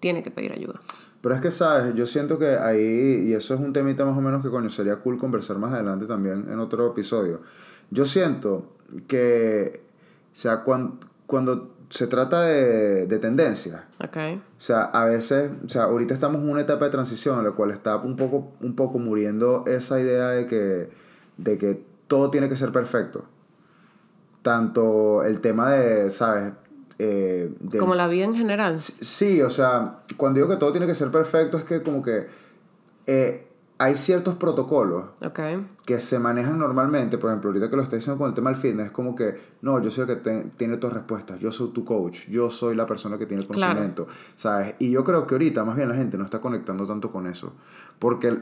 tiene 0.00 0.22
que 0.22 0.30
pedir 0.30 0.52
ayuda. 0.52 0.80
Pero 1.20 1.34
es 1.34 1.40
que, 1.40 1.50
¿sabes? 1.50 1.94
Yo 1.94 2.06
siento 2.06 2.38
que 2.38 2.56
ahí, 2.58 3.24
y 3.26 3.32
eso 3.32 3.54
es 3.54 3.60
un 3.60 3.72
temita 3.72 4.04
más 4.04 4.16
o 4.16 4.20
menos 4.20 4.42
que 4.42 4.50
coño, 4.50 4.68
sería 4.68 4.96
cool 4.96 5.18
conversar 5.18 5.58
más 5.58 5.72
adelante 5.72 6.06
también 6.06 6.46
en 6.50 6.58
otro 6.58 6.90
episodio. 6.90 7.40
Yo 7.90 8.04
siento 8.04 8.74
que, 9.06 9.82
o 10.32 10.36
sea, 10.36 10.62
cuando, 10.62 10.98
cuando 11.26 11.73
se 11.94 12.08
trata 12.08 12.42
de, 12.42 13.06
de 13.06 13.18
tendencias, 13.20 13.82
¿Ok? 14.02 14.16
o 14.36 14.60
sea, 14.60 14.82
a 14.86 15.04
veces, 15.04 15.52
o 15.64 15.68
sea, 15.68 15.84
ahorita 15.84 16.12
estamos 16.12 16.42
en 16.42 16.48
una 16.50 16.62
etapa 16.62 16.86
de 16.86 16.90
transición 16.90 17.38
en 17.38 17.44
la 17.44 17.52
cual 17.52 17.70
está 17.70 17.96
un 17.98 18.16
poco, 18.16 18.50
un 18.60 18.74
poco 18.74 18.98
muriendo 18.98 19.62
esa 19.68 20.00
idea 20.00 20.30
de 20.30 20.48
que, 20.48 20.90
de 21.36 21.56
que 21.56 21.84
todo 22.08 22.30
tiene 22.32 22.48
que 22.48 22.56
ser 22.56 22.72
perfecto. 22.72 23.26
Tanto 24.42 25.22
el 25.24 25.40
tema 25.40 25.70
de, 25.72 26.10
¿sabes? 26.10 26.52
Eh, 26.98 27.50
del- 27.60 27.80
Como 27.80 27.94
la 27.94 28.08
vida 28.08 28.24
en 28.24 28.34
general. 28.34 28.78
Sí, 28.78 29.40
o 29.40 29.50
sea, 29.50 30.00
cuando 30.16 30.38
digo 30.40 30.48
que 30.50 30.56
todo 30.58 30.72
tiene 30.72 30.86
que 30.86 30.94
ser 30.94 31.10
perfecto 31.10 31.56
es 31.58 31.64
que 31.64 31.82
como 31.82 32.02
que 32.02 32.26
eh, 33.06 33.46
hay 33.84 33.96
ciertos 33.96 34.36
protocolos 34.36 35.04
que 35.84 36.00
se 36.00 36.18
manejan 36.18 36.58
normalmente, 36.58 37.18
por 37.18 37.30
ejemplo, 37.30 37.50
ahorita 37.50 37.68
que 37.68 37.76
lo 37.76 37.82
estoy 37.82 37.98
diciendo 37.98 38.18
con 38.18 38.28
el 38.28 38.34
tema 38.34 38.50
del 38.50 38.58
fitness, 38.58 38.86
es 38.86 38.92
como 38.92 39.14
que, 39.14 39.36
no, 39.62 39.80
yo 39.80 39.90
soy 39.90 40.02
el 40.02 40.08
que 40.08 40.16
te- 40.16 40.44
tiene 40.56 40.76
todas 40.78 40.94
respuestas, 40.94 41.38
yo 41.40 41.52
soy 41.52 41.70
tu 41.72 41.84
coach, 41.84 42.28
yo 42.28 42.50
soy 42.50 42.74
la 42.74 42.86
persona 42.86 43.18
que 43.18 43.26
tiene 43.26 43.42
el 43.42 43.48
Claro. 43.48 43.74
conocimiento, 43.74 44.06
¿sabes? 44.36 44.74
Y 44.78 44.90
yo 44.90 45.04
creo 45.04 45.26
que 45.26 45.34
ahorita 45.34 45.64
más 45.64 45.76
bien 45.76 45.88
la 45.88 45.94
gente 45.94 46.16
no 46.16 46.24
está 46.24 46.40
conectando 46.40 46.86
tanto 46.86 47.10
con 47.12 47.26
eso, 47.26 47.52
porque, 47.98 48.38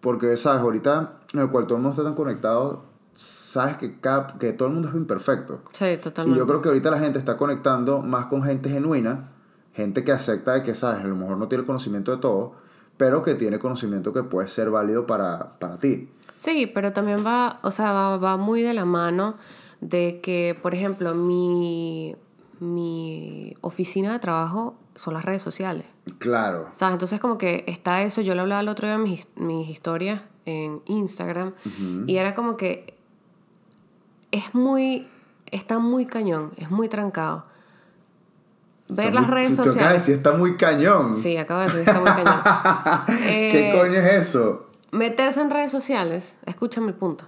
porque 0.00 0.36
¿sabes? 0.36 0.62
Ahorita 0.62 1.18
en 1.34 1.40
el 1.40 1.50
cual 1.50 1.66
todo 1.66 1.76
el 1.76 1.82
mundo 1.82 1.90
está 1.94 2.04
tan 2.04 2.14
conectado, 2.14 2.84
sabes 3.14 3.76
que, 3.76 4.00
cada, 4.00 4.38
que 4.38 4.52
todo 4.52 4.68
el 4.68 4.74
mundo 4.74 4.88
es 4.88 4.94
imperfecto. 4.94 5.62
Sí, 5.72 5.84
Y 5.84 5.96
totalmente. 6.00 6.38
yo 6.38 6.46
creo 6.46 6.62
que 6.62 6.68
ahorita 6.68 6.90
la 6.90 6.98
gente 6.98 7.18
está 7.18 7.36
conectando 7.36 8.00
más 8.00 8.26
con 8.26 8.42
gente 8.42 8.68
genuina, 8.70 9.32
gente 9.74 10.04
que 10.04 10.12
acepta 10.12 10.54
de 10.54 10.62
que, 10.62 10.74
sabes, 10.74 11.04
a 11.04 11.06
lo 11.06 11.16
mejor 11.16 11.36
no 11.36 11.48
tiene 11.48 11.64
conocimiento 11.64 12.10
de 12.12 12.18
todo, 12.18 12.54
pero 12.96 13.22
que 13.22 13.34
tiene 13.34 13.58
conocimiento 13.58 14.12
que 14.12 14.22
puede 14.22 14.48
ser 14.48 14.70
válido 14.70 15.06
para, 15.06 15.58
para 15.58 15.78
ti. 15.78 16.08
Sí, 16.34 16.70
pero 16.72 16.92
también 16.92 17.24
va, 17.24 17.58
o 17.62 17.70
sea, 17.70 17.92
va, 17.92 18.16
va 18.16 18.36
muy 18.36 18.62
de 18.62 18.74
la 18.74 18.84
mano 18.84 19.36
de 19.80 20.20
que, 20.22 20.58
por 20.60 20.74
ejemplo, 20.74 21.14
mi, 21.14 22.14
mi 22.60 23.54
oficina 23.60 24.12
de 24.12 24.18
trabajo 24.18 24.76
son 24.94 25.14
las 25.14 25.24
redes 25.24 25.42
sociales. 25.42 25.86
Claro. 26.18 26.70
¿Sabes? 26.76 26.94
Entonces 26.94 27.20
como 27.20 27.38
que 27.38 27.64
está 27.66 28.02
eso, 28.02 28.20
yo 28.20 28.34
lo 28.34 28.42
hablaba 28.42 28.60
el 28.60 28.68
otro 28.68 28.86
día 28.86 28.98
mis, 28.98 29.28
mis 29.36 29.68
historias 29.68 30.22
en 30.44 30.80
Instagram 30.86 31.54
y 32.06 32.16
era 32.16 32.34
como 32.36 32.56
que 32.56 32.94
es 34.30 34.54
muy, 34.54 35.08
está 35.50 35.78
muy 35.78 36.06
cañón, 36.06 36.52
es 36.56 36.70
muy 36.70 36.88
trancado. 36.88 37.44
Ver 38.88 39.06
Está 39.08 39.20
las 39.20 39.26
muy- 39.28 39.34
redes 39.34 39.50
acabas 39.52 39.66
de 39.66 39.72
sociales. 39.80 40.02
decir, 40.02 40.14
está 40.16 40.32
muy 40.32 40.56
cañón. 40.56 41.14
Sí, 41.14 41.36
acabo 41.36 41.60
de 41.60 41.66
decir 41.66 41.80
está 41.80 41.94
muy 42.00 42.10
cañón. 42.10 43.06
¿Qué 43.26 43.70
Eh, 43.70 43.78
coño 43.78 43.94
es 43.94 44.14
eso? 44.28 44.66
Meterse 44.92 45.40
en 45.40 45.50
redes 45.50 45.72
sociales, 45.72 46.36
escúchame 46.46 46.88
el 46.88 46.94
punto. 46.94 47.24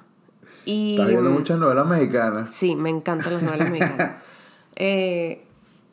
Y, 0.65 0.93
Estás 0.93 1.09
viendo 1.09 1.31
mm, 1.31 1.33
muchas 1.33 1.59
novelas 1.59 1.87
mexicanas. 1.87 2.51
Sí, 2.51 2.77
me 2.77 2.91
encantan 2.91 3.33
las 3.35 3.43
novelas 3.43 3.71
mexicanas. 3.71 4.13
Eh, 4.81 5.45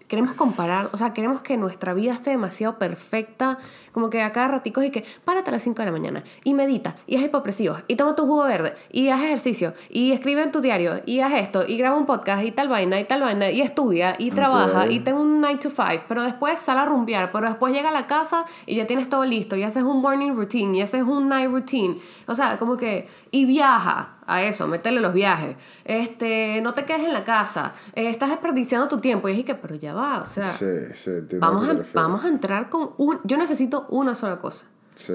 queremos 0.07 0.33
comparar, 0.33 0.89
o 0.91 0.97
sea, 0.97 1.13
queremos 1.13 1.41
que 1.41 1.57
nuestra 1.57 1.93
vida 1.93 2.13
esté 2.13 2.31
demasiado 2.31 2.77
perfecta, 2.77 3.57
como 3.91 4.09
que 4.09 4.21
a 4.21 4.31
cada 4.31 4.49
ratico 4.49 4.81
es 4.81 4.87
y 4.87 4.91
que 4.91 5.05
párate 5.23 5.49
a 5.49 5.53
las 5.53 5.63
5 5.63 5.81
de 5.81 5.85
la 5.85 5.91
mañana 5.91 6.23
y 6.43 6.53
medita 6.53 6.95
y 7.07 7.17
haz 7.17 7.23
hipopresivos 7.23 7.83
y 7.87 7.95
toma 7.95 8.15
tu 8.15 8.23
jugo 8.25 8.43
verde 8.43 8.75
y 8.91 9.09
haz 9.09 9.21
ejercicio 9.23 9.73
y 9.89 10.11
escribe 10.11 10.43
en 10.43 10.51
tu 10.51 10.61
diario 10.61 11.01
y 11.05 11.21
haz 11.21 11.33
esto 11.33 11.65
y 11.67 11.77
graba 11.77 11.97
un 11.97 12.05
podcast 12.05 12.43
y 12.43 12.51
tal 12.51 12.67
vaina 12.67 12.99
y 12.99 13.05
tal 13.05 13.21
vaina 13.21 13.49
y 13.49 13.61
estudia 13.61 14.15
y 14.19 14.31
trabaja 14.31 14.87
y 14.87 14.99
ten 14.99 15.15
un 15.15 15.41
9 15.41 15.59
to 15.61 15.69
5, 15.69 16.03
pero 16.07 16.23
después 16.23 16.59
sale 16.59 16.81
a 16.81 16.85
rumbear, 16.85 17.31
pero 17.31 17.47
después 17.47 17.73
llega 17.73 17.89
a 17.89 17.93
la 17.93 18.07
casa 18.07 18.45
y 18.65 18.75
ya 18.75 18.85
tienes 18.85 19.09
todo 19.09 19.25
listo 19.25 19.55
y 19.55 19.63
haces 19.63 19.83
un 19.83 20.01
morning 20.01 20.33
routine 20.33 20.75
y 20.77 20.81
haces 20.81 21.03
un 21.03 21.29
night 21.29 21.49
routine, 21.49 21.99
o 22.27 22.35
sea, 22.35 22.57
como 22.57 22.77
que 22.77 23.07
y 23.31 23.45
viaja 23.45 24.14
a 24.27 24.43
eso, 24.43 24.67
métele 24.67 25.01
los 25.01 25.13
viajes. 25.13 25.55
Este, 25.83 26.59
no 26.61 26.73
te 26.73 26.85
quedes 26.85 27.03
en 27.05 27.13
la 27.13 27.23
casa, 27.23 27.73
eh, 27.93 28.09
estás 28.09 28.29
desperdiciando 28.29 28.87
tu 28.87 28.99
tiempo. 28.99 29.27
Y 29.29 29.31
dije 29.33 29.45
que, 29.45 29.55
pero 29.55 29.75
ya 29.75 29.93
va, 29.93 30.21
o 30.21 30.25
sea, 30.25 30.47
Sí, 30.47 30.65
sí, 30.93 31.09
entiendo 31.11 31.45
vamos, 31.45 31.69
a 31.69 31.75
vamos 31.93 32.25
entrar 32.25 32.69
con 32.69 32.91
un... 32.97 33.19
Yo 33.23 33.37
necesito 33.37 33.85
una 33.89 34.15
sola 34.15 34.37
cosa, 34.39 34.65
Sí, 34.95 35.13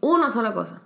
una 0.00 0.30
sola 0.30 0.52
cosa. 0.54 0.80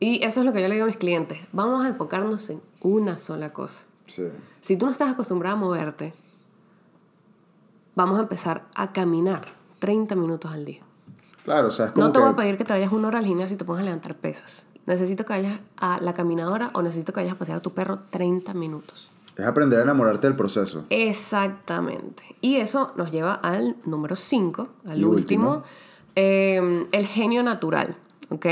Y 0.00 0.24
eso 0.24 0.40
es 0.40 0.46
lo 0.46 0.52
que 0.52 0.62
yo 0.62 0.68
le 0.68 0.74
digo 0.74 0.84
a 0.84 0.88
mis 0.88 0.96
clientes, 0.96 1.38
vamos 1.52 1.84
a 1.84 1.88
enfocarnos 1.88 2.48
en 2.50 2.60
una 2.80 3.18
sola 3.18 3.52
cosa. 3.52 3.84
sí. 4.06 4.28
Si 4.60 4.76
tú 4.76 4.86
no 4.86 4.92
estás 4.92 5.10
acostumbrado 5.12 5.56
a 5.56 5.58
moverte, 5.60 6.12
vamos 7.94 8.18
a 8.18 8.22
empezar 8.22 8.64
a 8.74 8.92
caminar 8.92 9.46
30 9.78 10.14
minutos 10.16 10.52
al 10.52 10.64
día. 10.64 10.82
Claro, 11.44 11.68
o 11.68 11.70
sea, 11.70 11.86
es 11.86 11.92
como 11.92 12.06
No 12.06 12.12
te 12.12 12.18
que... 12.18 12.24
voy 12.24 12.32
a 12.32 12.36
pedir 12.36 12.58
que 12.58 12.64
te 12.64 12.72
vayas 12.72 12.92
una 12.92 13.08
hora 13.08 13.18
al 13.20 13.24
gimnasio 13.24 13.54
y 13.54 13.58
te 13.58 13.64
pongas 13.64 13.82
a 13.82 13.84
levantar 13.84 14.14
pesas. 14.16 14.66
Necesito 14.88 15.24
que 15.26 15.34
vayas 15.34 15.60
a 15.76 16.00
la 16.00 16.14
caminadora 16.14 16.70
o 16.72 16.80
necesito 16.82 17.12
que 17.12 17.20
vayas 17.20 17.34
a 17.34 17.38
pasear 17.38 17.58
a 17.58 17.60
tu 17.60 17.72
perro 17.74 18.00
30 18.10 18.54
minutos. 18.54 19.10
Es 19.36 19.46
aprender 19.46 19.78
a 19.78 19.82
enamorarte 19.82 20.26
del 20.26 20.34
proceso. 20.34 20.84
Exactamente. 20.90 22.24
Y 22.40 22.56
eso 22.56 22.92
nos 22.96 23.12
lleva 23.12 23.34
al 23.34 23.76
número 23.84 24.16
5, 24.16 24.68
al 24.88 24.98
Y 24.98 25.04
último, 25.04 25.50
último. 25.50 25.64
eh, 26.16 26.86
el 26.90 27.06
genio 27.06 27.42
natural. 27.42 27.96
¿ok? 28.30 28.46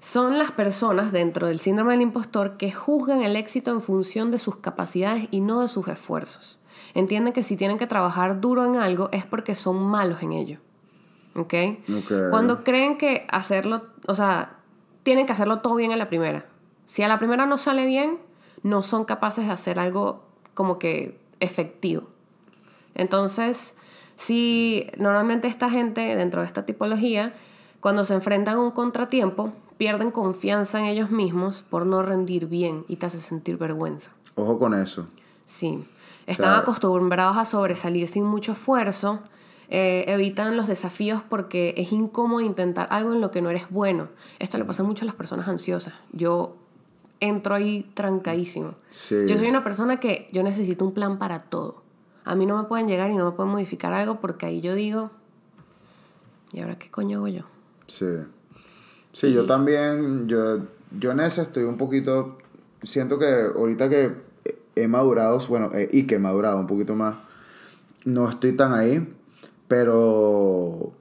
Son 0.00 0.38
las 0.38 0.52
personas 0.52 1.10
dentro 1.12 1.48
del 1.48 1.58
síndrome 1.58 1.92
del 1.92 2.02
impostor 2.02 2.56
que 2.56 2.70
juzgan 2.72 3.22
el 3.22 3.34
éxito 3.36 3.72
en 3.72 3.80
función 3.82 4.30
de 4.30 4.38
sus 4.38 4.56
capacidades 4.56 5.28
y 5.32 5.40
no 5.40 5.60
de 5.62 5.68
sus 5.68 5.88
esfuerzos. 5.88 6.60
Entienden 6.94 7.32
que 7.32 7.42
si 7.42 7.56
tienen 7.56 7.76
que 7.76 7.86
trabajar 7.86 8.40
duro 8.40 8.64
en 8.64 8.76
algo 8.76 9.08
es 9.12 9.26
porque 9.26 9.54
son 9.54 9.82
malos 9.82 10.22
en 10.22 10.32
ello. 10.32 10.60
¿Ok? 11.34 11.54
Ok. 11.98 12.12
Cuando 12.30 12.62
creen 12.64 12.96
que 12.96 13.26
hacerlo, 13.30 13.82
o 14.06 14.14
sea, 14.14 14.55
tienen 15.06 15.24
que 15.24 15.32
hacerlo 15.32 15.60
todo 15.60 15.76
bien 15.76 15.92
a 15.92 15.96
la 15.96 16.08
primera. 16.08 16.46
Si 16.86 17.04
a 17.04 17.06
la 17.06 17.20
primera 17.20 17.46
no 17.46 17.58
sale 17.58 17.86
bien, 17.86 18.18
no 18.64 18.82
son 18.82 19.04
capaces 19.04 19.46
de 19.46 19.52
hacer 19.52 19.78
algo 19.78 20.24
como 20.54 20.80
que 20.80 21.16
efectivo. 21.38 22.08
Entonces, 22.96 23.74
si 24.16 24.88
normalmente 24.98 25.46
esta 25.46 25.70
gente 25.70 26.16
dentro 26.16 26.40
de 26.40 26.48
esta 26.48 26.66
tipología, 26.66 27.34
cuando 27.78 28.04
se 28.04 28.14
enfrentan 28.14 28.56
a 28.56 28.60
un 28.60 28.72
contratiempo, 28.72 29.52
pierden 29.78 30.10
confianza 30.10 30.80
en 30.80 30.86
ellos 30.86 31.10
mismos 31.12 31.62
por 31.62 31.86
no 31.86 32.02
rendir 32.02 32.46
bien 32.48 32.84
y 32.88 32.96
te 32.96 33.06
hace 33.06 33.20
sentir 33.20 33.58
vergüenza. 33.58 34.10
Ojo 34.34 34.58
con 34.58 34.74
eso. 34.74 35.06
Sí. 35.44 35.86
Están 36.26 36.46
sea- 36.52 36.58
acostumbrados 36.58 37.36
a 37.36 37.44
sobresalir 37.44 38.08
sin 38.08 38.24
mucho 38.24 38.52
esfuerzo. 38.52 39.20
Eh, 39.68 40.04
evitan 40.08 40.56
los 40.56 40.68
desafíos 40.68 41.22
porque 41.28 41.74
es 41.76 41.92
incómodo 41.92 42.40
intentar 42.40 42.86
algo 42.90 43.12
en 43.12 43.20
lo 43.20 43.30
que 43.30 43.42
no 43.42 43.50
eres 43.50 43.68
bueno. 43.70 44.08
Esto 44.38 44.58
le 44.58 44.64
pasa 44.64 44.82
mucho 44.82 45.04
a 45.04 45.06
las 45.06 45.14
personas 45.14 45.48
ansiosas. 45.48 45.94
Yo 46.12 46.56
entro 47.20 47.54
ahí 47.54 47.90
trancadísimo. 47.94 48.74
Sí. 48.90 49.16
Yo 49.28 49.36
soy 49.36 49.48
una 49.48 49.64
persona 49.64 49.98
que 49.98 50.28
yo 50.32 50.42
necesito 50.42 50.84
un 50.84 50.92
plan 50.92 51.18
para 51.18 51.40
todo. 51.40 51.82
A 52.24 52.34
mí 52.34 52.46
no 52.46 52.56
me 52.60 52.68
pueden 52.68 52.88
llegar 52.88 53.10
y 53.10 53.16
no 53.16 53.24
me 53.24 53.32
pueden 53.32 53.52
modificar 53.52 53.92
algo 53.92 54.20
porque 54.20 54.46
ahí 54.46 54.60
yo 54.60 54.74
digo, 54.74 55.10
¿y 56.52 56.60
ahora 56.60 56.78
qué 56.78 56.90
coño 56.90 57.18
hago 57.18 57.28
yo? 57.28 57.42
Sí. 57.86 58.06
Sí, 59.12 59.32
yo 59.32 59.46
también, 59.46 60.28
yo, 60.28 60.58
yo 60.98 61.12
en 61.12 61.20
eso 61.20 61.40
estoy 61.40 61.64
un 61.64 61.78
poquito, 61.78 62.36
siento 62.82 63.18
que 63.18 63.46
ahorita 63.54 63.88
que 63.88 64.12
he 64.74 64.88
madurado, 64.88 65.38
bueno, 65.48 65.70
eh, 65.72 65.88
y 65.90 66.06
que 66.06 66.16
he 66.16 66.18
madurado 66.18 66.58
un 66.58 66.66
poquito 66.66 66.94
más, 66.94 67.16
no 68.04 68.28
estoy 68.28 68.52
tan 68.52 68.74
ahí, 68.74 69.15
pero, 69.68 70.92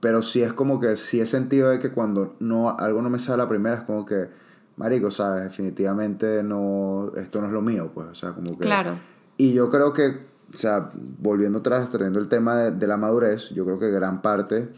pero 0.00 0.22
sí 0.22 0.42
es 0.42 0.52
como 0.52 0.80
que 0.80 0.96
sí 0.96 1.20
he 1.20 1.26
sentido 1.26 1.70
de 1.70 1.78
que 1.78 1.90
cuando 1.90 2.34
no, 2.40 2.70
algo 2.78 3.02
no 3.02 3.10
me 3.10 3.18
sale 3.18 3.34
a 3.42 3.44
la 3.44 3.48
primera 3.48 3.76
es 3.76 3.82
como 3.82 4.04
que, 4.06 4.28
marico, 4.76 5.10
sabes, 5.10 5.44
definitivamente 5.44 6.42
no, 6.42 7.12
esto 7.16 7.40
no 7.40 7.46
es 7.46 7.52
lo 7.52 7.62
mío, 7.62 7.90
pues, 7.94 8.08
o 8.08 8.14
sea, 8.14 8.32
como 8.32 8.52
que... 8.58 8.64
Claro. 8.64 8.96
Y 9.36 9.52
yo 9.52 9.70
creo 9.70 9.92
que 9.92 10.30
o 10.54 10.56
sea, 10.58 10.90
volviendo 10.94 11.60
atrás, 11.60 11.88
trayendo 11.88 12.18
el 12.18 12.28
tema 12.28 12.56
de, 12.56 12.70
de 12.72 12.86
la 12.86 12.98
madurez, 12.98 13.48
yo 13.54 13.64
creo 13.64 13.78
que 13.78 13.90
gran 13.90 14.20
parte 14.20 14.68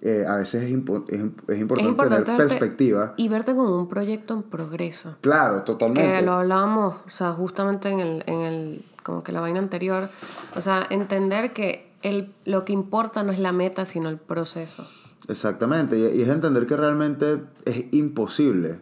eh, 0.00 0.24
a 0.28 0.36
veces 0.36 0.62
es, 0.62 0.70
impo- 0.70 1.04
es, 1.08 1.20
es 1.48 1.58
importante, 1.60 1.96
tener 2.04 2.18
verte- 2.20 2.36
perspectiva. 2.36 3.14
Y 3.16 3.28
verte 3.28 3.56
como 3.56 3.76
un 3.76 3.88
proyecto 3.88 4.34
en 4.34 4.44
progreso. 4.44 5.16
Claro, 5.22 5.62
totalmente. 5.62 6.08
Que 6.12 6.22
lo 6.22 6.34
hablábamos, 6.34 6.98
o 7.06 7.10
sea, 7.10 7.32
justamente 7.32 7.88
en 7.88 7.98
el, 7.98 8.22
en 8.26 8.40
el, 8.42 8.82
como 9.02 9.24
que 9.24 9.32
la 9.32 9.40
vaina 9.40 9.58
anterior. 9.58 10.08
O 10.54 10.60
sea, 10.60 10.86
entender 10.90 11.52
que 11.52 11.85
el, 12.02 12.32
lo 12.44 12.64
que 12.64 12.72
importa 12.72 13.22
no 13.22 13.32
es 13.32 13.38
la 13.38 13.52
meta, 13.52 13.86
sino 13.86 14.08
el 14.08 14.18
proceso. 14.18 14.86
Exactamente, 15.28 15.98
y, 15.98 16.22
es 16.22 16.28
entender 16.28 16.66
que 16.66 16.76
realmente 16.76 17.40
es 17.64 17.84
imposible. 17.92 18.78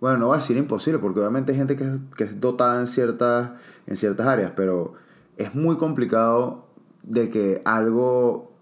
Bueno, 0.00 0.18
no 0.18 0.26
voy 0.28 0.36
a 0.36 0.38
decir 0.40 0.56
imposible, 0.56 0.98
porque 0.98 1.20
obviamente 1.20 1.52
hay 1.52 1.58
gente 1.58 1.76
que 1.76 1.84
es, 1.84 2.00
que 2.16 2.24
es 2.24 2.40
dotada 2.40 2.80
en 2.80 2.86
ciertas, 2.86 3.50
en 3.86 3.96
ciertas 3.96 4.26
áreas, 4.26 4.52
pero 4.56 4.94
es 5.36 5.54
muy 5.54 5.76
complicado 5.76 6.66
de 7.02 7.30
que 7.30 7.62
algo, 7.64 8.28
o 8.32 8.52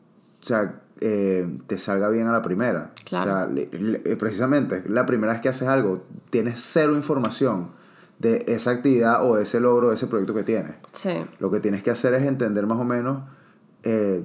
sea, 0.43 0.81
eh, 1.01 1.49
te 1.67 1.79
salga 1.79 2.11
bien 2.11 2.27
a 2.27 2.33
la 2.33 2.43
primera. 2.43 2.93
Claro. 3.05 3.31
O 3.31 3.35
sea, 3.35 3.47
le- 3.47 3.69
le- 3.73 4.17
precisamente, 4.17 4.83
la 4.87 5.07
primera 5.07 5.33
vez 5.33 5.41
que 5.41 5.49
haces 5.49 5.67
algo, 5.69 6.05
tienes 6.31 6.61
cero 6.63 6.95
información 6.95 7.71
de 8.19 8.45
esa 8.49 8.73
actividad 8.73 9.27
o 9.27 9.37
de 9.37 9.45
ese 9.45 9.61
logro, 9.61 9.89
de 9.89 9.95
ese 9.95 10.07
proyecto 10.09 10.35
que 10.35 10.43
tienes. 10.43 10.75
Sí. 10.93 11.13
Lo 11.39 11.51
que 11.51 11.61
tienes 11.61 11.83
que 11.83 11.91
hacer 11.91 12.13
es 12.15 12.25
entender 12.27 12.67
más 12.67 12.79
o 12.79 12.85
menos 12.85 13.23
eh, 13.85 14.23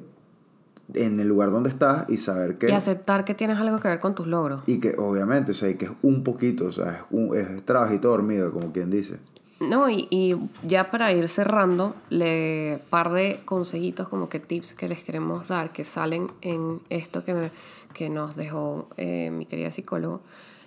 en 0.93 1.19
el 1.19 1.27
lugar 1.27 1.49
donde 1.51 1.69
estás 1.69 2.07
y 2.09 2.17
saber 2.17 2.57
que... 2.57 2.69
Y 2.69 2.71
aceptar 2.71 3.25
que 3.25 3.33
tienes 3.33 3.57
algo 3.57 3.79
que 3.79 3.87
ver 3.87 3.99
con 3.99 4.13
tus 4.15 4.27
logros. 4.27 4.61
Y 4.67 4.79
que 4.79 4.95
obviamente, 4.97 5.51
o 5.51 5.55
sea, 5.55 5.69
y 5.69 5.75
que 5.75 5.85
es 5.85 5.91
un 6.03 6.23
poquito, 6.23 6.65
o 6.67 6.71
sea, 6.71 6.91
es, 6.91 6.99
un, 7.09 7.35
es 7.35 7.65
trabajito 7.65 8.11
hormiga, 8.11 8.51
como 8.51 8.71
quien 8.71 8.89
dice. 8.91 9.17
No, 9.61 9.89
y, 9.89 10.07
y 10.11 10.35
ya 10.67 10.91
para 10.91 11.11
ir 11.13 11.27
cerrando, 11.29 11.95
le 12.09 12.81
par 12.89 13.11
de 13.13 13.39
consejitos, 13.45 14.07
como 14.09 14.27
que 14.29 14.39
tips 14.39 14.73
que 14.73 14.87
les 14.89 15.03
queremos 15.03 15.47
dar, 15.47 15.71
que 15.71 15.85
salen 15.85 16.27
en 16.41 16.81
esto 16.89 17.23
que, 17.23 17.33
me- 17.33 17.51
que 17.93 18.09
nos 18.09 18.35
dejó 18.35 18.87
eh, 18.97 19.31
mi 19.31 19.45
querida 19.45 19.71
psicólogo. 19.71 20.21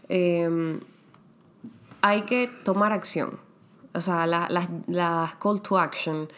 Eh, 0.08 0.80
hay 2.00 2.22
que 2.22 2.48
tomar 2.64 2.92
acción. 2.92 3.38
O 3.94 4.00
sea, 4.00 4.26
la- 4.26 4.48
las, 4.48 4.68
las 4.86 5.34
call 5.36 5.60
to 5.60 5.78
action. 5.78 6.28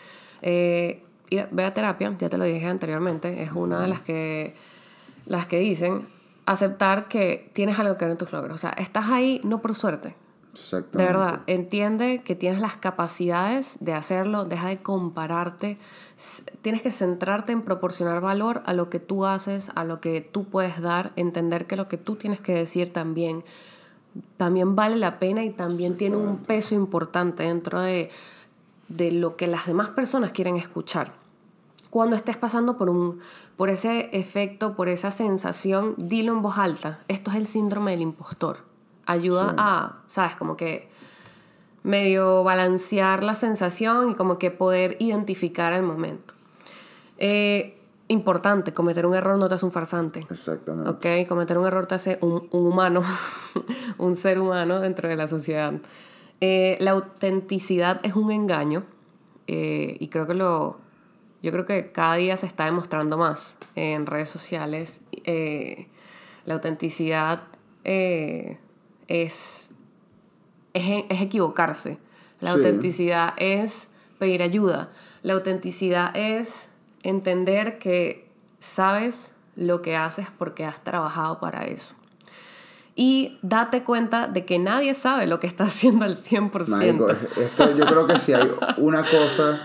Eh, 0.43 1.03
ir 1.31 1.49
ver 1.51 1.67
a 1.67 1.75
terapia, 1.75 2.15
ya 2.19 2.29
te 2.29 2.37
lo 2.37 2.45
dije 2.45 2.67
anteriormente, 2.67 3.43
es 3.43 3.53
una 3.53 3.81
de 3.81 3.89
las 3.89 4.01
que, 4.01 4.55
las 5.27 5.47
que 5.47 5.59
dicen 5.59 6.07
aceptar 6.47 7.07
que 7.07 7.51
tienes 7.53 7.79
algo 7.79 7.97
que 7.97 8.05
ver 8.05 8.13
en 8.13 8.19
tus 8.19 8.33
logros. 8.33 8.57
O 8.57 8.59
sea, 8.59 8.71
estás 8.71 9.09
ahí 9.09 9.41
no 9.45 9.63
por 9.63 9.75
suerte, 9.75 10.17
Exactamente. 10.53 10.99
de 10.99 11.05
verdad, 11.05 11.41
entiende 11.47 12.23
que 12.25 12.35
tienes 12.35 12.61
las 12.61 12.77
capacidades 12.77 13.77
de 13.81 13.93
hacerlo, 13.93 14.45
deja 14.45 14.69
de 14.69 14.79
compararte, 14.79 15.79
tienes 16.61 16.83
que 16.83 16.91
centrarte 16.91 17.53
en 17.53 17.63
proporcionar 17.63 18.21
valor 18.21 18.63
a 18.67 18.73
lo 18.73 18.91
que 18.91 18.99
tú 18.99 19.27
haces, 19.27 19.71
a 19.77 19.85
lo 19.85 20.01
que 20.01 20.21
tú 20.21 20.45
puedes 20.45 20.81
dar, 20.81 21.13
entender 21.15 21.67
que 21.67 21.77
lo 21.77 21.87
que 21.87 21.97
tú 21.97 22.17
tienes 22.17 22.41
que 22.41 22.53
decir 22.53 22.93
también, 22.93 23.45
también 24.37 24.75
vale 24.75 24.97
la 24.97 25.21
pena 25.21 25.45
y 25.45 25.51
también 25.51 25.97
tiene 25.97 26.17
un 26.17 26.39
peso 26.39 26.75
importante 26.75 27.45
dentro 27.45 27.81
de, 27.81 28.11
de 28.89 29.13
lo 29.13 29.37
que 29.37 29.47
las 29.47 29.67
demás 29.67 29.91
personas 29.91 30.33
quieren 30.33 30.57
escuchar. 30.57 31.20
Cuando 31.91 32.15
estés 32.17 32.37
pasando 32.37 32.79
por, 32.79 32.89
un, 32.89 33.19
por 33.57 33.69
ese 33.69 34.11
efecto, 34.13 34.77
por 34.77 34.89
esa 34.89 35.11
sensación, 35.11 35.95
dilo 35.97 36.33
en 36.33 36.41
voz 36.43 36.57
alta. 36.57 37.01
Esto 37.09 37.31
es 37.33 37.37
el 37.37 37.47
síndrome 37.47 37.91
del 37.91 38.03
impostor. 38.03 38.59
Ayuda 39.07 39.49
Sí. 39.51 39.55
a, 39.59 39.97
¿sabes? 40.07 40.37
Como 40.37 40.57
que 40.57 40.89
medio 41.83 42.45
balancear 42.45 43.23
la 43.25 43.35
sensación 43.35 44.11
y 44.11 44.15
como 44.15 44.39
que 44.39 44.51
poder 44.51 44.97
identificar 45.01 45.73
el 45.73 45.83
momento. 45.83 46.35
Eh, 47.19 47.77
importante, 48.09 48.73
cometer 48.73 49.07
un 49.07 49.15
error 49.15 49.39
no 49.39 49.49
te 49.49 49.55
hace 49.55 49.65
un 49.65 49.73
farsante. 49.73 50.21
Exactamente. 50.31 50.91
Ok, 50.91 51.29
cometer 51.29 51.59
un 51.59 51.67
error 51.67 51.87
te 51.87 51.95
hace 51.97 52.19
un, 52.21 52.49
un 52.51 52.67
humano, 52.67 53.03
un 53.99 54.15
ser 54.17 54.39
humano 54.39 54.79
dentro 54.81 55.09
de 55.09 55.17
la 55.17 55.27
sociedad. 55.27 55.73
Eh, 56.41 56.77
la 56.81 56.93
autenticidad 56.93 58.01
es 58.03 58.15
un 58.15 58.31
engaño 58.31 58.85
eh, 59.47 59.97
y 60.01 60.09
creo 60.09 60.27
que 60.27 60.35
lo, 60.35 60.79
yo 61.43 61.53
creo 61.53 61.67
que 61.67 61.91
cada 61.93 62.15
día 62.17 62.37
se 62.37 62.47
está 62.47 62.65
demostrando 62.67 63.17
más 63.19 63.57
en 63.75 64.07
redes 64.07 64.29
sociales. 64.29 65.01
Eh, 65.25 65.89
la 66.45 66.55
autenticidad 66.55 67.43
eh, 67.85 68.59
es, 69.09 69.71
es, 70.75 71.05
es 71.09 71.21
equivocarse. 71.21 71.99
La 72.41 72.51
Sí. 72.53 72.57
autenticidad 72.57 73.35
es 73.37 73.89
pedir 74.19 74.43
ayuda. 74.43 74.91
La 75.23 75.35
autenticidad 75.35 76.11
es 76.17 76.71
entender 77.03 77.79
que 77.79 78.29
sabes 78.59 79.35
lo 79.57 79.83
que 79.83 79.97
haces 79.97 80.27
porque 80.39 80.65
has 80.65 80.83
trabajado 80.83 81.39
para 81.41 81.65
eso. 81.67 81.95
Y 82.95 83.39
date 83.43 83.83
cuenta 83.83 84.27
de 84.27 84.45
que 84.45 84.59
nadie 84.59 84.95
sabe 84.95 85.27
lo 85.27 85.41
que 85.41 85.47
está 85.47 85.65
haciendo 85.73 86.05
al 86.05 86.17
100%. 86.17 86.69
Marico, 86.69 87.11
esto 87.11 87.77
yo 87.77 87.87
creo 87.87 88.07
que 88.07 88.19
si 88.19 88.33
hay 88.33 88.51
una 88.79 89.05
cosa 89.05 89.63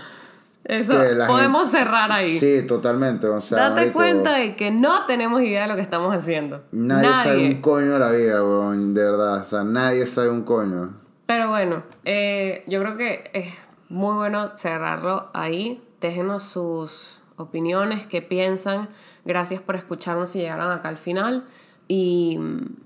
Eso, 0.68 0.94
podemos 1.28 1.70
gente- 1.70 1.78
cerrar 1.84 2.10
ahí. 2.10 2.38
Sí, 2.38 2.62
totalmente. 2.66 3.26
O 3.28 3.40
sea, 3.40 3.58
Date 3.68 3.80
marico, 3.82 3.94
cuenta 3.94 4.34
de 4.34 4.56
que 4.56 4.70
no 4.72 5.06
tenemos 5.06 5.40
idea 5.42 5.62
de 5.62 5.68
lo 5.68 5.76
que 5.76 5.82
estamos 5.82 6.12
haciendo. 6.14 6.64
Nadie, 6.72 7.08
sabe 7.08 7.46
un 7.48 7.60
coño 7.60 7.92
de 7.92 7.98
la 8.00 8.10
vida, 8.10 8.42
weón, 8.44 8.92
de 8.92 9.02
verdad. 9.04 9.40
O 9.40 9.44
sea, 9.44 9.62
nadie 9.64 10.04
sabe 10.06 10.28
un 10.30 10.42
coño. 10.42 10.90
Pero 11.26 11.48
bueno, 11.48 11.84
eh, 12.04 12.64
yo 12.66 12.80
creo 12.80 12.96
que 12.96 13.24
es 13.32 13.54
muy 13.88 14.14
bueno 14.16 14.56
cerrarlo 14.56 15.30
ahí. 15.34 15.82
Déjenos 16.00 16.42
sus 16.42 17.22
opiniones, 17.36 18.06
qué 18.06 18.20
piensan. 18.22 18.88
Gracias 19.24 19.60
por 19.62 19.76
escucharnos 19.76 20.34
y 20.36 20.40
llegaron 20.40 20.70
acá 20.72 20.88
al 20.88 20.98
final. 20.98 21.44
Y 21.88 22.38
mm, 22.38 22.76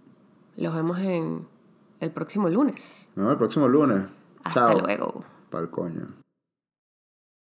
los 0.58 0.74
vemos 0.74 0.98
en 0.98 1.46
el 2.00 2.10
próximo 2.10 2.48
lunes. 2.50 3.08
Nos 3.14 3.24
vemos 3.24 3.32
el 3.32 3.38
próximo 3.38 3.68
lunes. 3.68 4.02
Hasta 4.44 4.68
Chao. 4.68 4.80
luego. 4.80 5.24
Pa'l 5.50 5.70
coño. 5.70 6.19